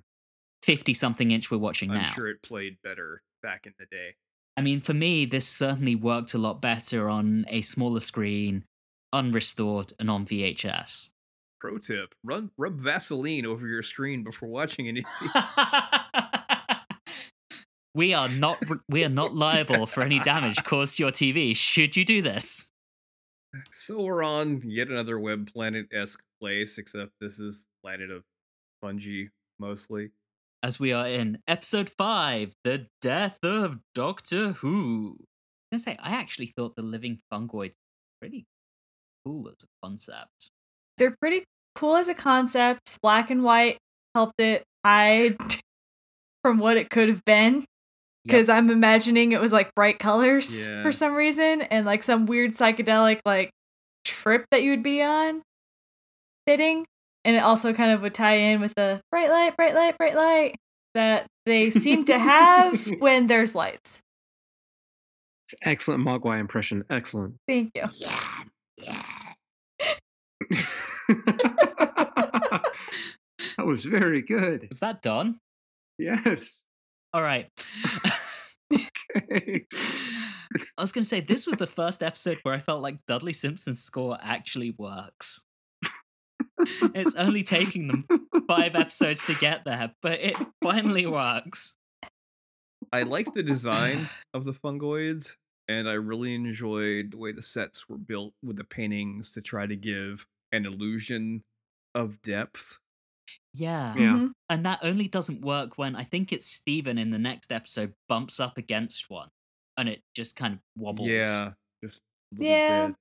fifty 0.62 0.92
something 0.92 1.30
inch 1.30 1.50
we're 1.50 1.58
watching 1.58 1.90
I'm 1.90 2.02
now. 2.02 2.10
sure 2.10 2.28
it 2.28 2.42
played 2.42 2.78
better 2.82 3.22
back 3.44 3.64
in 3.66 3.74
the 3.78 3.86
day. 3.86 4.16
I 4.56 4.62
mean, 4.62 4.80
for 4.80 4.92
me, 4.92 5.24
this 5.24 5.46
certainly 5.46 5.94
worked 5.94 6.34
a 6.34 6.38
lot 6.38 6.60
better 6.60 7.08
on 7.08 7.46
a 7.48 7.62
smaller 7.62 8.00
screen, 8.00 8.64
unrestored, 9.14 9.92
and 10.00 10.10
on 10.10 10.26
VHS. 10.26 11.10
Pro 11.60 11.78
tip: 11.78 12.12
Run 12.24 12.50
rub 12.58 12.80
Vaseline 12.80 13.46
over 13.46 13.68
your 13.68 13.82
screen 13.82 14.24
before 14.24 14.48
watching 14.48 14.88
anything. 14.88 15.28
we 17.94 18.14
are 18.14 18.28
not 18.28 18.62
we 18.88 19.04
are 19.04 19.08
not 19.08 19.34
liable 19.34 19.86
for 19.86 20.02
any 20.02 20.20
damage 20.20 20.62
caused 20.64 20.96
to 20.96 21.04
your 21.04 21.12
TV. 21.12 21.56
Should 21.56 21.96
you 21.96 22.04
do 22.04 22.22
this? 22.22 22.70
so 23.72 24.00
we're 24.00 24.22
on 24.22 24.62
yet 24.64 24.88
another 24.88 25.18
web 25.18 25.50
planet 25.52 25.86
esque 25.92 26.22
place, 26.40 26.78
except 26.78 27.10
this 27.20 27.38
is 27.40 27.66
planet 27.82 28.10
of 28.10 28.22
fungi 28.80 29.24
mostly. 29.58 30.10
As 30.62 30.78
we 30.78 30.92
are 30.92 31.08
in 31.08 31.38
episode 31.48 31.90
five, 31.90 32.52
the 32.64 32.86
death 33.00 33.38
of 33.42 33.78
Doctor 33.94 34.52
Who. 34.52 35.16
I 35.72 35.76
was 35.76 35.84
gonna 35.84 35.96
say, 35.96 36.02
I 36.02 36.10
actually 36.10 36.48
thought 36.48 36.76
the 36.76 36.82
living 36.82 37.18
fungoids 37.32 37.70
were 37.70 38.20
pretty 38.20 38.44
cool 39.24 39.48
as 39.48 39.62
a 39.62 39.86
concept. 39.86 40.50
They're 40.98 41.16
pretty 41.18 41.44
cool 41.74 41.96
as 41.96 42.08
a 42.08 42.14
concept. 42.14 42.98
Black 43.02 43.30
and 43.30 43.42
white 43.42 43.78
helped 44.14 44.40
it 44.40 44.64
hide 44.84 45.36
from 46.44 46.58
what 46.58 46.76
it 46.76 46.90
could 46.90 47.08
have 47.08 47.24
been. 47.24 47.64
Because 48.24 48.48
I'm 48.48 48.68
imagining 48.70 49.32
it 49.32 49.40
was 49.40 49.52
like 49.52 49.74
bright 49.74 49.98
colors 49.98 50.66
Yeah. 50.66 50.82
for 50.82 50.92
some 50.92 51.14
reason 51.14 51.62
and 51.62 51.86
like 51.86 52.02
some 52.02 52.26
weird 52.26 52.52
psychedelic 52.52 53.20
like 53.24 53.50
trip 54.04 54.44
that 54.50 54.62
you 54.62 54.70
would 54.70 54.82
be 54.82 55.02
on 55.02 55.42
fitting. 56.46 56.86
And 57.24 57.36
it 57.36 57.40
also 57.40 57.72
kind 57.72 57.92
of 57.92 58.02
would 58.02 58.14
tie 58.14 58.36
in 58.36 58.60
with 58.60 58.74
the 58.74 59.00
bright 59.10 59.30
light, 59.30 59.56
bright 59.56 59.74
light, 59.74 59.96
bright 59.98 60.14
light 60.16 60.56
that 60.94 61.26
they 61.46 61.70
seem 61.70 62.04
to 62.06 62.18
have 62.18 62.86
when 62.98 63.26
there's 63.26 63.54
lights. 63.54 64.00
It's 65.44 65.54
excellent 65.62 66.04
Mogwai 66.04 66.40
impression. 66.40 66.84
Excellent. 66.90 67.34
Thank 67.48 67.70
you. 67.74 67.82
Yeah, 67.98 68.42
yeah. 68.76 69.02
that 73.56 73.66
was 73.66 73.84
very 73.84 74.22
good. 74.22 74.68
Was 74.70 74.80
that 74.80 75.02
done? 75.02 75.38
Yes. 75.98 76.66
All 77.12 77.22
right. 77.22 77.48
I 80.76 80.82
was 80.82 80.92
going 80.92 81.02
to 81.02 81.08
say, 81.08 81.20
this 81.20 81.46
was 81.46 81.56
the 81.56 81.66
first 81.66 82.02
episode 82.02 82.38
where 82.42 82.54
I 82.54 82.60
felt 82.60 82.82
like 82.82 82.98
Dudley 83.06 83.32
Simpson's 83.32 83.82
score 83.82 84.18
actually 84.22 84.74
works. 84.76 85.40
it's 86.94 87.14
only 87.16 87.42
taking 87.42 87.88
them 87.88 88.06
five 88.46 88.74
episodes 88.74 89.24
to 89.24 89.34
get 89.34 89.64
there, 89.64 89.92
but 90.02 90.20
it 90.20 90.36
finally 90.62 91.06
works. 91.06 91.74
I 92.92 93.02
like 93.02 93.32
the 93.32 93.42
design 93.42 94.08
of 94.34 94.44
the 94.44 94.52
fungoids, 94.52 95.36
and 95.68 95.88
I 95.88 95.94
really 95.94 96.34
enjoyed 96.34 97.12
the 97.12 97.18
way 97.18 97.32
the 97.32 97.42
sets 97.42 97.88
were 97.88 97.98
built 97.98 98.34
with 98.42 98.56
the 98.56 98.64
paintings 98.64 99.32
to 99.32 99.40
try 99.40 99.66
to 99.66 99.76
give 99.76 100.26
an 100.52 100.66
illusion 100.66 101.42
of 101.94 102.20
depth. 102.22 102.78
Yeah. 103.52 103.96
Yeah. 103.96 104.12
Mhm. 104.16 104.32
And 104.48 104.64
that 104.64 104.80
only 104.82 105.08
doesn't 105.08 105.40
work 105.42 105.76
when 105.78 105.96
I 105.96 106.04
think 106.04 106.32
it's 106.32 106.46
Steven 106.46 106.98
in 106.98 107.10
the 107.10 107.18
next 107.18 107.50
episode 107.52 107.94
bumps 108.08 108.38
up 108.40 108.56
against 108.58 109.10
one 109.10 109.30
and 109.76 109.88
it 109.88 110.02
just 110.14 110.36
kind 110.36 110.54
of 110.54 110.60
wobbles. 110.76 111.08
Yeah, 111.08 111.54
just 111.82 112.00
a 112.32 112.36
little 112.36 112.46
Yeah. 112.48 112.86
bit. 112.88 112.96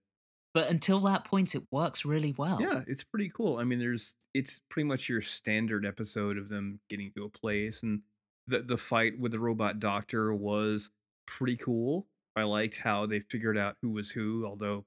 But 0.53 0.69
until 0.69 0.99
that 1.01 1.25
point, 1.25 1.53
it 1.55 1.63
works 1.71 2.05
really 2.05 2.33
well. 2.37 2.59
Yeah, 2.61 2.83
it's 2.87 3.03
pretty 3.03 3.29
cool. 3.29 3.57
I 3.57 3.63
mean, 3.63 3.79
there's 3.79 4.15
it's 4.33 4.59
pretty 4.69 4.87
much 4.87 5.07
your 5.07 5.21
standard 5.21 5.85
episode 5.85 6.37
of 6.37 6.49
them 6.49 6.79
getting 6.89 7.11
to 7.13 7.25
a 7.25 7.29
place, 7.29 7.83
and 7.83 8.01
the 8.47 8.61
the 8.61 8.77
fight 8.77 9.19
with 9.19 9.31
the 9.31 9.39
robot 9.39 9.79
doctor 9.79 10.33
was 10.33 10.89
pretty 11.27 11.55
cool. 11.57 12.07
I 12.35 12.43
liked 12.43 12.77
how 12.77 13.05
they 13.05 13.19
figured 13.21 13.57
out 13.57 13.77
who 13.81 13.91
was 13.91 14.11
who, 14.11 14.45
although 14.45 14.85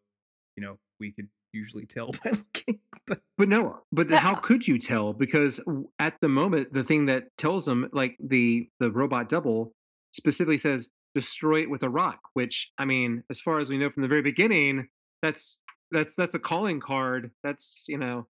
you 0.56 0.62
know 0.64 0.78
we 1.00 1.12
could 1.12 1.30
usually 1.52 1.86
tell 1.86 2.10
by 2.24 2.30
looking. 2.30 2.80
But 3.06 3.20
But 3.36 3.48
no, 3.48 3.80
but 3.92 4.08
Yeah. 4.08 4.18
how 4.18 4.34
could 4.36 4.66
you 4.68 4.78
tell? 4.78 5.12
Because 5.12 5.60
at 5.98 6.14
the 6.20 6.28
moment, 6.28 6.72
the 6.72 6.84
thing 6.84 7.06
that 7.06 7.24
tells 7.36 7.64
them, 7.64 7.88
like 7.92 8.16
the 8.20 8.68
the 8.80 8.90
robot 8.90 9.28
double, 9.28 9.72
specifically 10.12 10.58
says 10.58 10.88
destroy 11.14 11.62
it 11.62 11.70
with 11.70 11.82
a 11.82 11.90
rock. 11.90 12.20
Which 12.34 12.72
I 12.78 12.84
mean, 12.84 13.24
as 13.30 13.40
far 13.40 13.58
as 13.58 13.68
we 13.68 13.78
know 13.78 13.90
from 13.90 14.02
the 14.02 14.08
very 14.08 14.22
beginning, 14.22 14.88
that's 15.20 15.60
that's 15.90 16.14
that's 16.14 16.34
a 16.34 16.38
calling 16.38 16.80
card. 16.80 17.32
That's 17.42 17.84
you 17.88 17.98
know, 17.98 18.28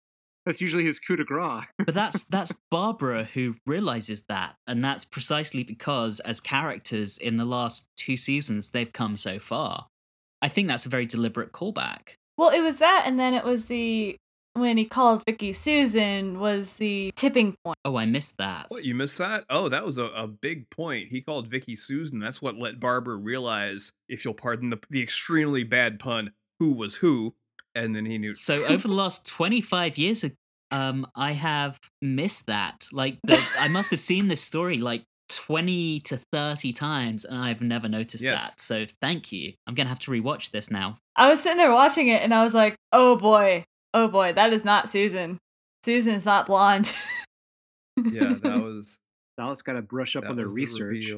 that's 0.44 0.60
usually 0.60 0.84
his 0.84 0.98
coup 1.00 1.16
de 1.16 1.24
grace. 1.24 1.64
but 1.78 1.94
that's 1.94 2.24
that's 2.30 2.52
Barbara 2.70 3.24
who 3.34 3.54
realizes 3.66 4.24
that, 4.28 4.56
and 4.66 4.84
that's 4.84 5.04
precisely 5.04 5.62
because 5.64 6.20
as 6.20 6.40
characters 6.40 7.16
in 7.18 7.36
the 7.38 7.44
last 7.46 7.86
two 7.96 8.16
seasons 8.18 8.70
they've 8.70 8.92
come 8.92 9.16
so 9.16 9.38
far. 9.38 9.86
I 10.40 10.48
think 10.48 10.68
that's 10.68 10.86
a 10.86 10.88
very 10.88 11.06
deliberate 11.06 11.50
callback. 11.52 12.10
Well, 12.38 12.50
it 12.50 12.60
was 12.60 12.78
that, 12.78 13.02
and 13.04 13.18
then 13.18 13.34
it 13.34 13.44
was 13.44 13.66
the 13.66 14.16
when 14.54 14.76
he 14.76 14.84
called 14.84 15.22
Vicky 15.26 15.52
Susan 15.52 16.40
was 16.40 16.76
the 16.76 17.12
tipping 17.16 17.54
point. 17.64 17.78
Oh, 17.84 17.96
I 17.96 18.06
missed 18.06 18.38
that. 18.38 18.66
what 18.68 18.84
you 18.84 18.94
missed 18.94 19.18
that? 19.18 19.44
Oh, 19.50 19.68
that 19.68 19.84
was 19.84 19.98
a, 19.98 20.04
a 20.06 20.26
big 20.26 20.70
point. 20.70 21.08
He 21.08 21.20
called 21.20 21.48
Vicky 21.48 21.76
Susan. 21.76 22.18
That's 22.18 22.40
what 22.40 22.56
let 22.56 22.80
Barbara 22.80 23.16
realize, 23.16 23.92
if 24.08 24.24
you'll 24.24 24.34
pardon 24.34 24.70
the 24.70 24.78
the 24.88 25.02
extremely 25.02 25.64
bad 25.64 25.98
pun, 25.98 26.32
who 26.60 26.72
was 26.72 26.96
who, 26.96 27.34
and 27.74 27.94
then 27.94 28.06
he 28.06 28.18
knew. 28.18 28.34
So 28.34 28.64
over 28.64 28.86
the 28.88 28.94
last 28.94 29.26
25 29.26 29.98
years, 29.98 30.24
um, 30.70 31.06
I 31.14 31.32
have 31.32 31.78
missed 32.00 32.46
that. 32.46 32.86
Like, 32.92 33.18
the, 33.24 33.40
I 33.58 33.68
must 33.68 33.90
have 33.90 34.00
seen 34.00 34.28
this 34.28 34.40
story 34.40 34.78
like 34.78 35.04
20 35.28 36.00
to 36.00 36.20
30 36.32 36.72
times, 36.72 37.24
and 37.24 37.38
I've 37.38 37.60
never 37.60 37.88
noticed 37.88 38.22
Yes. 38.24 38.40
that. 38.42 38.60
So 38.60 38.86
thank 39.00 39.30
you. 39.32 39.52
I'm 39.66 39.74
gonna 39.74 39.88
have 39.88 39.98
to 40.00 40.10
rewatch 40.10 40.50
this 40.50 40.70
now. 40.70 40.98
I 41.16 41.28
was 41.28 41.42
sitting 41.42 41.58
there 41.58 41.72
watching 41.72 42.08
it, 42.08 42.22
and 42.22 42.32
I 42.34 42.42
was 42.42 42.54
like, 42.54 42.76
"Oh 42.92 43.16
boy, 43.16 43.64
oh 43.94 44.08
boy, 44.08 44.32
that 44.34 44.52
is 44.52 44.64
not 44.64 44.88
Susan. 44.88 45.38
Susan 45.84 46.14
is 46.14 46.24
not 46.24 46.46
blonde." 46.46 46.92
yeah, 47.96 48.34
that 48.42 48.62
was 48.62 48.96
Dallas 49.36 49.62
got 49.62 49.74
to 49.74 49.82
brush 49.82 50.16
up 50.16 50.24
on 50.24 50.36
their 50.36 50.46
was 50.46 50.54
the 50.54 50.60
research. 50.60 51.12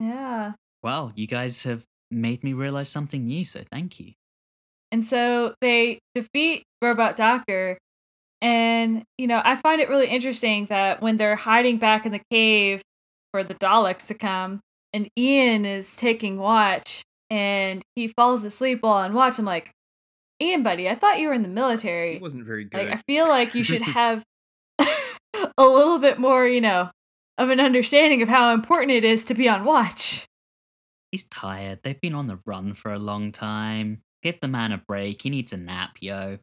yeah. 0.00 0.52
Well, 0.82 1.12
you 1.14 1.26
guys 1.26 1.62
have 1.62 1.84
made 2.10 2.42
me 2.42 2.52
realize 2.52 2.88
something 2.88 3.24
new, 3.26 3.44
so 3.44 3.62
thank 3.70 4.00
you. 4.00 4.12
And 4.90 5.04
so 5.04 5.54
they 5.60 5.98
defeat 6.14 6.64
Robot 6.82 7.16
Doctor. 7.16 7.78
And, 8.42 9.04
you 9.18 9.28
know, 9.28 9.40
I 9.44 9.54
find 9.56 9.80
it 9.80 9.88
really 9.88 10.08
interesting 10.08 10.66
that 10.66 11.00
when 11.00 11.16
they're 11.16 11.36
hiding 11.36 11.78
back 11.78 12.04
in 12.04 12.12
the 12.12 12.20
cave 12.30 12.82
for 13.32 13.42
the 13.42 13.54
Daleks 13.54 14.06
to 14.08 14.14
come, 14.14 14.60
and 14.92 15.08
Ian 15.18 15.64
is 15.64 15.96
taking 15.96 16.38
watch 16.38 17.02
and 17.30 17.82
he 17.96 18.08
falls 18.08 18.44
asleep 18.44 18.82
while 18.82 18.98
on 18.98 19.14
watch, 19.14 19.38
I'm 19.38 19.46
like, 19.46 19.72
Ian, 20.40 20.62
buddy, 20.62 20.88
I 20.88 20.94
thought 20.94 21.18
you 21.18 21.28
were 21.28 21.34
in 21.34 21.42
the 21.42 21.48
military. 21.48 22.16
It 22.16 22.22
wasn't 22.22 22.44
very 22.44 22.64
good. 22.64 22.76
Like, 22.76 22.90
I 22.90 23.00
feel 23.06 23.26
like 23.26 23.54
you 23.54 23.64
should 23.64 23.82
have 23.82 24.22
a 24.78 25.64
little 25.64 25.98
bit 25.98 26.18
more, 26.18 26.46
you 26.46 26.60
know, 26.60 26.90
of 27.38 27.48
an 27.48 27.58
understanding 27.58 28.20
of 28.20 28.28
how 28.28 28.52
important 28.52 28.92
it 28.92 29.04
is 29.04 29.24
to 29.26 29.34
be 29.34 29.48
on 29.48 29.64
watch. 29.64 30.26
He's 31.10 31.24
tired. 31.24 31.80
They've 31.82 32.00
been 32.00 32.14
on 32.14 32.26
the 32.26 32.38
run 32.44 32.74
for 32.74 32.92
a 32.92 32.98
long 32.98 33.32
time. 33.32 34.02
Give 34.22 34.38
the 34.40 34.48
man 34.48 34.72
a 34.72 34.78
break. 34.78 35.22
He 35.22 35.30
needs 35.30 35.52
a 35.52 35.56
nap, 35.56 35.96
yo. 36.00 36.38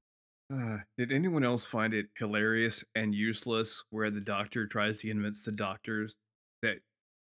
Uh, 0.52 0.78
did 0.98 1.12
anyone 1.12 1.44
else 1.44 1.66
find 1.66 1.94
it 1.94 2.08
hilarious 2.18 2.84
and 2.96 3.14
useless 3.14 3.84
where 3.92 4.10
the 4.10 4.22
doctor 4.22 4.66
tries 4.66 5.00
to 5.02 5.08
convince 5.08 5.44
the 5.44 5.52
doctors 5.52 6.16
that 6.64 6.78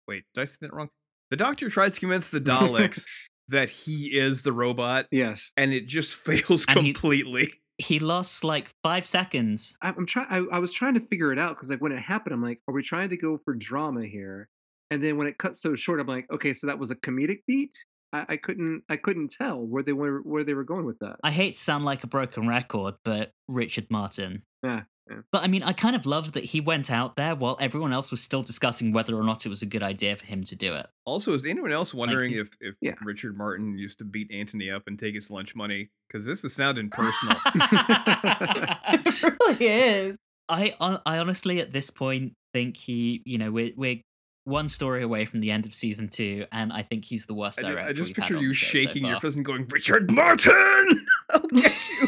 wait, 0.08 0.24
did 0.34 0.42
I 0.42 0.46
say 0.46 0.58
that 0.62 0.74
wrong? 0.74 0.90
The 1.32 1.38
doctor 1.38 1.70
tries 1.70 1.94
to 1.96 2.00
convince 2.00 2.30
the 2.30 2.40
Daleks 2.42 3.04
that 3.50 3.70
he 3.70 4.18
is 4.18 4.42
the 4.44 4.52
robot, 4.54 5.08
Yes. 5.12 5.52
and 5.58 5.74
it 5.74 5.88
just 5.88 6.14
fails 6.26 6.66
And 6.68 6.78
completely. 6.78 7.54
He 7.80 8.00
lost 8.00 8.44
like 8.44 8.68
five 8.84 9.06
seconds. 9.06 9.78
I'm 9.82 10.06
trying. 10.08 10.28
I, 10.30 10.56
I 10.56 10.60
was 10.60 10.74
trying 10.74 10.96
to 10.96 11.00
figure 11.00 11.32
it 11.32 11.38
out 11.38 11.56
because 11.56 11.70
like 11.70 11.80
when 11.82 11.92
it 11.92 12.00
happened, 12.02 12.34
I'm 12.34 12.42
like, 12.42 12.60
are 12.68 12.74
we 12.74 12.82
trying 12.82 13.10
to 13.10 13.18
go 13.18 13.38
for 13.38 13.54
drama 13.54 14.06
here? 14.06 14.50
And 14.90 15.04
then 15.04 15.18
when 15.18 15.28
it 15.28 15.38
cut 15.38 15.56
so 15.56 15.76
short, 15.76 16.00
I'm 16.00 16.08
like, 16.08 16.26
okay, 16.32 16.54
so 16.54 16.68
that 16.68 16.80
was 16.80 16.90
a 16.92 16.96
comedic 16.96 17.40
beat. 17.46 17.78
I, 18.14 18.26
I 18.30 18.38
couldn't. 18.38 18.84
I 18.90 18.96
couldn't 18.98 19.30
tell 19.32 19.60
where 19.60 19.84
they 19.84 19.94
were 19.94 20.22
where 20.22 20.44
they 20.44 20.56
were 20.56 20.64
going 20.64 20.86
with 20.86 20.98
that. 21.00 21.18
I 21.24 21.30
hate 21.30 21.56
to 21.56 21.62
sound 21.62 21.86
like 21.86 22.04
a 22.04 22.08
broken 22.08 22.48
record, 22.48 22.96
but 23.06 23.32
Richard 23.48 23.86
Martin. 23.92 24.42
Yeah, 24.64 24.84
yeah. 25.10 25.18
But 25.32 25.43
I 25.43 25.47
mean, 25.47 25.64
I 25.64 25.74
kind 25.74 25.95
of 25.95 26.05
loved 26.05 26.34
that 26.34 26.43
he 26.45 26.60
went 26.62 26.91
out 26.91 27.16
there 27.16 27.36
while 27.36 27.58
everyone 27.60 27.93
else 27.93 28.12
was 28.12 28.22
still 28.22 28.43
discussing 28.43 28.91
whether 28.91 29.16
or 29.16 29.24
not 29.24 29.45
it 29.45 29.49
was 29.49 29.62
a 29.62 29.66
good 29.66 29.84
idea 29.84 30.16
for 30.16 30.26
him 30.26 30.43
to 30.45 30.55
do 30.55 30.74
it. 30.74 30.88
Also, 31.05 31.34
is 31.34 31.45
anyone 31.45 31.72
else 31.72 31.93
wondering 31.93 32.32
he- 32.34 32.39
if 32.39 32.49
if 32.62 32.76
Yeah. 32.82 32.93
Richard 33.03 33.38
Martin 33.38 33.78
used 33.78 33.97
to 33.99 34.05
beat 34.05 34.30
Anthony 34.32 34.70
up 34.72 34.84
and 34.88 34.97
take 34.99 35.16
his 35.16 35.30
lunch 35.30 35.55
money? 35.55 35.89
Because 36.08 36.26
this 36.26 36.43
is 36.43 36.53
sounding 36.53 36.89
personal. 36.89 37.38
it 37.55 39.24
really 39.41 39.66
is. 39.66 40.18
I 40.49 40.76
I 41.05 41.18
honestly 41.18 41.60
at 41.60 41.72
this 41.74 41.89
point 41.89 42.34
think 42.53 42.78
he, 42.78 43.22
you 43.26 43.38
know, 43.38 43.51
we're 43.51 43.72
we're 43.76 44.01
one 44.45 44.70
story 44.70 45.03
away 45.03 45.26
from 45.26 45.41
the 45.41 45.51
end 45.51 45.66
of 45.66 45.74
season 45.74 46.08
two, 46.08 46.45
and 46.53 46.72
I 46.72 46.82
think 46.82 47.03
he's 47.03 47.26
the 47.26 47.34
worst 47.34 47.60
I, 47.60 47.64
ju- 47.64 47.68
director. 47.70 47.89
I 47.89 47.93
just 47.93 48.08
we've 48.10 48.16
had 48.16 48.22
picture 48.24 48.38
on 48.38 48.43
you 48.43 48.47
the 48.49 48.53
show 48.53 48.66
so 48.68 48.72
shaking 48.72 49.05
your 49.05 49.16
far. 49.16 49.22
fist 49.22 49.36
and 49.36 49.45
going, 49.45 49.68
Richard 49.68 50.10
Martin, 50.10 51.05
I'll 51.32 51.39
get 51.47 51.74
you. 51.89 52.08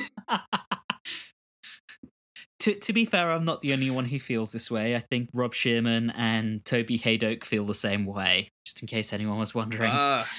To 2.60 2.76
to 2.76 2.94
be 2.94 3.06
fair, 3.06 3.32
I'm 3.32 3.46
not 3.46 3.62
the 3.62 3.74
only 3.74 3.90
one 3.90 4.06
who 4.06 4.20
feels 4.20 4.52
this 4.52 4.70
way. 4.70 4.96
I 4.96 5.00
think 5.00 5.30
Rob 5.34 5.54
Shearman 5.54 6.10
and 6.12 6.64
Toby 6.66 7.00
Hadoke 7.00 7.46
feel 7.46 7.66
the 7.66 7.74
same 7.74 8.06
way. 8.06 8.52
Just 8.66 8.82
in 8.82 8.88
case 8.88 9.14
anyone 9.14 9.40
was 9.40 9.56
wondering. 9.56 9.92
Ah, 9.94 10.30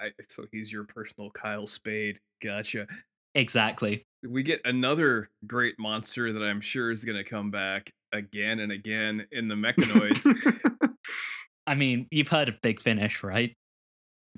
I, 0.00 0.12
so 0.28 0.44
he's 0.52 0.72
your 0.72 0.84
personal 0.84 1.30
Kyle 1.30 1.66
Spade. 1.66 2.20
Gotcha. 2.42 2.86
exactly. 3.34 4.04
We 4.26 4.42
get 4.42 4.60
another 4.64 5.30
great 5.46 5.78
monster 5.78 6.32
that 6.32 6.42
I'm 6.42 6.60
sure 6.60 6.90
is 6.90 7.04
going 7.04 7.18
to 7.18 7.24
come 7.24 7.50
back 7.50 7.90
again 8.12 8.60
and 8.60 8.72
again 8.72 9.26
in 9.32 9.48
the 9.48 9.54
Mechanoids. 9.54 10.90
I 11.66 11.74
mean, 11.74 12.06
you've 12.10 12.28
heard 12.28 12.48
of 12.48 12.60
Big 12.62 12.80
Finish, 12.80 13.22
right? 13.22 13.54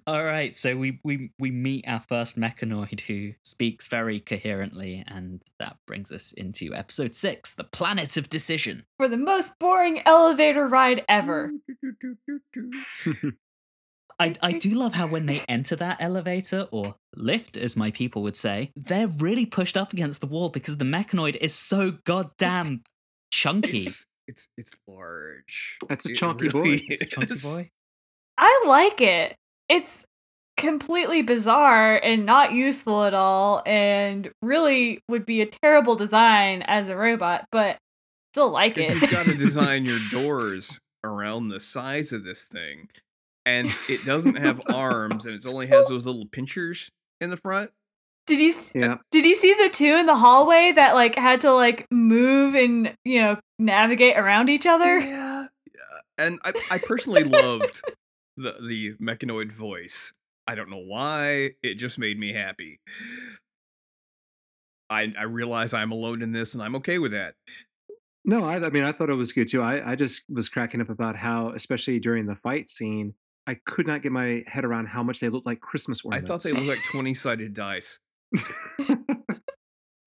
All 0.06 0.24
right, 0.24 0.54
so 0.54 0.76
we 0.76 0.98
we 1.04 1.30
we 1.38 1.52
meet 1.52 1.84
our 1.86 2.02
first 2.08 2.36
mechanoid 2.36 3.00
who 3.00 3.34
speaks 3.44 3.86
very 3.86 4.18
coherently, 4.18 5.04
and 5.06 5.40
that 5.60 5.76
brings 5.86 6.10
us 6.10 6.32
into 6.32 6.74
episode 6.74 7.14
six, 7.14 7.54
the 7.54 7.64
Planet 7.64 8.16
of 8.16 8.28
Decision. 8.28 8.84
For 8.96 9.06
the 9.06 9.16
most 9.16 9.58
boring 9.60 10.02
elevator 10.04 10.66
ride 10.66 11.04
ever. 11.08 11.52
I, 14.18 14.34
I 14.42 14.52
do 14.52 14.70
love 14.70 14.94
how 14.94 15.06
when 15.06 15.26
they 15.26 15.42
enter 15.48 15.76
that 15.76 15.96
elevator, 16.00 16.68
or 16.70 16.96
lift 17.16 17.56
as 17.56 17.76
my 17.76 17.90
people 17.90 18.22
would 18.22 18.36
say, 18.36 18.70
they're 18.76 19.08
really 19.08 19.46
pushed 19.46 19.76
up 19.76 19.92
against 19.92 20.20
the 20.20 20.26
wall 20.26 20.48
because 20.48 20.76
the 20.76 20.84
mechanoid 20.84 21.36
is 21.36 21.54
so 21.54 21.92
goddamn 22.04 22.82
chunky. 23.30 23.86
It's, 23.86 24.06
it's 24.28 24.48
it's 24.56 24.72
large. 24.86 25.78
That's 25.88 26.06
a 26.06 26.10
It 26.10 26.16
chunky 26.16 26.48
boy. 26.48 26.80
It's 26.88 27.02
a 27.02 27.06
chunky 27.06 27.38
boy. 27.42 27.70
I 28.38 28.64
like 28.66 29.00
it. 29.00 29.36
It's 29.72 30.04
completely 30.58 31.22
bizarre 31.22 31.96
and 31.96 32.26
not 32.26 32.52
useful 32.52 33.04
at 33.04 33.14
all, 33.14 33.62
and 33.64 34.30
really 34.42 35.00
would 35.08 35.24
be 35.24 35.40
a 35.40 35.46
terrible 35.46 35.96
design 35.96 36.62
as 36.62 36.88
a 36.88 36.96
robot, 36.96 37.46
but 37.50 37.78
still 38.32 38.50
like 38.50 38.74
Because 38.74 38.96
it. 38.96 39.02
you've 39.02 39.10
got 39.10 39.26
to 39.26 39.34
design 39.34 39.86
your 39.86 39.98
doors 40.10 40.78
around 41.04 41.48
the 41.48 41.58
size 41.58 42.12
of 42.12 42.22
this 42.24 42.44
thing, 42.46 42.88
and 43.46 43.74
it 43.88 44.04
doesn't 44.04 44.36
have 44.36 44.60
arms, 44.68 45.26
and 45.26 45.34
it 45.34 45.46
only 45.46 45.66
has 45.68 45.88
those 45.88 46.06
little 46.06 46.26
pinchers 46.26 46.90
in 47.20 47.30
the 47.30 47.36
front. 47.36 47.70
Did 48.26 48.38
you 48.38 48.54
yeah. 48.74 48.98
did 49.10 49.24
you 49.24 49.34
see 49.34 49.52
the 49.54 49.68
two 49.68 49.96
in 49.96 50.06
the 50.06 50.14
hallway 50.16 50.70
that 50.76 50.94
like 50.94 51.16
had 51.16 51.40
to 51.40 51.52
like 51.52 51.86
move 51.90 52.54
and 52.54 52.94
you 53.04 53.20
know 53.20 53.36
navigate 53.58 54.16
around 54.16 54.48
each 54.48 54.64
other? 54.66 55.00
Yeah, 55.00 55.48
yeah. 55.74 56.24
And 56.24 56.38
I, 56.44 56.52
I 56.70 56.78
personally 56.78 57.24
loved 57.24 57.82
the 58.36 58.54
the 58.66 58.94
mechanoid 59.02 59.52
voice. 59.52 60.12
I 60.46 60.54
don't 60.54 60.70
know 60.70 60.82
why. 60.84 61.50
It 61.62 61.74
just 61.74 61.98
made 61.98 62.18
me 62.18 62.32
happy. 62.32 62.80
I 64.90 65.12
I 65.18 65.24
realize 65.24 65.74
I'm 65.74 65.92
alone 65.92 66.22
in 66.22 66.32
this, 66.32 66.54
and 66.54 66.62
I'm 66.62 66.76
okay 66.76 66.98
with 66.98 67.12
that. 67.12 67.34
No, 68.24 68.44
I, 68.44 68.56
I 68.64 68.70
mean, 68.70 68.84
I 68.84 68.92
thought 68.92 69.10
it 69.10 69.14
was 69.14 69.32
good 69.32 69.48
too. 69.48 69.62
I, 69.62 69.92
I 69.92 69.94
just 69.96 70.22
was 70.28 70.48
cracking 70.48 70.80
up 70.80 70.90
about 70.90 71.16
how, 71.16 71.50
especially 71.50 71.98
during 71.98 72.26
the 72.26 72.36
fight 72.36 72.68
scene, 72.68 73.14
I 73.48 73.56
could 73.66 73.86
not 73.86 74.02
get 74.02 74.12
my 74.12 74.44
head 74.46 74.64
around 74.64 74.86
how 74.86 75.02
much 75.02 75.18
they 75.18 75.28
looked 75.28 75.46
like 75.46 75.60
Christmas 75.60 76.04
ornaments. 76.04 76.30
I 76.30 76.32
thought 76.32 76.42
they 76.42 76.52
looked 76.52 76.78
like 76.78 76.90
twenty 76.90 77.14
sided 77.14 77.54
dice. 77.54 77.98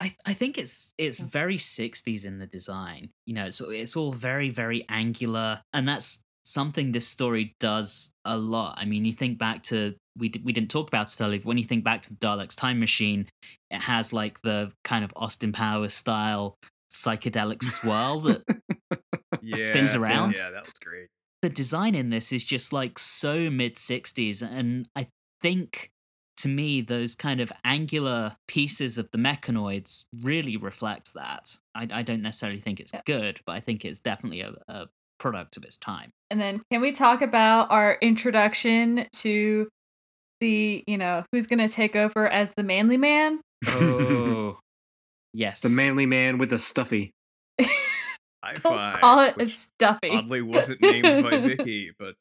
I, 0.02 0.16
I 0.26 0.34
think 0.34 0.58
it's 0.58 0.92
it's 0.98 1.18
very 1.18 1.58
60s 1.58 2.26
in 2.26 2.38
the 2.38 2.46
design. 2.46 3.10
You 3.26 3.34
know, 3.34 3.50
so 3.50 3.70
it's 3.70 3.96
all 3.96 4.12
very 4.12 4.50
very 4.50 4.86
angular, 4.90 5.64
and 5.74 5.88
that's 5.88 6.25
something 6.46 6.92
this 6.92 7.08
story 7.08 7.56
does 7.60 8.12
a 8.24 8.38
lot. 8.38 8.78
I 8.80 8.86
mean, 8.86 9.04
you 9.06 9.14
think 9.14 9.38
back 9.38 9.64
to 9.64 9.96
we 10.18 10.30
d- 10.30 10.42
we 10.44 10.54
didn't 10.54 10.72
talk 10.72 10.88
about 10.88 11.12
it 11.12 11.22
earlier. 11.24 11.40
but 11.40 11.46
When 11.48 11.58
you 11.58 11.66
think 11.66 11.84
back 11.84 12.04
to 12.04 12.10
the 12.12 12.16
Daleks 12.20 12.56
time 12.56 12.80
machine, 12.80 13.28
it 13.72 13.80
has 13.82 14.14
like 14.14 14.42
the 14.42 14.72
kind 14.84 15.04
of 15.04 15.12
Austin 15.16 15.52
Powers 15.52 15.94
style 15.94 16.56
psychedelic 16.92 17.62
swirl 17.64 18.22
that 18.22 18.44
Yeah, 19.42 19.58
Spins 19.58 19.94
around. 19.94 20.36
Yeah, 20.36 20.52
that 20.52 20.64
was 20.66 20.74
great. 20.84 21.08
the 21.42 21.50
design 21.50 21.94
in 21.96 22.10
this 22.10 22.32
is 22.32 22.44
just 22.44 22.74
like 22.74 22.98
so 22.98 23.50
mid 23.50 23.76
60s 23.76 24.42
and 24.42 24.88
i 24.96 25.08
think 25.42 25.92
to 26.38 26.48
me 26.48 26.82
those 26.82 27.14
kind 27.16 27.40
of 27.42 27.52
angular 27.64 28.36
pieces 28.48 28.98
of 28.98 29.10
the 29.12 29.18
mechanoids 29.18 30.06
really 30.22 30.58
reflect 30.58 31.14
that 31.14 31.58
i, 31.76 31.88
I 31.92 32.02
don't 32.02 32.22
necessarily 32.22 32.60
think 32.62 32.80
it's 32.80 32.94
good 33.06 33.40
but 33.46 33.54
i 33.54 33.60
think 33.60 33.86
it's 33.86 34.00
definitely 34.00 34.42
a, 34.42 34.54
a 34.68 34.86
product 35.20 35.58
of 35.58 35.64
its 35.64 35.78
time 35.78 36.12
And 36.32 36.40
then 36.40 36.62
can 36.72 36.82
we 36.82 36.92
talk 36.92 37.22
about 37.22 37.72
our 37.72 37.98
introduction 38.02 39.08
to 39.18 39.68
the, 40.42 40.84
you 40.88 40.98
know, 40.98 41.24
who's 41.32 41.48
going 41.48 41.60
to 41.60 41.70
take 41.70 41.96
over 41.96 42.28
as 42.28 42.52
the 42.58 42.64
manly 42.64 42.98
man? 42.98 43.40
oh 43.68 44.58
yes 45.34 45.62
the 45.62 45.70
manly 45.70 46.06
man 46.06 46.38
with 46.38 46.52
a 46.54 46.60
stuffy. 46.60 47.12
High 47.62 48.54
Don't 48.54 48.62
five. 48.74 49.00
call 49.00 49.20
it 49.22 49.42
a 49.42 49.48
stuffy. 49.48 50.10
Oddly, 50.10 50.42
wasn't 50.42 50.82
named 50.82 51.24
by 51.24 51.38
Vicky, 51.48 51.92
but 51.98 52.14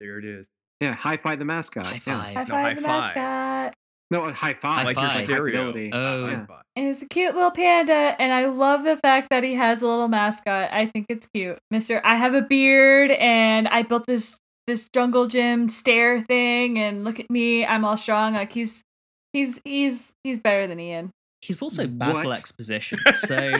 there 0.00 0.18
it 0.18 0.24
is. 0.24 0.46
Yeah, 0.80 0.94
high 0.94 1.16
five 1.18 1.38
the 1.38 1.44
mascot. 1.44 1.84
high 1.84 1.92
yeah. 2.06 2.32
five 2.34 2.48
No, 2.48 2.54
high 2.54 2.74
the 2.74 2.80
five. 2.80 3.14
mascot. 3.14 3.74
No, 4.10 4.24
a 4.24 4.32
high 4.32 4.54
five. 4.54 4.78
High 4.78 4.82
like 4.84 4.96
five. 4.96 5.16
your 5.16 5.24
stereo. 5.24 5.72
Hyperfidelity. 5.72 5.90
Oh. 5.92 6.26
High 6.26 6.30
Yeah. 6.32 6.46
five. 6.46 6.62
And 6.76 6.88
it's 6.88 7.02
a 7.02 7.06
cute 7.06 7.34
little 7.34 7.50
panda, 7.50 8.14
and 8.18 8.32
I 8.32 8.44
love 8.44 8.84
the 8.84 8.96
fact 8.98 9.28
that 9.30 9.42
he 9.42 9.54
has 9.54 9.80
a 9.82 9.86
little 9.86 10.08
mascot. 10.08 10.72
I 10.72 10.86
think 10.86 11.06
it's 11.08 11.26
cute. 11.34 11.58
Mister, 11.70 12.00
I 12.04 12.16
have 12.16 12.34
a 12.34 12.42
beard, 12.42 13.10
and 13.12 13.66
I 13.68 13.82
built 13.82 14.04
this 14.06 14.36
this 14.66 14.88
jungle 14.92 15.26
gym 15.26 15.68
stair 15.68 16.20
thing, 16.20 16.78
and 16.78 17.02
look 17.04 17.18
at 17.18 17.30
me, 17.30 17.64
I'm 17.64 17.84
all 17.84 17.96
strong. 17.96 18.34
Like 18.34 18.52
he's 18.52 18.82
he's 19.32 19.60
he's 19.64 20.12
he's 20.22 20.38
better 20.40 20.66
than 20.66 20.78
Ian. 20.78 21.10
he's 21.40 21.62
also 21.62 21.86
basil 21.86 22.30
What? 22.30 22.38
exposition 22.38 22.98
so 23.14 23.36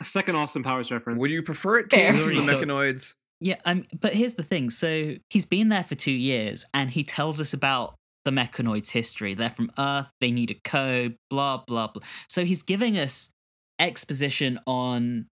A 0.00 0.04
second 0.04 0.36
Austin 0.36 0.62
Powers 0.62 0.90
reference. 0.90 1.18
Would 1.20 1.30
you 1.30 1.42
prefer 1.42 1.78
it 1.78 1.90
Fair. 1.90 2.12
came 2.12 2.20
from 2.22 2.34
the 2.34 2.40
Already 2.42 2.46
told- 2.52 2.62
mechanoids? 2.64 3.14
Yeah, 3.40 3.56
um, 3.64 3.82
but 4.00 4.14
here's 4.14 4.34
the 4.34 4.42
thing. 4.42 4.70
So 4.70 5.16
he's 5.30 5.44
been 5.44 5.68
there 5.68 5.84
for 5.84 5.94
two 5.94 6.12
years, 6.12 6.64
and 6.72 6.90
he 6.90 7.04
tells 7.04 7.40
us 7.40 7.52
about 7.52 7.94
the 8.24 8.30
mechanoids' 8.30 8.90
history. 8.90 9.34
They're 9.34 9.50
from 9.50 9.70
Earth. 9.78 10.08
They 10.20 10.30
need 10.30 10.50
a 10.50 10.68
code. 10.68 11.16
Blah 11.30 11.64
blah 11.66 11.88
blah. 11.88 12.02
So 12.28 12.44
he's 12.44 12.62
giving 12.62 12.98
us 12.98 13.30
exposition 13.78 14.60
on 14.66 15.26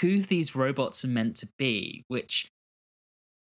who 0.00 0.22
these 0.22 0.54
robots 0.54 1.04
are 1.04 1.08
meant 1.08 1.36
to 1.36 1.48
be, 1.58 2.04
which 2.08 2.48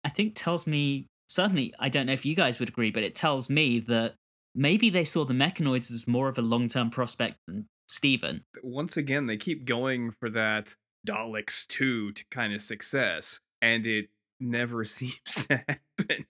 I 0.05 0.09
think 0.09 0.35
tells 0.35 0.67
me. 0.67 1.07
Certainly, 1.31 1.75
I 1.79 1.91
don't 1.91 2.07
know 2.07 2.15
if 2.15 2.25
you 2.25 2.35
guys 2.35 2.59
would 2.59 2.71
agree, 2.71 2.91
but 2.91 3.03
it 3.03 3.15
tells 3.15 3.51
me 3.51 3.81
that 3.81 4.15
maybe 4.55 4.89
they 4.89 5.05
saw 5.05 5.27
the 5.27 5.35
mechanoids 5.35 5.91
as 5.91 6.07
more 6.07 6.29
of 6.29 6.39
a 6.39 6.43
long-term 6.43 6.89
prospect 6.89 7.37
than 7.47 7.67
Steven. 7.89 8.45
Once 8.63 8.97
again, 8.97 9.27
they 9.27 9.37
keep 9.37 9.67
going 9.67 10.13
for 10.21 10.31
that 10.31 10.75
Daleks 11.07 11.67
2 11.67 12.13
to 12.13 12.25
kind 12.31 12.55
of 12.55 12.63
success, 12.63 13.41
and 13.61 13.87
it 13.87 14.09
never 14.41 14.85
seems 14.87 15.21
to 15.27 15.65
happen. 15.69 16.27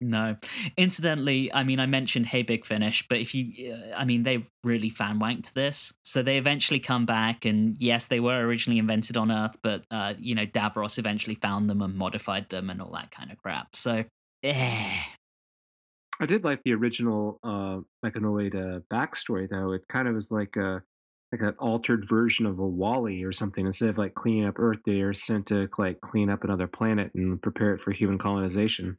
No. 0.00 0.36
Incidentally, 0.78 1.52
I 1.52 1.62
mean, 1.62 1.78
I 1.78 1.84
mentioned 1.84 2.26
Hey 2.26 2.42
Big 2.42 2.64
Finish, 2.64 3.06
but 3.08 3.18
if 3.18 3.34
you, 3.34 3.74
uh, 3.74 3.94
I 3.94 4.06
mean, 4.06 4.22
they've 4.22 4.48
really 4.64 4.88
fan 4.88 5.20
wanked 5.20 5.52
this. 5.52 5.92
So 6.04 6.22
they 6.22 6.38
eventually 6.38 6.80
come 6.80 7.04
back, 7.04 7.44
and 7.44 7.76
yes, 7.78 8.06
they 8.06 8.18
were 8.18 8.40
originally 8.40 8.78
invented 8.78 9.18
on 9.18 9.30
Earth, 9.30 9.58
but, 9.62 9.84
uh, 9.90 10.14
you 10.18 10.34
know, 10.34 10.46
Davros 10.46 10.98
eventually 10.98 11.34
found 11.34 11.68
them 11.68 11.82
and 11.82 11.94
modified 11.94 12.48
them 12.48 12.70
and 12.70 12.80
all 12.80 12.92
that 12.92 13.10
kind 13.10 13.30
of 13.30 13.36
crap. 13.38 13.76
So, 13.76 14.04
eh. 14.42 15.02
I 16.18 16.26
did 16.26 16.44
like 16.44 16.62
the 16.64 16.74
original 16.74 17.38
uh, 17.42 17.80
Mechanoid 18.04 18.54
uh, 18.54 18.80
backstory, 18.92 19.48
though. 19.50 19.72
It 19.72 19.82
kind 19.88 20.08
of 20.08 20.14
was 20.14 20.30
like 20.30 20.56
a 20.56 20.82
like 21.32 21.42
an 21.42 21.54
altered 21.60 22.08
version 22.08 22.44
of 22.44 22.58
a 22.58 22.66
WALL-E 22.66 23.22
or 23.22 23.32
something. 23.32 23.64
Instead 23.64 23.88
of 23.88 23.98
like 23.98 24.14
cleaning 24.14 24.46
up 24.46 24.58
Earth, 24.58 24.80
they 24.84 25.00
are 25.00 25.14
sent 25.14 25.46
to 25.46 25.68
like 25.78 26.00
clean 26.00 26.28
up 26.28 26.42
another 26.42 26.66
planet 26.66 27.12
and 27.14 27.40
prepare 27.40 27.72
it 27.72 27.80
for 27.80 27.92
human 27.92 28.18
colonization. 28.18 28.98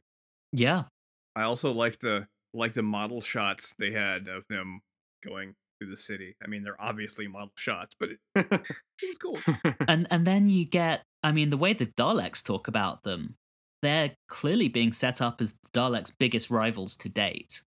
Yeah. 0.52 0.84
I 1.34 1.42
also 1.42 1.72
like 1.72 1.98
the 1.98 2.26
like 2.54 2.74
the 2.74 2.82
model 2.82 3.20
shots 3.20 3.74
they 3.78 3.90
had 3.90 4.28
of 4.28 4.44
them 4.48 4.80
going 5.24 5.54
through 5.78 5.90
the 5.90 5.96
city. 5.96 6.36
I 6.44 6.48
mean, 6.48 6.62
they're 6.62 6.80
obviously 6.80 7.26
model 7.26 7.52
shots, 7.56 7.94
but 7.98 8.10
it, 8.10 8.18
it 8.36 9.08
was 9.08 9.18
cool. 9.18 9.38
and 9.88 10.06
and 10.10 10.26
then 10.26 10.50
you 10.50 10.64
get 10.64 11.02
i 11.22 11.32
mean 11.32 11.50
the 11.50 11.56
way 11.56 11.72
the 11.72 11.86
daleks 11.86 12.42
talk 12.42 12.68
about 12.68 13.02
them 13.02 13.36
they're 13.82 14.12
clearly 14.28 14.68
being 14.68 14.92
set 14.92 15.20
up 15.20 15.40
as 15.40 15.52
the 15.52 15.80
daleks 15.80 16.12
biggest 16.18 16.50
rivals 16.50 16.96
to 16.96 17.08
date 17.08 17.62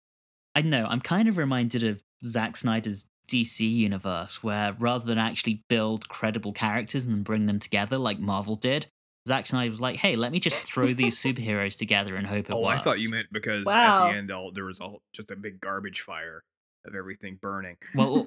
i 0.56 0.62
know 0.62 0.86
i'm 0.86 1.02
kind 1.02 1.28
of 1.28 1.38
reminded 1.38 1.84
of 1.84 2.02
Zack 2.26 2.58
snyder's 2.58 3.06
dc 3.28 3.60
universe 3.60 4.44
where 4.44 4.76
rather 4.80 5.06
than 5.06 5.18
actually 5.18 5.64
build 5.70 6.08
credible 6.10 6.52
characters 6.52 7.06
and 7.06 7.24
bring 7.24 7.46
them 7.46 7.60
together 7.60 7.98
like 7.98 8.20
marvel 8.20 8.56
did 8.56 8.88
Zack 9.28 9.46
Snyder 9.48 9.70
was 9.70 9.82
like, 9.82 9.98
"Hey, 9.98 10.16
let 10.16 10.32
me 10.32 10.40
just 10.40 10.64
throw 10.64 10.94
these 10.94 11.16
superheroes 11.16 11.78
together 11.78 12.16
and 12.16 12.26
hope 12.26 12.50
it 12.50 12.54
oh, 12.54 12.62
works." 12.62 12.80
I 12.80 12.84
thought 12.84 13.00
you 13.00 13.10
meant 13.10 13.28
because 13.32 13.66
Wow. 13.66 14.08
at 14.08 14.12
the 14.12 14.18
end, 14.18 14.32
all 14.32 14.52
there 14.52 14.66
was 14.66 14.80
all 14.80 15.02
just 15.14 15.32
a 15.32 15.36
big 15.36 15.60
garbage 15.62 16.02
fire 16.02 16.44
of 16.86 16.96
everything 16.96 17.38
burning. 17.42 17.78
Well, 17.94 18.26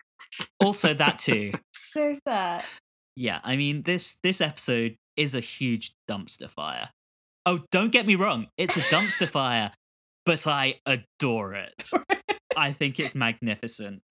also 0.60 0.94
that 0.94 1.18
too. 1.18 1.52
There's 1.94 2.20
that. 2.24 2.64
Yeah, 3.16 3.40
I 3.44 3.56
mean 3.56 3.82
this 3.82 4.16
this 4.22 4.40
episode 4.40 4.96
is 5.16 5.34
a 5.34 5.40
huge 5.40 5.92
dumpster 6.08 6.48
fire. 6.48 6.90
Oh, 7.44 7.60
don't 7.70 7.90
get 7.92 8.06
me 8.06 8.14
wrong, 8.14 8.48
it's 8.56 8.76
a 8.76 8.80
dumpster 8.82 9.28
fire, 9.28 9.72
but 10.24 10.46
I 10.46 10.76
adore 10.86 11.54
it. 11.54 11.90
I 12.56 12.72
think 12.72 12.98
it's 12.98 13.14
magnificent. 13.14 14.02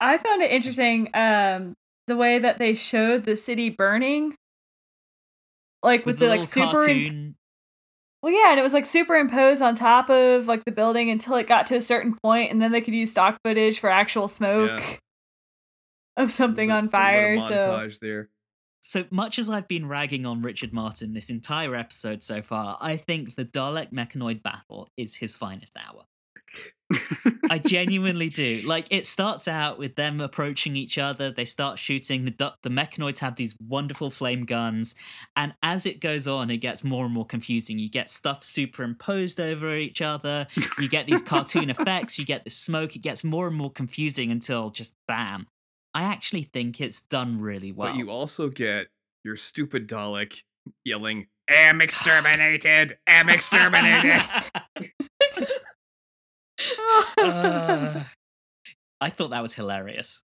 I 0.00 0.18
found 0.18 0.42
it 0.42 0.50
interesting 0.50 1.10
um 1.14 1.74
the 2.10 2.16
way 2.16 2.40
that 2.40 2.58
they 2.58 2.74
showed 2.74 3.24
the 3.24 3.36
city 3.36 3.70
burning. 3.70 4.34
Like 5.82 6.04
with, 6.04 6.18
the, 6.18 6.26
like 6.26 6.44
super 6.44 6.72
cartoon. 6.72 7.36
Well 8.22 8.32
yeah, 8.32 8.50
and 8.50 8.58
it 8.60 8.62
was 8.62 8.74
like 8.74 8.84
superimposed 8.84 9.62
on 9.62 9.76
top 9.76 10.10
of 10.10 10.46
like 10.46 10.64
the 10.64 10.72
building 10.72 11.08
until 11.08 11.36
it 11.36 11.46
got 11.46 11.68
to 11.68 11.76
a 11.76 11.80
certain 11.80 12.16
point 12.22 12.50
and 12.50 12.60
then 12.60 12.72
they 12.72 12.80
could 12.82 12.94
use 12.94 13.12
stock 13.12 13.38
footage 13.44 13.78
for 13.78 13.88
actual 13.88 14.28
smoke 14.28 14.98
of 16.18 16.32
something 16.32 16.68
Little 16.68 16.78
on 16.78 16.86
bit- 16.88 16.98
little 16.98 17.38
bit 17.38 17.48
fire. 17.48 17.88
So 17.88 17.98
there. 18.02 18.28
So 18.82 19.04
much 19.10 19.38
as 19.38 19.48
I've 19.48 19.68
been 19.68 19.86
ragging 19.86 20.26
on 20.26 20.42
Richard 20.42 20.72
Martin 20.72 21.14
this 21.14 21.30
entire 21.30 21.76
episode 21.76 22.22
so 22.22 22.42
far, 22.42 22.76
I 22.80 22.96
think 22.96 23.36
the 23.36 23.44
Dalek 23.44 23.92
Mechanoid 23.92 24.42
battle 24.42 24.88
is 24.96 25.14
his 25.16 25.36
finest 25.36 25.76
hour. 25.76 26.04
I 27.50 27.58
genuinely 27.58 28.28
do. 28.28 28.62
Like 28.64 28.86
it 28.90 29.06
starts 29.06 29.48
out 29.48 29.78
with 29.78 29.96
them 29.96 30.20
approaching 30.20 30.76
each 30.76 30.98
other. 30.98 31.30
They 31.30 31.44
start 31.44 31.78
shooting. 31.78 32.24
The 32.24 32.30
du- 32.30 32.54
the 32.62 32.70
mechanoids 32.70 33.18
have 33.18 33.36
these 33.36 33.54
wonderful 33.66 34.10
flame 34.10 34.44
guns, 34.44 34.94
and 35.36 35.54
as 35.62 35.86
it 35.86 36.00
goes 36.00 36.26
on, 36.26 36.50
it 36.50 36.58
gets 36.58 36.82
more 36.84 37.04
and 37.04 37.14
more 37.14 37.26
confusing. 37.26 37.78
You 37.78 37.90
get 37.90 38.10
stuff 38.10 38.44
superimposed 38.44 39.40
over 39.40 39.76
each 39.76 40.00
other. 40.00 40.46
You 40.78 40.88
get 40.88 41.06
these 41.06 41.22
cartoon 41.22 41.70
effects. 41.78 42.18
You 42.18 42.24
get 42.24 42.44
the 42.44 42.50
smoke. 42.50 42.96
It 42.96 43.02
gets 43.02 43.24
more 43.24 43.46
and 43.46 43.56
more 43.56 43.70
confusing 43.70 44.30
until 44.30 44.70
just 44.70 44.92
bam. 45.06 45.46
I 45.94 46.02
actually 46.02 46.44
think 46.52 46.80
it's 46.80 47.00
done 47.02 47.40
really 47.40 47.72
well. 47.72 47.92
But 47.92 47.98
you 47.98 48.10
also 48.10 48.48
get 48.48 48.86
your 49.24 49.36
stupid 49.36 49.88
Dalek 49.88 50.42
yelling, 50.84 51.26
"Am 51.48 51.80
exterminated! 51.80 52.98
Am 53.06 53.28
exterminated!" 53.28 54.22
Uh, 57.18 58.04
I 59.00 59.10
thought 59.10 59.30
that 59.30 59.42
was 59.42 59.54
hilarious. 59.54 60.20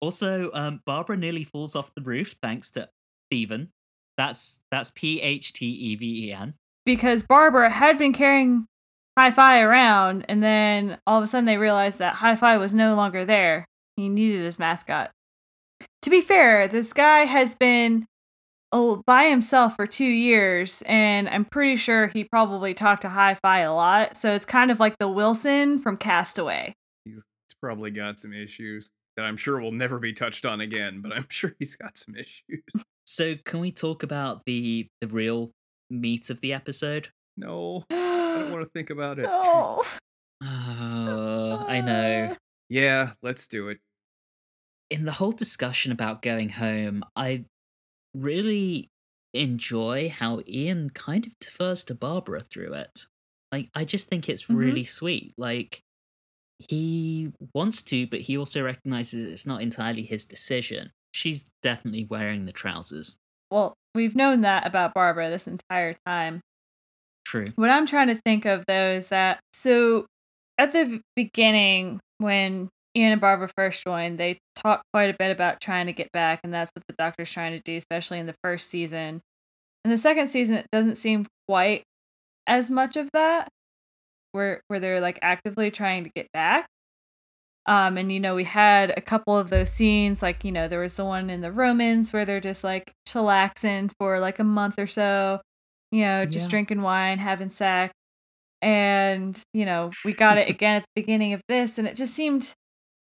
Also, 0.00 0.50
um, 0.52 0.80
Barbara 0.86 1.16
nearly 1.16 1.44
falls 1.44 1.74
off 1.74 1.94
the 1.94 2.02
roof 2.02 2.36
thanks 2.42 2.70
to 2.72 2.88
Steven. 3.28 3.70
That's 4.16 4.60
that's 4.70 4.90
P 4.94 5.20
H 5.20 5.52
T 5.52 5.66
E 5.66 5.96
V 5.96 6.28
E 6.28 6.32
N. 6.32 6.54
because 6.84 7.22
Barbara 7.22 7.70
had 7.70 7.98
been 7.98 8.12
carrying 8.12 8.66
Hi-Fi 9.18 9.60
around, 9.60 10.24
and 10.28 10.42
then 10.42 10.98
all 11.06 11.18
of 11.18 11.24
a 11.24 11.26
sudden 11.26 11.44
they 11.44 11.56
realized 11.56 11.98
that 11.98 12.14
Hi-Fi 12.16 12.56
was 12.58 12.74
no 12.74 12.94
longer 12.94 13.24
there. 13.24 13.64
He 13.96 14.08
needed 14.08 14.44
his 14.44 14.58
mascot. 14.58 15.10
To 16.02 16.10
be 16.10 16.20
fair, 16.20 16.68
this 16.68 16.92
guy 16.92 17.20
has 17.24 17.54
been 17.56 18.06
oh, 18.72 19.02
by 19.06 19.24
himself 19.28 19.76
for 19.76 19.86
two 19.86 20.04
years, 20.04 20.82
and 20.86 21.28
I'm 21.28 21.44
pretty 21.44 21.76
sure 21.76 22.08
he 22.08 22.24
probably 22.24 22.74
talked 22.74 23.02
to 23.02 23.08
Hi-Fi 23.08 23.60
a 23.60 23.74
lot. 23.74 24.16
So 24.16 24.32
it's 24.34 24.44
kind 24.46 24.70
of 24.70 24.78
like 24.80 24.98
the 24.98 25.08
Wilson 25.08 25.78
from 25.80 25.96
Castaway. 25.96 26.74
He's 27.04 27.22
probably 27.62 27.90
got 27.90 28.18
some 28.18 28.32
issues 28.32 28.88
that 29.16 29.24
I'm 29.24 29.36
sure 29.36 29.60
will 29.60 29.72
never 29.72 29.98
be 29.98 30.12
touched 30.12 30.44
on 30.46 30.60
again. 30.60 31.00
But 31.02 31.12
I'm 31.12 31.26
sure 31.30 31.54
he's 31.58 31.76
got 31.76 31.96
some 31.98 32.14
issues. 32.16 32.62
So, 33.06 33.34
can 33.44 33.60
we 33.60 33.72
talk 33.72 34.02
about 34.02 34.42
the 34.46 34.86
the 35.00 35.08
real 35.08 35.50
meat 35.90 36.28
of 36.30 36.40
the 36.40 36.52
episode? 36.52 37.08
No, 37.36 37.84
I 37.90 37.94
don't 38.40 38.50
want 38.52 38.64
to 38.64 38.70
think 38.70 38.90
about 38.90 39.18
it. 39.18 39.28
No. 40.40 41.58
Uh, 41.60 41.64
I 41.66 41.80
know. 41.80 42.36
Yeah, 42.68 43.12
let's 43.22 43.48
do 43.48 43.68
it. 43.70 43.78
in 44.90 45.04
the 45.04 45.12
whole 45.12 45.32
discussion 45.32 45.90
about 45.92 46.22
going 46.22 46.48
home, 46.48 47.02
I 47.16 47.44
really 48.14 48.88
enjoy 49.34 50.08
how 50.08 50.40
Ian 50.46 50.90
kind 50.90 51.26
of 51.26 51.32
defers 51.40 51.84
to 51.84 51.94
Barbara 51.94 52.40
through 52.42 52.74
it. 52.74 53.06
Like, 53.52 53.70
I 53.74 53.84
just 53.84 54.08
think 54.08 54.28
it's 54.28 54.44
Mhm. 54.46 54.56
really 54.58 54.84
sweet. 54.84 55.34
Like, 55.36 55.82
he 56.58 57.32
wants 57.54 57.82
to, 57.84 58.06
but 58.06 58.20
he 58.22 58.36
also 58.36 58.62
recognizes 58.62 59.30
it's 59.30 59.46
not 59.46 59.62
entirely 59.62 60.02
his 60.02 60.24
decision. 60.24 60.92
She's 61.12 61.46
definitely 61.62 62.04
wearing 62.04 62.46
the 62.46 62.52
trousers. 62.52 63.16
Well, 63.50 63.74
we've 63.94 64.16
known 64.16 64.42
that 64.42 64.66
about 64.66 64.94
Barbara 64.94 65.30
this 65.30 65.46
entire 65.48 65.94
time. 66.06 66.40
True. 67.24 67.46
What 67.56 67.70
I'm 67.70 67.86
trying 67.86 68.08
to 68.08 68.20
think 68.24 68.44
of 68.46 68.64
though 68.66 68.92
is 68.92 69.08
that 69.08 69.40
so 69.52 70.06
at 70.58 70.72
the 70.72 71.00
beginning 71.14 72.00
when 72.18 72.68
Ian 72.96 73.12
and 73.12 73.20
Barbara 73.20 73.48
first 73.56 73.84
joined, 73.84 74.18
they 74.18 74.38
talked 74.56 74.84
quite 74.92 75.10
a 75.14 75.16
bit 75.18 75.30
about 75.30 75.60
trying 75.60 75.86
to 75.86 75.92
get 75.92 76.10
back, 76.12 76.40
and 76.42 76.52
that's 76.52 76.70
what 76.74 76.84
the 76.88 76.94
Doctor's 76.98 77.30
trying 77.30 77.52
to 77.52 77.60
do, 77.64 77.76
especially 77.76 78.18
in 78.18 78.26
the 78.26 78.34
first 78.42 78.68
season. 78.68 79.20
In 79.84 79.90
the 79.90 79.98
second 79.98 80.26
season, 80.28 80.56
it 80.56 80.66
doesn't 80.72 80.96
seem 80.96 81.26
quite 81.48 81.82
as 82.46 82.70
much 82.70 82.96
of 82.96 83.08
that, 83.12 83.48
where 84.32 84.60
where 84.68 84.80
they're 84.80 85.00
like 85.00 85.18
actively 85.22 85.70
trying 85.70 86.04
to 86.04 86.10
get 86.14 86.26
back. 86.32 86.66
Um, 87.66 87.98
and 87.98 88.10
you 88.10 88.18
know, 88.18 88.34
we 88.34 88.44
had 88.44 88.90
a 88.96 89.00
couple 89.02 89.36
of 89.36 89.50
those 89.50 89.70
scenes, 89.70 90.22
like 90.22 90.42
you 90.44 90.52
know, 90.52 90.68
there 90.68 90.80
was 90.80 90.94
the 90.94 91.04
one 91.04 91.28
in 91.30 91.40
the 91.42 91.52
Romans 91.52 92.12
where 92.12 92.24
they're 92.24 92.40
just 92.40 92.64
like 92.64 92.90
chillaxing 93.06 93.90
for 94.00 94.18
like 94.20 94.38
a 94.38 94.44
month 94.44 94.76
or 94.78 94.86
so, 94.86 95.40
you 95.92 96.00
know, 96.02 96.24
just 96.24 96.46
Yeah. 96.46 96.50
drinking 96.50 96.80
wine, 96.82 97.18
having 97.18 97.50
sex. 97.50 97.92
And, 98.62 99.40
you 99.52 99.64
know, 99.66 99.90
we 100.04 100.12
got 100.14 100.38
it 100.38 100.48
again 100.48 100.76
at 100.76 100.82
the 100.82 101.02
beginning 101.02 101.32
of 101.34 101.42
this, 101.48 101.78
and 101.78 101.86
it 101.86 101.94
just 101.96 102.14
seemed 102.14 102.52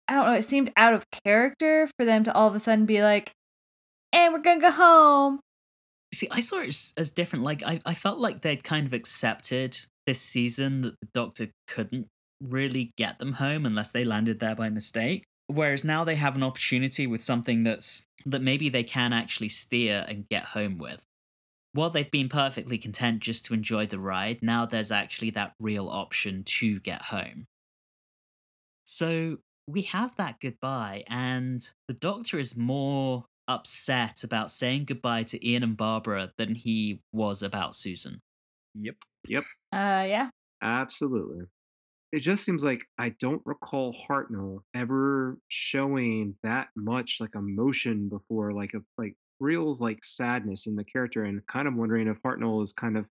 I 0.07 0.15
don't 0.15 0.25
know, 0.25 0.33
it 0.33 0.43
seemed 0.43 0.71
out 0.75 0.93
of 0.93 1.05
character 1.23 1.89
for 1.97 2.05
them 2.05 2.23
to 2.25 2.33
all 2.33 2.47
of 2.47 2.55
a 2.55 2.59
sudden 2.59 2.85
be 2.85 3.01
like, 3.01 3.31
and 4.11 4.33
we're 4.33 4.39
gonna 4.39 4.61
go 4.61 4.71
home. 4.71 5.39
See, 6.13 6.27
I 6.29 6.41
saw 6.41 6.59
it 6.59 6.67
as, 6.67 6.93
as 6.97 7.11
different. 7.11 7.45
Like, 7.45 7.63
I, 7.63 7.79
I 7.85 7.93
felt 7.93 8.19
like 8.19 8.41
they'd 8.41 8.63
kind 8.63 8.85
of 8.85 8.93
accepted 8.93 9.79
this 10.05 10.19
season 10.19 10.81
that 10.81 10.99
the 10.99 11.07
Doctor 11.13 11.47
couldn't 11.67 12.07
really 12.41 12.91
get 12.97 13.19
them 13.19 13.33
home 13.33 13.65
unless 13.65 13.91
they 13.91 14.03
landed 14.03 14.39
there 14.39 14.55
by 14.55 14.69
mistake. 14.69 15.23
Whereas 15.47 15.83
now 15.83 16.03
they 16.03 16.15
have 16.15 16.35
an 16.35 16.43
opportunity 16.43 17.07
with 17.07 17.23
something 17.23 17.63
that's 17.63 18.01
that 18.25 18.41
maybe 18.41 18.69
they 18.69 18.83
can 18.83 19.13
actually 19.13 19.49
steer 19.49 20.05
and 20.07 20.27
get 20.29 20.43
home 20.43 20.77
with. 20.77 21.03
While 21.73 21.89
they've 21.89 22.11
been 22.11 22.29
perfectly 22.29 22.77
content 22.77 23.21
just 23.21 23.45
to 23.45 23.53
enjoy 23.53 23.87
the 23.87 23.99
ride, 23.99 24.39
now 24.41 24.65
there's 24.65 24.91
actually 24.91 25.31
that 25.31 25.53
real 25.59 25.87
option 25.89 26.43
to 26.43 26.79
get 26.79 27.01
home. 27.01 27.45
So 28.85 29.37
we 29.67 29.83
have 29.83 30.15
that 30.17 30.39
goodbye, 30.41 31.03
and 31.07 31.67
the 31.87 31.93
Doctor 31.93 32.39
is 32.39 32.55
more 32.55 33.25
upset 33.47 34.23
about 34.23 34.51
saying 34.51 34.85
goodbye 34.85 35.23
to 35.23 35.47
Ian 35.47 35.63
and 35.63 35.77
Barbara 35.77 36.31
than 36.37 36.55
he 36.55 37.01
was 37.11 37.43
about 37.43 37.75
Susan. 37.75 38.21
Yep. 38.75 38.95
Yep. 39.27 39.43
Uh 39.73 40.05
yeah. 40.07 40.29
Absolutely. 40.61 41.45
It 42.11 42.19
just 42.19 42.43
seems 42.43 42.63
like 42.63 42.85
I 42.97 43.09
don't 43.09 43.41
recall 43.45 43.93
Hartnell 43.93 44.59
ever 44.73 45.37
showing 45.47 46.35
that 46.43 46.69
much 46.75 47.17
like 47.19 47.35
emotion 47.35 48.09
before, 48.09 48.51
like 48.51 48.73
a 48.73 48.81
like 48.97 49.15
real 49.39 49.75
like 49.75 50.03
sadness 50.03 50.67
in 50.67 50.75
the 50.75 50.83
character, 50.83 51.23
and 51.23 51.45
kind 51.47 51.67
of 51.67 51.75
wondering 51.75 52.07
if 52.07 52.21
Hartnell 52.21 52.61
is 52.61 52.73
kind 52.73 52.97
of 52.97 53.09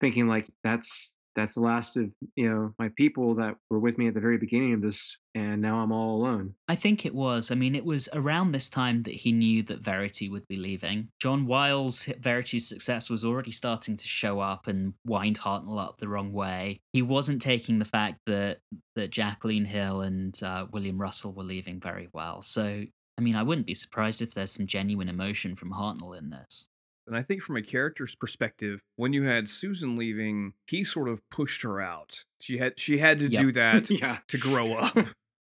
thinking 0.00 0.28
like 0.28 0.48
that's 0.62 1.17
that's 1.38 1.54
the 1.54 1.60
last 1.60 1.96
of 1.96 2.14
you 2.34 2.48
know 2.48 2.74
my 2.78 2.90
people 2.96 3.34
that 3.36 3.56
were 3.70 3.78
with 3.78 3.96
me 3.96 4.08
at 4.08 4.14
the 4.14 4.20
very 4.20 4.38
beginning 4.38 4.74
of 4.74 4.82
this, 4.82 5.16
and 5.34 5.62
now 5.62 5.78
I'm 5.78 5.92
all 5.92 6.16
alone. 6.16 6.54
I 6.66 6.74
think 6.74 7.06
it 7.06 7.14
was. 7.14 7.50
I 7.50 7.54
mean, 7.54 7.74
it 7.74 7.84
was 7.84 8.08
around 8.12 8.52
this 8.52 8.68
time 8.68 9.04
that 9.04 9.14
he 9.14 9.32
knew 9.32 9.62
that 9.64 9.80
Verity 9.80 10.28
would 10.28 10.46
be 10.48 10.56
leaving. 10.56 11.08
John 11.20 11.46
Wiles' 11.46 12.08
Verity's 12.20 12.68
success 12.68 13.08
was 13.08 13.24
already 13.24 13.52
starting 13.52 13.96
to 13.96 14.08
show 14.08 14.40
up 14.40 14.66
and 14.66 14.94
wind 15.06 15.38
Hartnell 15.38 15.78
up 15.78 15.98
the 15.98 16.08
wrong 16.08 16.32
way. 16.32 16.80
He 16.92 17.02
wasn't 17.02 17.40
taking 17.40 17.78
the 17.78 17.84
fact 17.84 18.18
that 18.26 18.58
that 18.96 19.10
Jacqueline 19.10 19.64
Hill 19.64 20.00
and 20.00 20.40
uh, 20.42 20.66
William 20.72 20.98
Russell 20.98 21.32
were 21.32 21.44
leaving 21.44 21.80
very 21.80 22.08
well. 22.12 22.42
So, 22.42 22.84
I 23.16 23.20
mean, 23.20 23.36
I 23.36 23.44
wouldn't 23.44 23.66
be 23.66 23.74
surprised 23.74 24.22
if 24.22 24.34
there's 24.34 24.52
some 24.52 24.66
genuine 24.66 25.08
emotion 25.08 25.54
from 25.54 25.70
Hartnell 25.70 26.18
in 26.18 26.30
this. 26.30 26.66
And 27.08 27.16
I 27.16 27.22
think 27.22 27.42
from 27.42 27.56
a 27.56 27.62
character's 27.62 28.14
perspective, 28.14 28.80
when 28.96 29.12
you 29.12 29.24
had 29.24 29.48
Susan 29.48 29.96
leaving, 29.96 30.52
he 30.66 30.84
sort 30.84 31.08
of 31.08 31.20
pushed 31.30 31.62
her 31.62 31.80
out. 31.80 32.22
She 32.40 32.58
had 32.58 32.78
she 32.78 32.98
had 32.98 33.18
to 33.20 33.30
Yep. 33.30 33.42
do 33.42 33.52
that 33.52 33.90
yeah. 34.00 34.18
to 34.28 34.38
grow 34.38 34.74
up. 34.74 34.96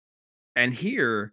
and 0.56 0.74
here, 0.74 1.32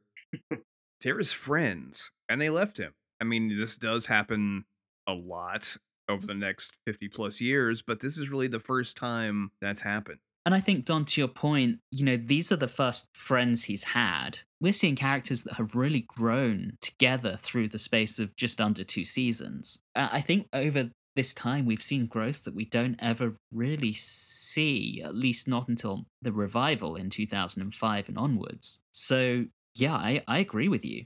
they're 1.02 1.18
his 1.18 1.32
friends, 1.34 2.12
and 2.30 2.40
they 2.40 2.50
left 2.50 2.78
him. 2.78 2.94
I 3.20 3.26
mean, 3.26 3.60
this 3.60 3.76
does 3.78 4.06
happen 4.06 4.66
a 5.08 5.14
lot 5.14 5.76
over 6.08 6.26
the 6.26 6.34
next 6.34 6.72
50 6.86 7.08
plus 7.10 7.42
years, 7.42 7.82
but 7.82 8.00
this 8.00 8.18
is 8.18 8.30
really 8.30 8.48
the 8.48 8.60
first 8.60 8.96
time 8.98 9.52
that's 9.62 9.82
happened. 9.82 10.20
And 10.46 10.56
I 10.56 10.62
think, 10.62 10.86
Don, 10.86 11.06
to 11.06 11.22
your 11.22 11.28
point, 11.28 11.80
you 11.92 12.06
know, 12.06 12.18
these 12.18 12.52
are 12.52 12.56
the 12.56 12.68
first 12.68 13.08
friends 13.14 13.66
he's 13.66 13.84
had. 13.84 14.40
We're 14.62 14.74
seeing 14.74 14.96
characters 14.96 15.44
that 15.44 15.56
have 15.56 15.76
really 15.76 16.06
grown 16.08 16.78
together 16.82 17.38
through 17.38 17.70
the 17.70 17.80
space 17.80 18.20
of 18.20 18.36
just 18.36 18.62
under 18.62 18.84
two 18.84 19.04
seasons. 19.04 19.80
Uh, 19.96 20.10
I 20.12 20.22
think 20.22 20.48
over 20.54 20.90
this 21.16 21.34
time, 21.34 21.66
we've 21.66 21.84
seen 21.84 22.08
growth 22.08 22.46
that 22.46 22.56
we 22.56 22.66
don't 22.66 22.96
ever 23.00 23.34
really 23.52 23.94
see, 23.94 25.02
at 25.04 25.16
least 25.16 25.48
not 25.48 25.68
until 25.68 26.06
the 26.22 26.32
revival 26.32 26.96
in 26.96 27.10
2005 27.10 28.10
and 28.10 28.18
onwards. 28.18 28.80
So, 28.92 29.46
yeah, 29.76 29.96
I, 29.96 30.24
I 30.28 30.40
agree 30.40 30.70
with 30.70 30.86
you. 30.86 31.06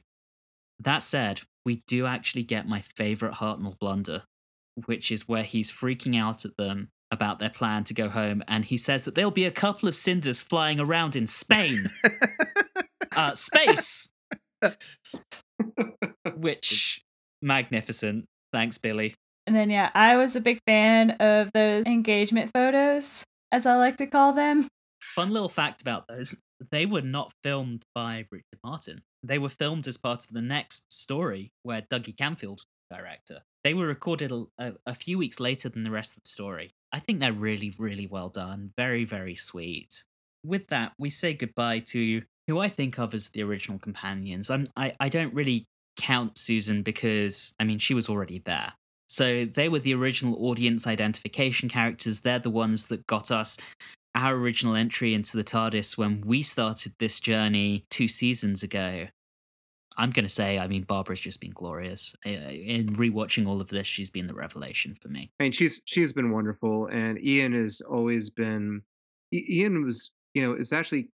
That 0.79 1.03
said, 1.03 1.41
we 1.65 1.83
do 1.87 2.05
actually 2.05 2.43
get 2.43 2.67
my 2.67 2.83
favorite 2.95 3.35
Hartnell 3.35 3.79
blunder, 3.79 4.23
which 4.85 5.11
is 5.11 5.27
where 5.27 5.43
he's 5.43 5.71
freaking 5.71 6.19
out 6.19 6.45
at 6.45 6.57
them 6.57 6.89
about 7.13 7.39
their 7.39 7.49
plan 7.49 7.83
to 7.85 7.93
go 7.93 8.09
home, 8.09 8.43
and 8.47 8.65
he 8.65 8.77
says 8.77 9.05
that 9.05 9.15
there'll 9.15 9.31
be 9.31 9.45
a 9.45 9.51
couple 9.51 9.87
of 9.87 9.95
cinders 9.95 10.41
flying 10.41 10.79
around 10.79 11.15
in 11.15 11.27
Spain. 11.27 11.89
uh, 13.15 13.35
space! 13.35 14.09
Which, 16.35 17.01
magnificent. 17.41 18.25
Thanks, 18.51 18.77
Billy. 18.77 19.15
And 19.47 19.55
then, 19.55 19.69
yeah, 19.69 19.89
I 19.93 20.17
was 20.17 20.35
a 20.35 20.41
big 20.41 20.59
fan 20.65 21.11
of 21.11 21.51
those 21.53 21.85
engagement 21.85 22.51
photos, 22.53 23.23
as 23.51 23.65
I 23.65 23.75
like 23.75 23.97
to 23.97 24.07
call 24.07 24.33
them. 24.33 24.67
Fun 25.01 25.31
little 25.31 25.49
fact 25.49 25.81
about 25.81 26.07
those 26.07 26.35
they 26.71 26.85
were 26.85 27.01
not 27.01 27.33
filmed 27.43 27.83
by 27.93 28.25
Richard 28.31 28.59
Martin. 28.63 29.01
They 29.21 29.37
were 29.37 29.49
filmed 29.49 29.87
as 29.87 29.97
part 29.97 30.23
of 30.23 30.31
the 30.31 30.41
next 30.41 30.83
story 30.91 31.51
where 31.63 31.81
Dougie 31.81 32.15
Camfield 32.15 32.57
was 32.57 32.65
the 32.89 32.97
director. 32.97 33.41
They 33.63 33.73
were 33.73 33.87
recorded 33.87 34.31
a, 34.31 34.45
a, 34.57 34.73
a 34.85 34.95
few 34.95 35.17
weeks 35.17 35.39
later 35.39 35.69
than 35.69 35.83
the 35.83 35.91
rest 35.91 36.17
of 36.17 36.23
the 36.23 36.29
story. 36.29 36.73
I 36.93 36.99
think 36.99 37.19
they're 37.19 37.33
really, 37.33 37.73
really 37.77 38.07
well 38.07 38.29
done. 38.29 38.71
Very, 38.77 39.03
very 39.03 39.35
sweet. 39.35 40.03
With 40.45 40.67
that, 40.67 40.93
we 40.99 41.09
say 41.09 41.33
goodbye 41.33 41.79
to 41.87 42.21
who 42.47 42.59
I 42.59 42.67
think 42.67 42.99
of 42.99 43.13
as 43.13 43.29
the 43.29 43.41
original 43.41 43.79
companions. 43.79 44.49
I'm, 44.49 44.69
I, 44.77 44.93
I 44.99 45.09
don't 45.09 45.33
really 45.33 45.65
count 45.97 46.37
Susan 46.37 46.83
because, 46.83 47.53
I 47.59 47.63
mean, 47.63 47.79
she 47.79 47.93
was 47.93 48.09
already 48.09 48.41
there. 48.45 48.73
So 49.07 49.45
they 49.45 49.69
were 49.69 49.79
the 49.79 49.93
original 49.93 50.35
audience 50.47 50.87
identification 50.87 51.69
characters. 51.69 52.21
They're 52.21 52.39
the 52.39 52.49
ones 52.49 52.87
that 52.87 53.05
got 53.07 53.31
us 53.31 53.57
our 54.15 54.35
original 54.35 54.75
entry 54.75 55.13
into 55.13 55.37
the 55.37 55.43
TARDIS 55.43 55.97
when 55.97 56.21
we 56.21 56.43
started 56.43 56.93
this 56.99 57.19
journey 57.19 57.85
two 57.89 58.07
seasons 58.07 58.61
ago. 58.61 59.07
I'm 59.97 60.11
going 60.11 60.25
to 60.25 60.29
say, 60.29 60.57
I 60.57 60.67
mean, 60.67 60.83
Barbara's 60.83 61.19
just 61.19 61.39
been 61.39 61.51
glorious. 61.51 62.15
In 62.25 62.95
rewatching 62.95 63.47
all 63.47 63.61
of 63.61 63.69
this, 63.69 63.87
she's 63.87 64.09
been 64.09 64.27
the 64.27 64.33
revelation 64.33 64.95
for 64.95 65.07
me. 65.07 65.31
I 65.39 65.43
mean, 65.43 65.51
she's 65.51 65.81
she's 65.85 66.13
been 66.13 66.31
wonderful, 66.31 66.87
and 66.87 67.23
Ian 67.23 67.53
has 67.53 67.81
always 67.81 68.29
been. 68.29 68.81
Ian 69.33 69.83
was, 69.85 70.11
you 70.33 70.43
know, 70.43 70.53
is 70.53 70.73
actually 70.73 71.09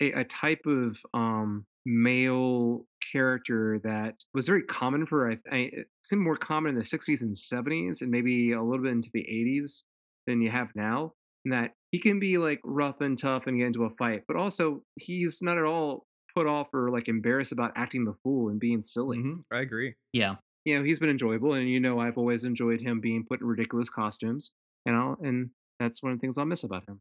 a, 0.00 0.12
a 0.12 0.24
type 0.24 0.66
of 0.66 0.98
um 1.14 1.66
male 1.86 2.86
character 3.12 3.80
that 3.82 4.14
was 4.34 4.46
very 4.46 4.62
common 4.62 5.06
for. 5.06 5.30
I, 5.30 5.38
I 5.50 5.70
more 6.12 6.36
common 6.36 6.70
in 6.70 6.78
the 6.78 6.84
'60s 6.84 7.20
and 7.20 7.34
'70s, 7.34 8.00
and 8.00 8.10
maybe 8.10 8.52
a 8.52 8.62
little 8.62 8.84
bit 8.84 8.92
into 8.92 9.10
the 9.12 9.24
'80s 9.24 9.82
than 10.26 10.42
you 10.42 10.50
have 10.50 10.72
now. 10.74 11.14
And 11.44 11.54
that 11.54 11.74
he 11.92 11.98
can 11.98 12.18
be 12.18 12.36
like 12.36 12.60
rough 12.64 13.00
and 13.00 13.18
tough 13.18 13.46
and 13.46 13.58
get 13.58 13.68
into 13.68 13.84
a 13.84 13.90
fight, 13.90 14.24
but 14.26 14.36
also 14.36 14.82
he's 14.96 15.38
not 15.40 15.56
at 15.56 15.64
all 15.64 16.06
put 16.34 16.46
off 16.46 16.72
or 16.74 16.90
like 16.90 17.08
embarrassed 17.08 17.52
about 17.52 17.72
acting 17.76 18.04
the 18.04 18.14
fool 18.14 18.48
and 18.48 18.60
being 18.60 18.82
silly 18.82 19.18
Mhm, 19.18 19.44
I 19.52 19.60
agree. 19.60 19.94
Yeah. 20.12 20.36
you 20.64 20.76
know 20.78 20.84
he's 20.84 20.98
been 20.98 21.10
enjoyable 21.10 21.54
and 21.54 21.68
you 21.68 21.80
know 21.80 21.98
i've 22.00 22.18
always 22.18 22.44
enjoyed 22.44 22.80
him 22.80 23.00
being 23.00 23.24
put 23.24 23.40
in 23.40 23.46
ridiculous 23.46 23.88
costumes 23.88 24.50
you 24.86 24.92
know 24.92 25.16
and 25.22 25.50
that's 25.80 26.02
one 26.02 26.12
of 26.12 26.18
the 26.18 26.20
things 26.20 26.36
i'll 26.38 26.44
miss 26.44 26.64
about 26.64 26.86
him 26.88 27.00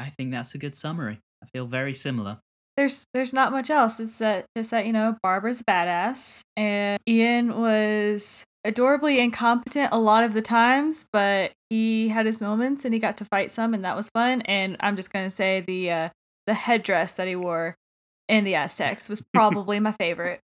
I 0.00 0.10
think 0.10 0.32
that's 0.32 0.52
a 0.54 0.58
good 0.58 0.74
summary. 0.74 1.20
I 1.44 1.46
feel 1.52 1.66
very 1.68 1.94
similar. 1.94 2.40
There's 2.76 3.04
there's 3.14 3.32
not 3.32 3.52
much 3.52 3.70
else. 3.70 4.00
It's 4.00 4.18
that 4.18 4.46
just 4.56 4.70
that 4.72 4.84
you 4.86 4.92
know 4.92 5.16
Barbara's 5.22 5.60
a 5.60 5.64
badass, 5.64 6.40
and 6.56 6.98
Ian 7.08 7.60
was 7.60 8.42
adorably 8.64 9.20
incompetent 9.20 9.90
a 9.92 9.98
lot 10.00 10.24
of 10.24 10.32
the 10.34 10.42
times, 10.42 11.04
but 11.12 11.52
he 11.70 12.08
had 12.08 12.26
his 12.26 12.40
moments 12.40 12.84
and 12.84 12.92
he 12.94 12.98
got 12.98 13.16
to 13.18 13.24
fight 13.26 13.52
some, 13.52 13.74
and 13.74 13.84
that 13.84 13.94
was 13.94 14.08
fun. 14.10 14.40
And 14.42 14.76
I'm 14.80 14.96
just 14.96 15.12
gonna 15.12 15.30
say 15.30 15.60
the 15.60 15.90
uh, 15.90 16.08
the 16.48 16.54
headdress 16.54 17.14
that 17.14 17.28
he 17.28 17.36
wore 17.36 17.76
in 18.28 18.44
the 18.44 18.54
Aztecs 18.54 19.08
was 19.08 19.20
probably 19.34 19.80
my 19.80 19.92
favorite. 19.92 20.40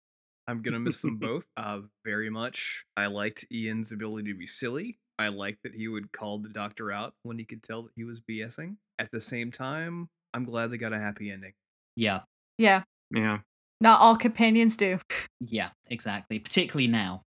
I'm 0.47 0.61
gonna 0.61 0.79
miss 0.79 1.01
them 1.01 1.17
both 1.17 1.45
uh, 1.57 1.81
very 2.05 2.29
much. 2.29 2.85
I 2.95 3.07
liked 3.07 3.45
Ian's 3.51 3.91
ability 3.91 4.31
to 4.31 4.37
be 4.37 4.47
silly. 4.47 4.97
I 5.19 5.27
liked 5.29 5.63
that 5.63 5.73
he 5.73 5.87
would 5.87 6.11
call 6.11 6.39
the 6.39 6.49
doctor 6.49 6.91
out 6.91 7.13
when 7.23 7.37
he 7.37 7.45
could 7.45 7.63
tell 7.63 7.83
that 7.83 7.91
he 7.95 8.03
was 8.03 8.21
BSing. 8.29 8.77
At 8.99 9.11
the 9.11 9.19
same 9.19 9.51
time, 9.51 10.07
I'm 10.33 10.45
glad 10.45 10.71
they 10.71 10.77
got 10.77 10.93
a 10.93 10.99
happy 10.99 11.31
ending. 11.31 11.53
Yeah. 11.95 12.21
Yeah, 12.57 12.83
yeah 13.11 13.39
not 13.79 14.01
all 14.01 14.15
companions 14.15 14.77
do. 14.77 14.99
Yeah, 15.39 15.69
exactly. 15.85 16.39
Particularly 16.39 16.87
now. 16.87 17.21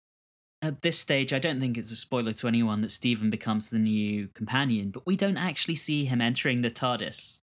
At 0.63 0.81
this 0.81 0.99
stage, 0.99 1.35
I 1.35 1.39
don't 1.39 1.61
think 1.61 1.77
it's 1.77 1.93
a 1.93 1.97
spoiler 1.97 2.33
to 2.33 2.49
anyone 2.49 2.81
that 2.81 2.91
Steven 2.91 3.29
becomes 3.29 3.69
the 3.69 3.79
new 3.79 4.29
companion, 4.35 4.91
but 4.91 5.07
we 5.07 5.15
don't 5.15 5.37
actually 5.37 5.77
see 5.77 6.07
him 6.07 6.23
entering 6.23 6.63
the 6.63 6.71
TARDIS. 6.71 7.41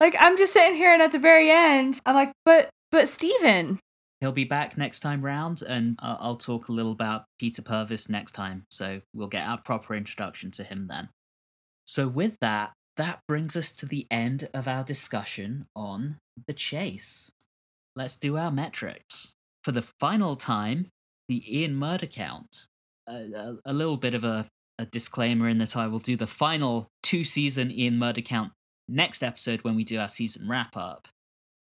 Like 0.00 0.16
I'm 0.18 0.36
just 0.36 0.52
sitting 0.52 0.76
here, 0.76 0.92
and 0.92 1.02
at 1.02 1.12
the 1.12 1.18
very 1.18 1.50
end, 1.50 2.00
I'm 2.04 2.14
like, 2.14 2.32
but 2.44 2.70
but 2.90 3.08
Steven. 3.08 3.80
He'll 4.20 4.32
be 4.32 4.44
back 4.44 4.78
next 4.78 5.00
time 5.00 5.22
round, 5.22 5.62
and 5.62 5.98
uh, 6.02 6.16
I'll 6.18 6.36
talk 6.36 6.68
a 6.68 6.72
little 6.72 6.92
about 6.92 7.24
Peter 7.38 7.60
Purves 7.62 8.08
next 8.08 8.32
time, 8.32 8.64
so 8.70 9.00
we'll 9.14 9.28
get 9.28 9.46
our 9.46 9.58
proper 9.58 9.94
introduction 9.94 10.50
to 10.52 10.64
him 10.64 10.86
then. 10.88 11.10
So, 11.86 12.08
with 12.08 12.38
that, 12.40 12.72
that 12.96 13.20
brings 13.28 13.56
us 13.56 13.72
to 13.74 13.86
the 13.86 14.06
end 14.10 14.48
of 14.54 14.66
our 14.66 14.84
discussion 14.84 15.66
on 15.76 16.16
the 16.46 16.54
chase. 16.54 17.30
Let's 17.94 18.16
do 18.16 18.36
our 18.36 18.50
metrics. 18.50 19.34
For 19.64 19.72
the 19.72 19.84
final 20.00 20.36
time, 20.36 20.88
the 21.28 21.60
Ian 21.60 21.76
murder 21.76 22.06
count. 22.06 22.66
A, 23.08 23.56
a, 23.64 23.72
little 23.72 23.96
bit 23.96 24.14
of 24.14 24.24
a, 24.24 24.46
a 24.78 24.86
disclaimer 24.86 25.48
in 25.48 25.58
that 25.58 25.76
I 25.76 25.86
will 25.86 25.98
do 25.98 26.16
the 26.16 26.26
final 26.26 26.88
two 27.02 27.22
season 27.22 27.70
Ian 27.70 27.98
murder 27.98 28.20
count 28.22 28.52
next 28.88 29.22
episode 29.22 29.62
when 29.62 29.74
we 29.76 29.84
do 29.84 29.98
our 29.98 30.08
season 30.08 30.48
wrap 30.48 30.76
up 30.76 31.08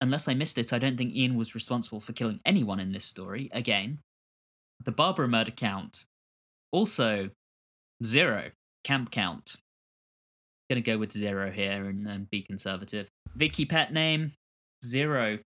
unless 0.02 0.28
I 0.28 0.34
missed 0.34 0.58
it, 0.58 0.74
I 0.74 0.80
don't 0.80 0.98
think 0.98 1.16
Ian 1.16 1.36
was 1.36 1.56
responsible 1.56 2.00
for 2.00 2.14
killing 2.14 2.40
anyone 2.46 2.80
in 2.80 2.92
this 2.92 3.06
story. 3.06 3.50
Again, 3.52 4.00
the 4.84 4.92
Barbara 4.92 5.28
murder 5.28 5.52
count 5.52 6.06
also 6.72 7.30
zero. 8.04 8.52
Camp 8.84 9.12
count. 9.12 9.56
Gonna 10.70 10.82
go 10.82 10.98
with 10.98 11.12
zero 11.12 11.52
here 11.52 11.86
and, 11.86 12.08
and 12.08 12.30
be 12.30 12.42
conservative. 12.42 13.08
Vicky 13.36 13.66
pet 13.66 13.94
name 13.94 14.34
zero. 14.84 15.40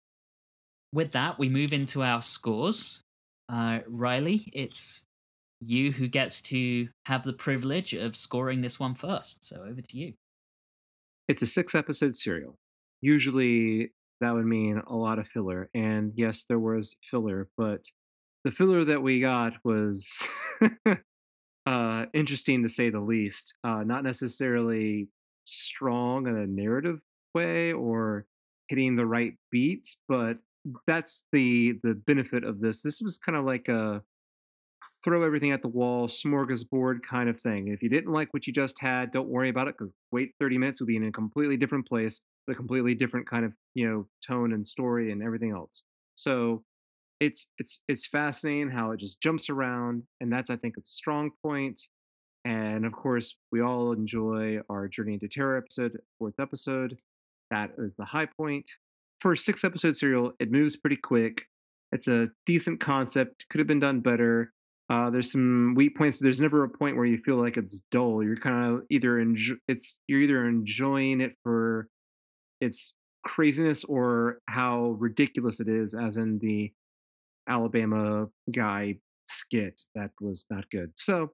With 0.93 1.13
that, 1.13 1.39
we 1.39 1.49
move 1.49 1.73
into 1.73 2.03
our 2.03 2.23
scores. 2.23 3.01
Uh, 3.49 3.81
Riley, 3.87 4.51
it's 4.53 5.03
you 5.61 5.93
who 5.93 6.09
gets 6.09 6.41
to 6.43 6.89
have 7.07 7.25
the 7.25 7.33
privilege 7.33 7.93
of 7.93 8.17
scoring 8.17 8.61
this 8.61 8.79
one 8.81 8.95
first. 8.95 9.45
So 9.45 9.65
over 9.69 9.81
to 9.81 9.97
you. 9.97 10.15
It's 11.29 11.43
a 11.43 11.47
six 11.47 11.75
episode 11.75 12.17
serial. 12.17 12.59
Usually 13.01 13.93
that 14.21 14.35
would 14.35 14.47
mean 14.47 14.83
a 14.87 14.95
lot 14.97 15.19
of 15.19 15.29
filler 15.29 15.71
and 15.75 16.13
yes 16.17 16.45
there 16.49 16.59
was 16.59 16.97
filler 17.03 17.49
but 17.57 17.85
the 18.43 18.51
filler 18.51 18.85
that 18.85 19.01
we 19.01 19.21
got 19.21 19.53
was 19.65 20.27
uh 21.67 22.05
interesting 22.13 22.65
to 22.65 22.69
say 22.69 22.91
the 22.91 22.99
least 22.99 23.55
uh 23.63 23.85
not 23.85 24.03
necessarily 24.03 25.07
strong 25.45 26.27
in 26.27 26.37
a 26.37 26.49
narrative 26.49 27.01
way 27.33 27.73
or 27.73 28.27
hitting 28.67 28.97
the 28.97 29.07
right 29.07 29.35
beats 29.53 30.03
but 30.09 30.39
that's 30.87 31.25
the 31.33 31.79
the 31.83 31.95
benefit 31.95 32.45
of 32.45 32.61
this. 32.61 32.83
This 32.83 33.01
was 33.01 33.19
kind 33.19 33.37
of 33.37 33.45
like 33.45 33.69
a 33.69 34.03
throw 35.05 35.23
everything 35.23 35.53
at 35.53 35.63
the 35.63 35.69
wall 35.69 36.09
smorgasbord 36.09 37.03
kind 37.03 37.29
of 37.29 37.41
thing. 37.41 37.69
If 37.69 37.83
you 37.83 37.89
didn't 37.89 38.13
like 38.13 38.33
what 38.33 38.47
you 38.47 38.53
just 38.53 38.77
had 38.81 39.13
don't 39.13 39.29
worry 39.29 39.49
about 39.49 39.69
it 39.69 39.75
because 39.77 39.95
wait 40.13 40.33
30 40.41 40.59
minutes 40.59 40.81
will 40.81 40.87
be 40.87 40.97
in 40.97 41.05
a 41.05 41.13
completely 41.13 41.57
different 41.57 41.87
place 41.87 42.21
with 42.47 42.55
a 42.55 42.57
completely 42.57 42.95
different 42.95 43.29
kind 43.29 43.45
of 43.45 43.55
you 43.75 43.89
know 43.89 44.07
tone 44.27 44.53
and 44.53 44.67
story 44.67 45.11
and 45.11 45.23
everything 45.23 45.53
else. 45.53 45.83
So 46.15 46.65
it's 47.21 47.51
it's 47.59 47.83
it's 47.89 48.07
fascinating 48.07 48.71
how 48.71 48.93
it 48.93 49.01
just 49.01 49.21
jumps 49.21 49.51
around 49.51 50.05
and 50.21 50.33
that's 50.33 50.51
i 50.51 50.57
think 50.57 50.77
a 50.77 50.83
strong 50.83 51.31
point. 51.43 51.43
point 51.43 51.81
and 52.45 52.87
of 52.87 52.93
course 52.93 53.37
we 53.51 53.61
all 53.61 53.93
enjoy 53.93 54.59
our 54.71 54.89
journey 54.89 55.15
into 55.15 55.29
terror 55.29 55.57
episode 55.57 55.99
fourth 56.19 56.39
episode. 56.41 56.99
That 57.51 57.71
is 57.79 57.97
the 57.97 58.05
high 58.05 58.27
point. 58.27 58.71
For 59.21 59.33
a 59.33 59.39
six 59.39 59.65
episode 59.65 59.97
serial 59.97 60.33
it 60.39 60.51
moves 60.51 60.77
pretty 60.77 60.97
quick. 60.97 61.47
It's 61.91 62.07
a 62.09 62.29
decent 62.47 62.81
concept 62.81 63.47
could 63.51 63.59
have 63.59 63.67
been 63.67 63.81
done 63.81 64.01
better 64.01 64.53
Uh, 64.91 65.11
there's 65.11 65.31
some 65.31 65.75
weak 65.77 65.97
points. 65.97 66.19
But 66.19 66.25
there's 66.25 66.41
never 66.41 66.65
a 66.65 66.69
point 66.69 66.97
where 66.97 67.05
you 67.05 67.19
feel 67.19 67.37
like 67.37 67.57
it's 67.57 67.81
dull. 67.91 68.23
You're 68.23 68.37
kind 68.37 68.75
of 68.75 68.83
either 68.91 69.19
enjoy 69.19 69.57
it's 69.69 70.01
you're 70.07 70.21
either 70.21 70.47
enjoying 70.47 71.21
it 71.21 71.37
for 71.43 71.89
its 72.61 72.97
craziness 73.25 73.85
or 73.85 74.39
how 74.49 74.97
ridiculous 74.99 75.61
it 75.61 75.69
is, 75.69 75.95
as 75.95 76.17
in 76.17 76.39
the 76.39 76.73
Alabama 77.49 78.29
guy 78.53 78.97
skit 79.27 79.81
that 79.95 80.11
was 80.21 80.47
not 80.51 80.71
good. 80.71 80.93
So 80.97 81.33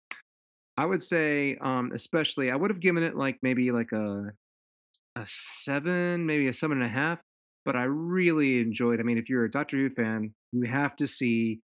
I 0.77 0.87
would 0.87 1.03
say, 1.03 1.57
um, 1.61 1.93
especially, 1.95 2.51
I 2.51 2.57
would 2.57 2.71
have 2.71 2.81
given 2.81 3.03
it 3.03 3.17
like 3.17 3.39
maybe 3.43 3.71
like 3.71 3.93
a 3.93 4.33
a 5.17 5.25
seven, 5.27 6.27
maybe 6.27 6.49
a 6.49 6.53
seven 6.53 6.79
and 6.83 6.87
a 6.87 6.93
half. 6.93 7.23
But 7.65 7.77
I 7.77 7.85
really 7.85 8.61
enjoyed. 8.61 9.01
I 9.01 9.05
mean, 9.05 9.17
if 9.17 9.29
you're 9.29 9.45
a 9.45 9.51
Doctor 9.51 9.77
Who 9.77 9.89
fan, 9.89 10.35
you 10.53 10.65
have 10.65 10.97
to 10.97 11.07
see 11.07 11.61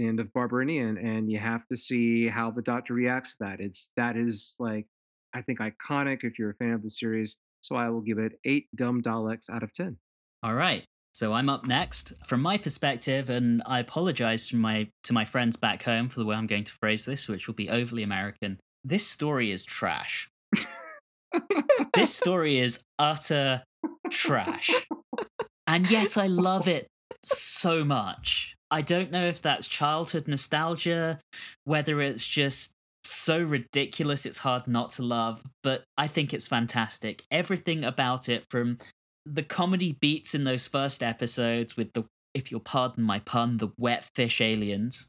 the 0.00 0.08
end 0.08 0.18
of 0.18 0.32
Barbara 0.32 0.66
and 0.66 0.98
and 0.98 1.30
you 1.30 1.38
have 1.38 1.66
to 1.68 1.76
see 1.76 2.26
how 2.26 2.50
the 2.50 2.62
Doctor 2.62 2.94
reacts 2.94 3.32
to 3.32 3.36
that. 3.40 3.60
It's 3.60 3.92
that 3.96 4.16
is 4.16 4.54
like 4.58 4.86
I 5.34 5.42
think 5.42 5.60
iconic 5.60 6.24
if 6.24 6.38
you're 6.38 6.50
a 6.50 6.54
fan 6.54 6.72
of 6.72 6.82
the 6.82 6.90
series. 6.90 7.36
So 7.60 7.76
I 7.76 7.90
will 7.90 8.00
give 8.00 8.18
it 8.18 8.32
eight 8.44 8.68
dumb 8.74 9.02
Daleks 9.02 9.50
out 9.50 9.62
of 9.62 9.72
ten. 9.72 9.98
All 10.42 10.54
right. 10.54 10.84
So 11.12 11.34
I'm 11.34 11.50
up 11.50 11.66
next. 11.66 12.14
From 12.26 12.40
my 12.40 12.56
perspective, 12.56 13.28
and 13.28 13.62
I 13.66 13.80
apologize 13.80 14.48
to 14.48 14.56
my 14.56 14.88
to 15.04 15.12
my 15.12 15.24
friends 15.26 15.56
back 15.56 15.82
home 15.82 16.08
for 16.08 16.18
the 16.18 16.24
way 16.24 16.34
I'm 16.34 16.46
going 16.46 16.64
to 16.64 16.72
phrase 16.72 17.04
this, 17.04 17.28
which 17.28 17.46
will 17.46 17.54
be 17.54 17.68
overly 17.68 18.02
American. 18.02 18.58
This 18.84 19.06
story 19.06 19.50
is 19.50 19.64
trash. 19.64 20.30
this 21.94 22.14
story 22.16 22.58
is 22.58 22.80
utter 22.98 23.62
trash. 24.10 24.70
And 25.66 25.90
yet 25.90 26.16
I 26.16 26.26
love 26.26 26.68
it 26.68 26.86
so 27.22 27.84
much. 27.84 28.56
I 28.70 28.82
don't 28.82 29.10
know 29.10 29.26
if 29.26 29.42
that's 29.42 29.66
childhood 29.66 30.28
nostalgia, 30.28 31.18
whether 31.64 32.00
it's 32.00 32.26
just 32.26 32.72
so 33.04 33.40
ridiculous 33.40 34.26
it's 34.26 34.38
hard 34.38 34.68
not 34.68 34.90
to 34.90 35.02
love, 35.02 35.42
but 35.62 35.84
I 35.96 36.06
think 36.06 36.32
it's 36.32 36.46
fantastic. 36.46 37.24
Everything 37.30 37.84
about 37.84 38.28
it 38.28 38.44
from 38.50 38.78
the 39.26 39.42
comedy 39.42 39.96
beats 40.00 40.34
in 40.34 40.44
those 40.44 40.68
first 40.68 41.02
episodes 41.02 41.76
with 41.76 41.92
the 41.92 42.04
if 42.32 42.50
you'll 42.50 42.60
pardon 42.60 43.02
my 43.02 43.18
pun, 43.20 43.56
the 43.56 43.70
wet 43.76 44.06
fish 44.14 44.40
aliens, 44.40 45.08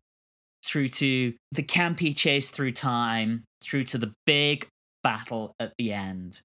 through 0.66 0.90
to 0.90 1.34
the 1.52 1.64
campy 1.64 2.16
chase 2.16 2.50
through 2.50 2.72
time, 2.72 3.44
through 3.62 3.84
to 3.86 3.98
the 3.98 4.12
big 4.26 4.68
battle 5.04 5.54
at 5.60 5.74
the 5.78 5.94
end. 5.94 6.42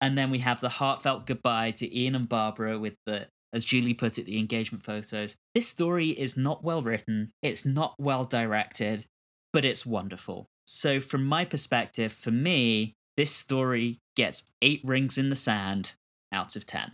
And 0.00 0.16
then 0.16 0.30
we 0.30 0.38
have 0.40 0.60
the 0.60 0.68
heartfelt 0.68 1.26
goodbye 1.26 1.72
to 1.72 1.98
Ian 1.98 2.14
and 2.14 2.28
Barbara 2.28 2.78
with 2.78 2.94
the, 3.06 3.26
as 3.52 3.64
Julie 3.64 3.94
put 3.94 4.18
it, 4.18 4.26
the 4.26 4.38
engagement 4.38 4.84
photos. 4.84 5.36
This 5.54 5.68
story 5.68 6.10
is 6.10 6.36
not 6.36 6.62
well 6.62 6.82
written, 6.82 7.32
it's 7.42 7.64
not 7.64 7.94
well 7.98 8.24
directed, 8.24 9.06
but 9.52 9.64
it's 9.64 9.86
wonderful. 9.86 10.48
So, 10.66 11.00
from 11.00 11.24
my 11.24 11.44
perspective, 11.44 12.12
for 12.12 12.30
me, 12.30 12.94
this 13.16 13.30
story 13.30 14.00
gets 14.16 14.44
eight 14.62 14.82
rings 14.84 15.18
in 15.18 15.30
the 15.30 15.36
sand 15.36 15.94
out 16.32 16.56
of 16.56 16.66
10. 16.66 16.92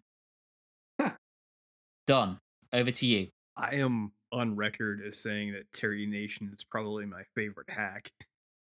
Don, 2.06 2.38
over 2.72 2.90
to 2.90 3.06
you. 3.06 3.28
I 3.56 3.76
am 3.76 4.12
on 4.30 4.56
record 4.56 5.00
as 5.06 5.18
saying 5.18 5.52
that 5.52 5.72
Terry 5.72 6.06
Nation 6.06 6.50
is 6.54 6.64
probably 6.64 7.06
my 7.06 7.22
favorite 7.34 7.70
hack. 7.70 8.10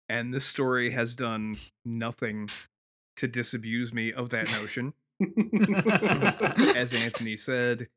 And 0.10 0.34
this 0.34 0.46
story 0.46 0.92
has 0.92 1.16
done 1.16 1.58
nothing 1.86 2.50
to 3.18 3.28
disabuse 3.28 3.94
me 3.94 4.14
of 4.14 4.30
that 4.30 4.52
notion. 4.52 4.94
as 6.76 6.94
Anthony 6.94 7.38
said, 7.38 7.88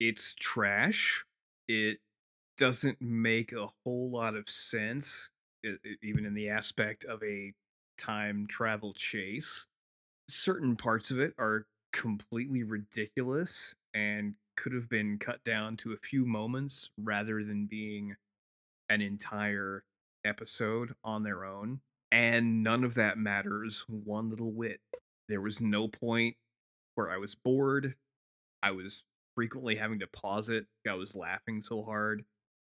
it's 0.00 0.34
trash. 0.34 1.24
It 1.68 1.98
doesn't 2.58 3.00
make 3.00 3.52
a 3.52 3.68
whole 3.84 4.10
lot 4.10 4.34
of 4.34 4.48
sense, 4.48 5.30
e- 5.64 5.70
e- 5.84 5.96
even 6.02 6.26
in 6.26 6.34
the 6.34 6.48
aspect 6.48 7.04
of 7.04 7.22
a 7.22 7.52
time 7.98 8.46
travel 8.48 8.92
chase. 8.92 9.66
Certain 10.28 10.76
parts 10.76 11.10
of 11.10 11.18
it 11.20 11.34
are 11.38 11.66
completely 11.92 12.62
ridiculous 12.62 13.74
and 13.94 14.34
could 14.56 14.72
have 14.72 14.88
been 14.88 15.18
cut 15.18 15.42
down 15.44 15.76
to 15.78 15.92
a 15.92 15.96
few 15.96 16.24
moments 16.24 16.90
rather 16.98 17.44
than 17.44 17.66
being 17.66 18.16
an 18.88 19.00
entire 19.00 19.84
episode 20.24 20.94
on 21.04 21.22
their 21.22 21.44
own. 21.44 21.80
And 22.10 22.62
none 22.62 22.84
of 22.84 22.94
that 22.94 23.18
matters 23.18 23.84
one 23.88 24.28
little 24.28 24.52
whit. 24.52 24.80
There 25.28 25.40
was 25.40 25.60
no 25.60 25.88
point 25.88 26.36
where 26.94 27.10
I 27.10 27.18
was 27.18 27.34
bored. 27.34 27.94
I 28.62 28.70
was 28.70 29.02
frequently 29.34 29.76
having 29.76 30.00
to 30.00 30.06
pause 30.06 30.48
it. 30.48 30.66
I 30.88 30.94
was 30.94 31.14
laughing 31.14 31.62
so 31.62 31.82
hard 31.82 32.24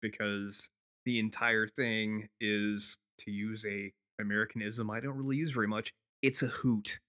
because 0.01 0.69
the 1.05 1.19
entire 1.19 1.67
thing 1.67 2.29
is 2.39 2.97
to 3.19 3.31
use 3.31 3.65
a 3.65 3.91
Americanism 4.19 4.89
I 4.89 4.99
don't 4.99 5.17
really 5.17 5.37
use 5.37 5.51
very 5.51 5.67
much. 5.67 5.93
It's 6.21 6.43
a 6.43 6.47
hoot. 6.47 6.99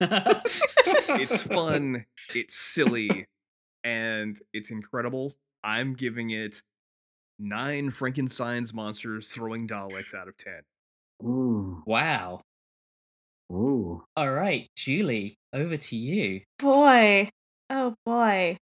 it's 0.00 1.42
fun, 1.42 2.04
it's 2.34 2.54
silly, 2.54 3.26
and 3.84 4.40
it's 4.52 4.70
incredible. 4.70 5.34
I'm 5.64 5.94
giving 5.94 6.30
it 6.30 6.62
nine 7.38 7.90
Frankenstein's 7.90 8.72
monsters 8.72 9.28
throwing 9.28 9.66
Daleks 9.66 10.14
out 10.14 10.28
of 10.28 10.36
ten. 10.36 10.62
Ooh, 11.22 11.82
wow. 11.84 12.42
ooh. 13.52 14.04
All 14.16 14.30
right, 14.30 14.70
Julie, 14.76 15.37
over 15.52 15.76
to 15.76 15.96
you. 15.96 16.42
Boy. 16.58 17.30
Oh 17.70 17.94
boy. 18.04 18.56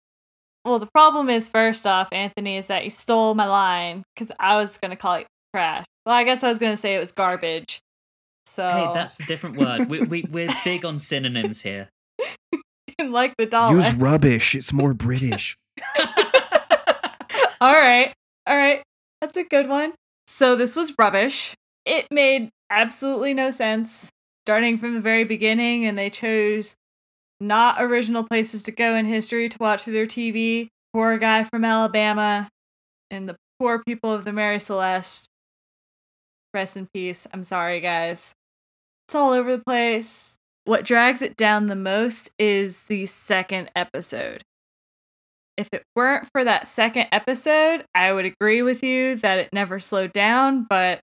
Well, 0.64 0.78
the 0.78 0.88
problem 0.92 1.30
is 1.30 1.48
first 1.48 1.86
off, 1.86 2.08
Anthony, 2.12 2.56
is 2.56 2.66
that 2.66 2.84
you 2.84 2.90
stole 2.90 3.34
my 3.34 3.46
line 3.46 4.02
because 4.14 4.32
I 4.40 4.56
was 4.56 4.78
gonna 4.78 4.96
call 4.96 5.14
it 5.14 5.26
trash. 5.54 5.84
Well, 6.04 6.14
I 6.14 6.24
guess 6.24 6.42
I 6.42 6.48
was 6.48 6.58
gonna 6.58 6.76
say 6.76 6.94
it 6.94 6.98
was 6.98 7.12
garbage. 7.12 7.80
So 8.46 8.68
Hey, 8.68 8.90
that's 8.94 9.18
a 9.20 9.24
different 9.26 9.56
word. 9.56 9.88
We, 9.88 10.02
we, 10.02 10.24
we're 10.30 10.48
big 10.64 10.84
on 10.84 10.98
synonyms 10.98 11.62
here. 11.62 11.88
like 13.04 13.34
the 13.38 13.46
dollar. 13.46 13.76
Use 13.76 13.94
rubbish. 13.94 14.54
It's 14.54 14.72
more 14.72 14.94
British. 14.94 15.56
all 17.60 17.72
right. 17.72 18.12
All 18.46 18.56
right. 18.56 18.82
That's 19.20 19.36
a 19.36 19.44
good 19.44 19.68
one. 19.68 19.94
So 20.28 20.56
this 20.56 20.76
was 20.76 20.94
rubbish. 20.98 21.54
It 21.84 22.06
made 22.10 22.50
absolutely 22.70 23.34
no 23.34 23.50
sense 23.50 24.10
starting 24.46 24.78
from 24.78 24.94
the 24.94 25.00
very 25.00 25.24
beginning, 25.24 25.84
and 25.84 25.98
they 25.98 26.08
chose 26.08 26.76
not 27.40 27.82
original 27.82 28.24
places 28.24 28.62
to 28.62 28.72
go 28.72 28.94
in 28.94 29.04
history 29.04 29.48
to 29.48 29.58
watch 29.58 29.82
through 29.82 29.92
their 29.92 30.06
TV. 30.06 30.68
Poor 30.92 31.18
guy 31.18 31.44
from 31.44 31.64
Alabama 31.64 32.48
and 33.10 33.28
the 33.28 33.36
poor 33.58 33.82
people 33.84 34.12
of 34.12 34.24
the 34.24 34.32
Mary 34.32 34.60
Celeste. 34.60 35.26
Rest 36.54 36.76
in 36.76 36.88
peace. 36.94 37.26
I'm 37.32 37.44
sorry, 37.44 37.80
guys. 37.80 38.32
It's 39.08 39.14
all 39.14 39.32
over 39.32 39.56
the 39.56 39.62
place. 39.62 40.36
What 40.64 40.84
drags 40.84 41.22
it 41.22 41.36
down 41.36 41.66
the 41.66 41.76
most 41.76 42.30
is 42.38 42.84
the 42.84 43.06
second 43.06 43.70
episode 43.76 44.42
if 45.56 45.68
it 45.72 45.82
weren't 45.94 46.28
for 46.32 46.44
that 46.44 46.68
second 46.68 47.06
episode, 47.12 47.84
I 47.94 48.12
would 48.12 48.24
agree 48.24 48.62
with 48.62 48.82
you 48.82 49.16
that 49.16 49.38
it 49.38 49.52
never 49.52 49.80
slowed 49.80 50.12
down. 50.12 50.66
But 50.68 51.00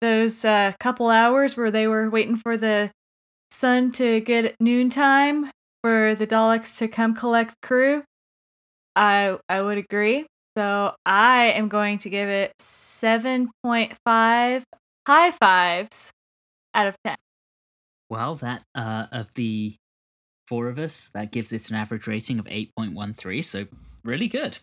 those 0.00 0.44
uh, 0.44 0.72
couple 0.78 1.08
hours 1.08 1.56
where 1.56 1.70
they 1.70 1.86
were 1.86 2.10
waiting 2.10 2.36
for 2.36 2.56
the 2.56 2.90
sun 3.50 3.92
to 3.92 4.20
get 4.20 4.44
at 4.44 4.54
noontime 4.60 5.50
for 5.82 6.14
the 6.14 6.26
Daleks 6.26 6.78
to 6.78 6.88
come 6.88 7.14
collect 7.14 7.54
the 7.60 7.66
crew, 7.66 8.02
I 8.94 9.38
I 9.48 9.62
would 9.62 9.78
agree. 9.78 10.26
So 10.56 10.94
I 11.04 11.46
am 11.52 11.68
going 11.68 11.98
to 11.98 12.10
give 12.10 12.28
it 12.28 12.52
seven 12.58 13.50
point 13.62 13.92
five 14.04 14.64
high 15.06 15.30
fives 15.30 16.10
out 16.74 16.86
of 16.88 16.96
ten. 17.04 17.16
Well, 18.08 18.36
that 18.36 18.62
uh, 18.74 19.06
of 19.12 19.32
the 19.34 19.76
four 20.46 20.68
of 20.68 20.78
us, 20.78 21.10
that 21.10 21.32
gives 21.32 21.52
it 21.52 21.70
an 21.70 21.76
average 21.76 22.06
rating 22.06 22.38
of 22.38 22.46
8.13, 22.46 23.44
so 23.44 23.66
really 24.04 24.28
good. 24.28 24.58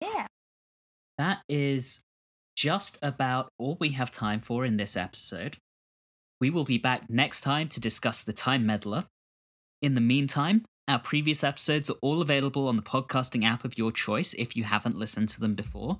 Yeah. 0.00 0.26
That 1.18 1.42
is 1.48 2.00
just 2.56 2.98
about 3.02 3.52
all 3.58 3.76
we 3.78 3.90
have 3.90 4.10
time 4.10 4.40
for 4.40 4.64
in 4.64 4.76
this 4.76 4.96
episode. 4.96 5.58
We 6.40 6.50
will 6.50 6.64
be 6.64 6.78
back 6.78 7.08
next 7.08 7.42
time 7.42 7.68
to 7.68 7.80
discuss 7.80 8.22
the 8.22 8.32
Time 8.32 8.66
Meddler. 8.66 9.04
In 9.82 9.94
the 9.94 10.00
meantime, 10.00 10.64
our 10.88 10.98
previous 10.98 11.44
episodes 11.44 11.90
are 11.90 11.96
all 12.00 12.22
available 12.22 12.68
on 12.68 12.76
the 12.76 12.82
podcasting 12.82 13.44
app 13.44 13.64
of 13.64 13.76
your 13.76 13.92
choice 13.92 14.34
if 14.34 14.56
you 14.56 14.64
haven't 14.64 14.96
listened 14.96 15.28
to 15.30 15.40
them 15.40 15.54
before. 15.54 15.98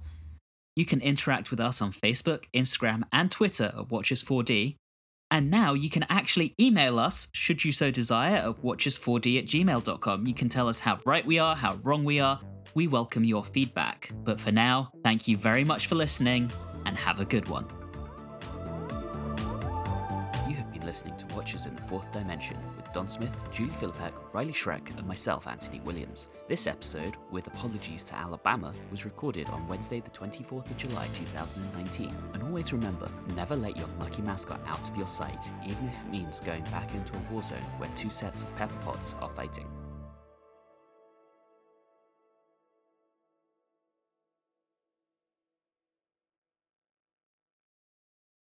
You 0.77 0.87
can 0.87 1.01
interact 1.01 1.51
with 1.51 1.61
us 1.61 1.81
on 1.81 1.93
Facebook, 1.93 2.45
Instagram, 2.55 3.03
and 3.13 3.31
Twitter 3.31 3.73
at 3.77 3.89
Watchers4D. 3.89 4.77
And 5.31 5.51
now 5.51 5.75
you 5.75 5.91
can 5.91 6.05
actually 6.09 6.55
email 6.61 6.99
us, 6.99 7.29
should 7.33 7.65
you 7.65 7.73
so 7.73 7.91
desire, 7.91 8.37
at 8.37 8.63
watchers4d 8.63 9.39
at 9.39 9.47
gmail.com. 9.47 10.27
You 10.27 10.35
can 10.35 10.49
tell 10.49 10.69
us 10.69 10.79
how 10.79 11.01
right 11.05 11.27
we 11.27 11.39
are, 11.39 11.57
how 11.57 11.79
wrong 11.83 12.05
we 12.05 12.21
are. 12.21 12.41
We 12.75 12.87
welcome 12.87 13.25
your 13.25 13.45
feedback. 13.45 14.13
But 14.25 14.41
for 14.41 14.53
now, 14.53 14.91
thank 15.03 15.27
you 15.27 15.37
very 15.37 15.65
much 15.65 15.89
for 15.89 15.97
listening 15.97 16.51
and 16.85 16.97
have 16.97 17.21
a 17.21 17.25
good 17.25 17.49
one. 17.49 17.67
You 20.49 20.55
have 20.55 20.73
been 20.73 20.87
listening 20.87 21.17
to 21.17 21.35
Watchers 21.35 21.67
in 21.67 21.75
the 21.75 21.83
Fourth 21.83 22.13
Dimension 22.13 22.57
Don 22.93 23.09
Smith, 23.09 23.35
Julie 23.53 23.71
Philippek, 23.81 24.13
Riley 24.33 24.53
Schreck, 24.53 24.97
and 24.97 25.07
myself, 25.07 25.47
Anthony 25.47 25.81
Williams. 25.81 26.29
This 26.49 26.67
episode, 26.67 27.17
with 27.31 27.47
apologies 27.47 28.03
to 28.05 28.15
Alabama, 28.15 28.73
was 28.91 29.05
recorded 29.05 29.49
on 29.51 29.67
Wednesday, 29.69 30.01
the 30.01 30.11
24th 30.11 30.71
of 30.71 30.77
July 30.77 31.07
2019. 31.15 32.15
And 32.35 32.43
always 32.43 32.73
remember 32.73 33.11
never 33.35 33.57
let 33.57 33.77
your 33.77 33.89
lucky 33.99 34.23
mascot 34.23 34.61
out 34.67 34.89
of 34.89 34.97
your 34.97 35.07
sight, 35.07 35.51
even 35.67 35.89
if 35.89 35.95
it 35.95 36.11
means 36.11 36.41
going 36.41 36.65
back 36.65 36.93
into 36.95 37.13
a 37.15 37.33
war 37.33 37.43
zone 37.43 37.59
where 37.79 37.91
two 37.97 38.11
sets 38.11 38.43
of 38.43 38.57
pepper 38.57 38.77
pots 38.85 39.15
are 39.21 39.31
fighting. 39.31 39.67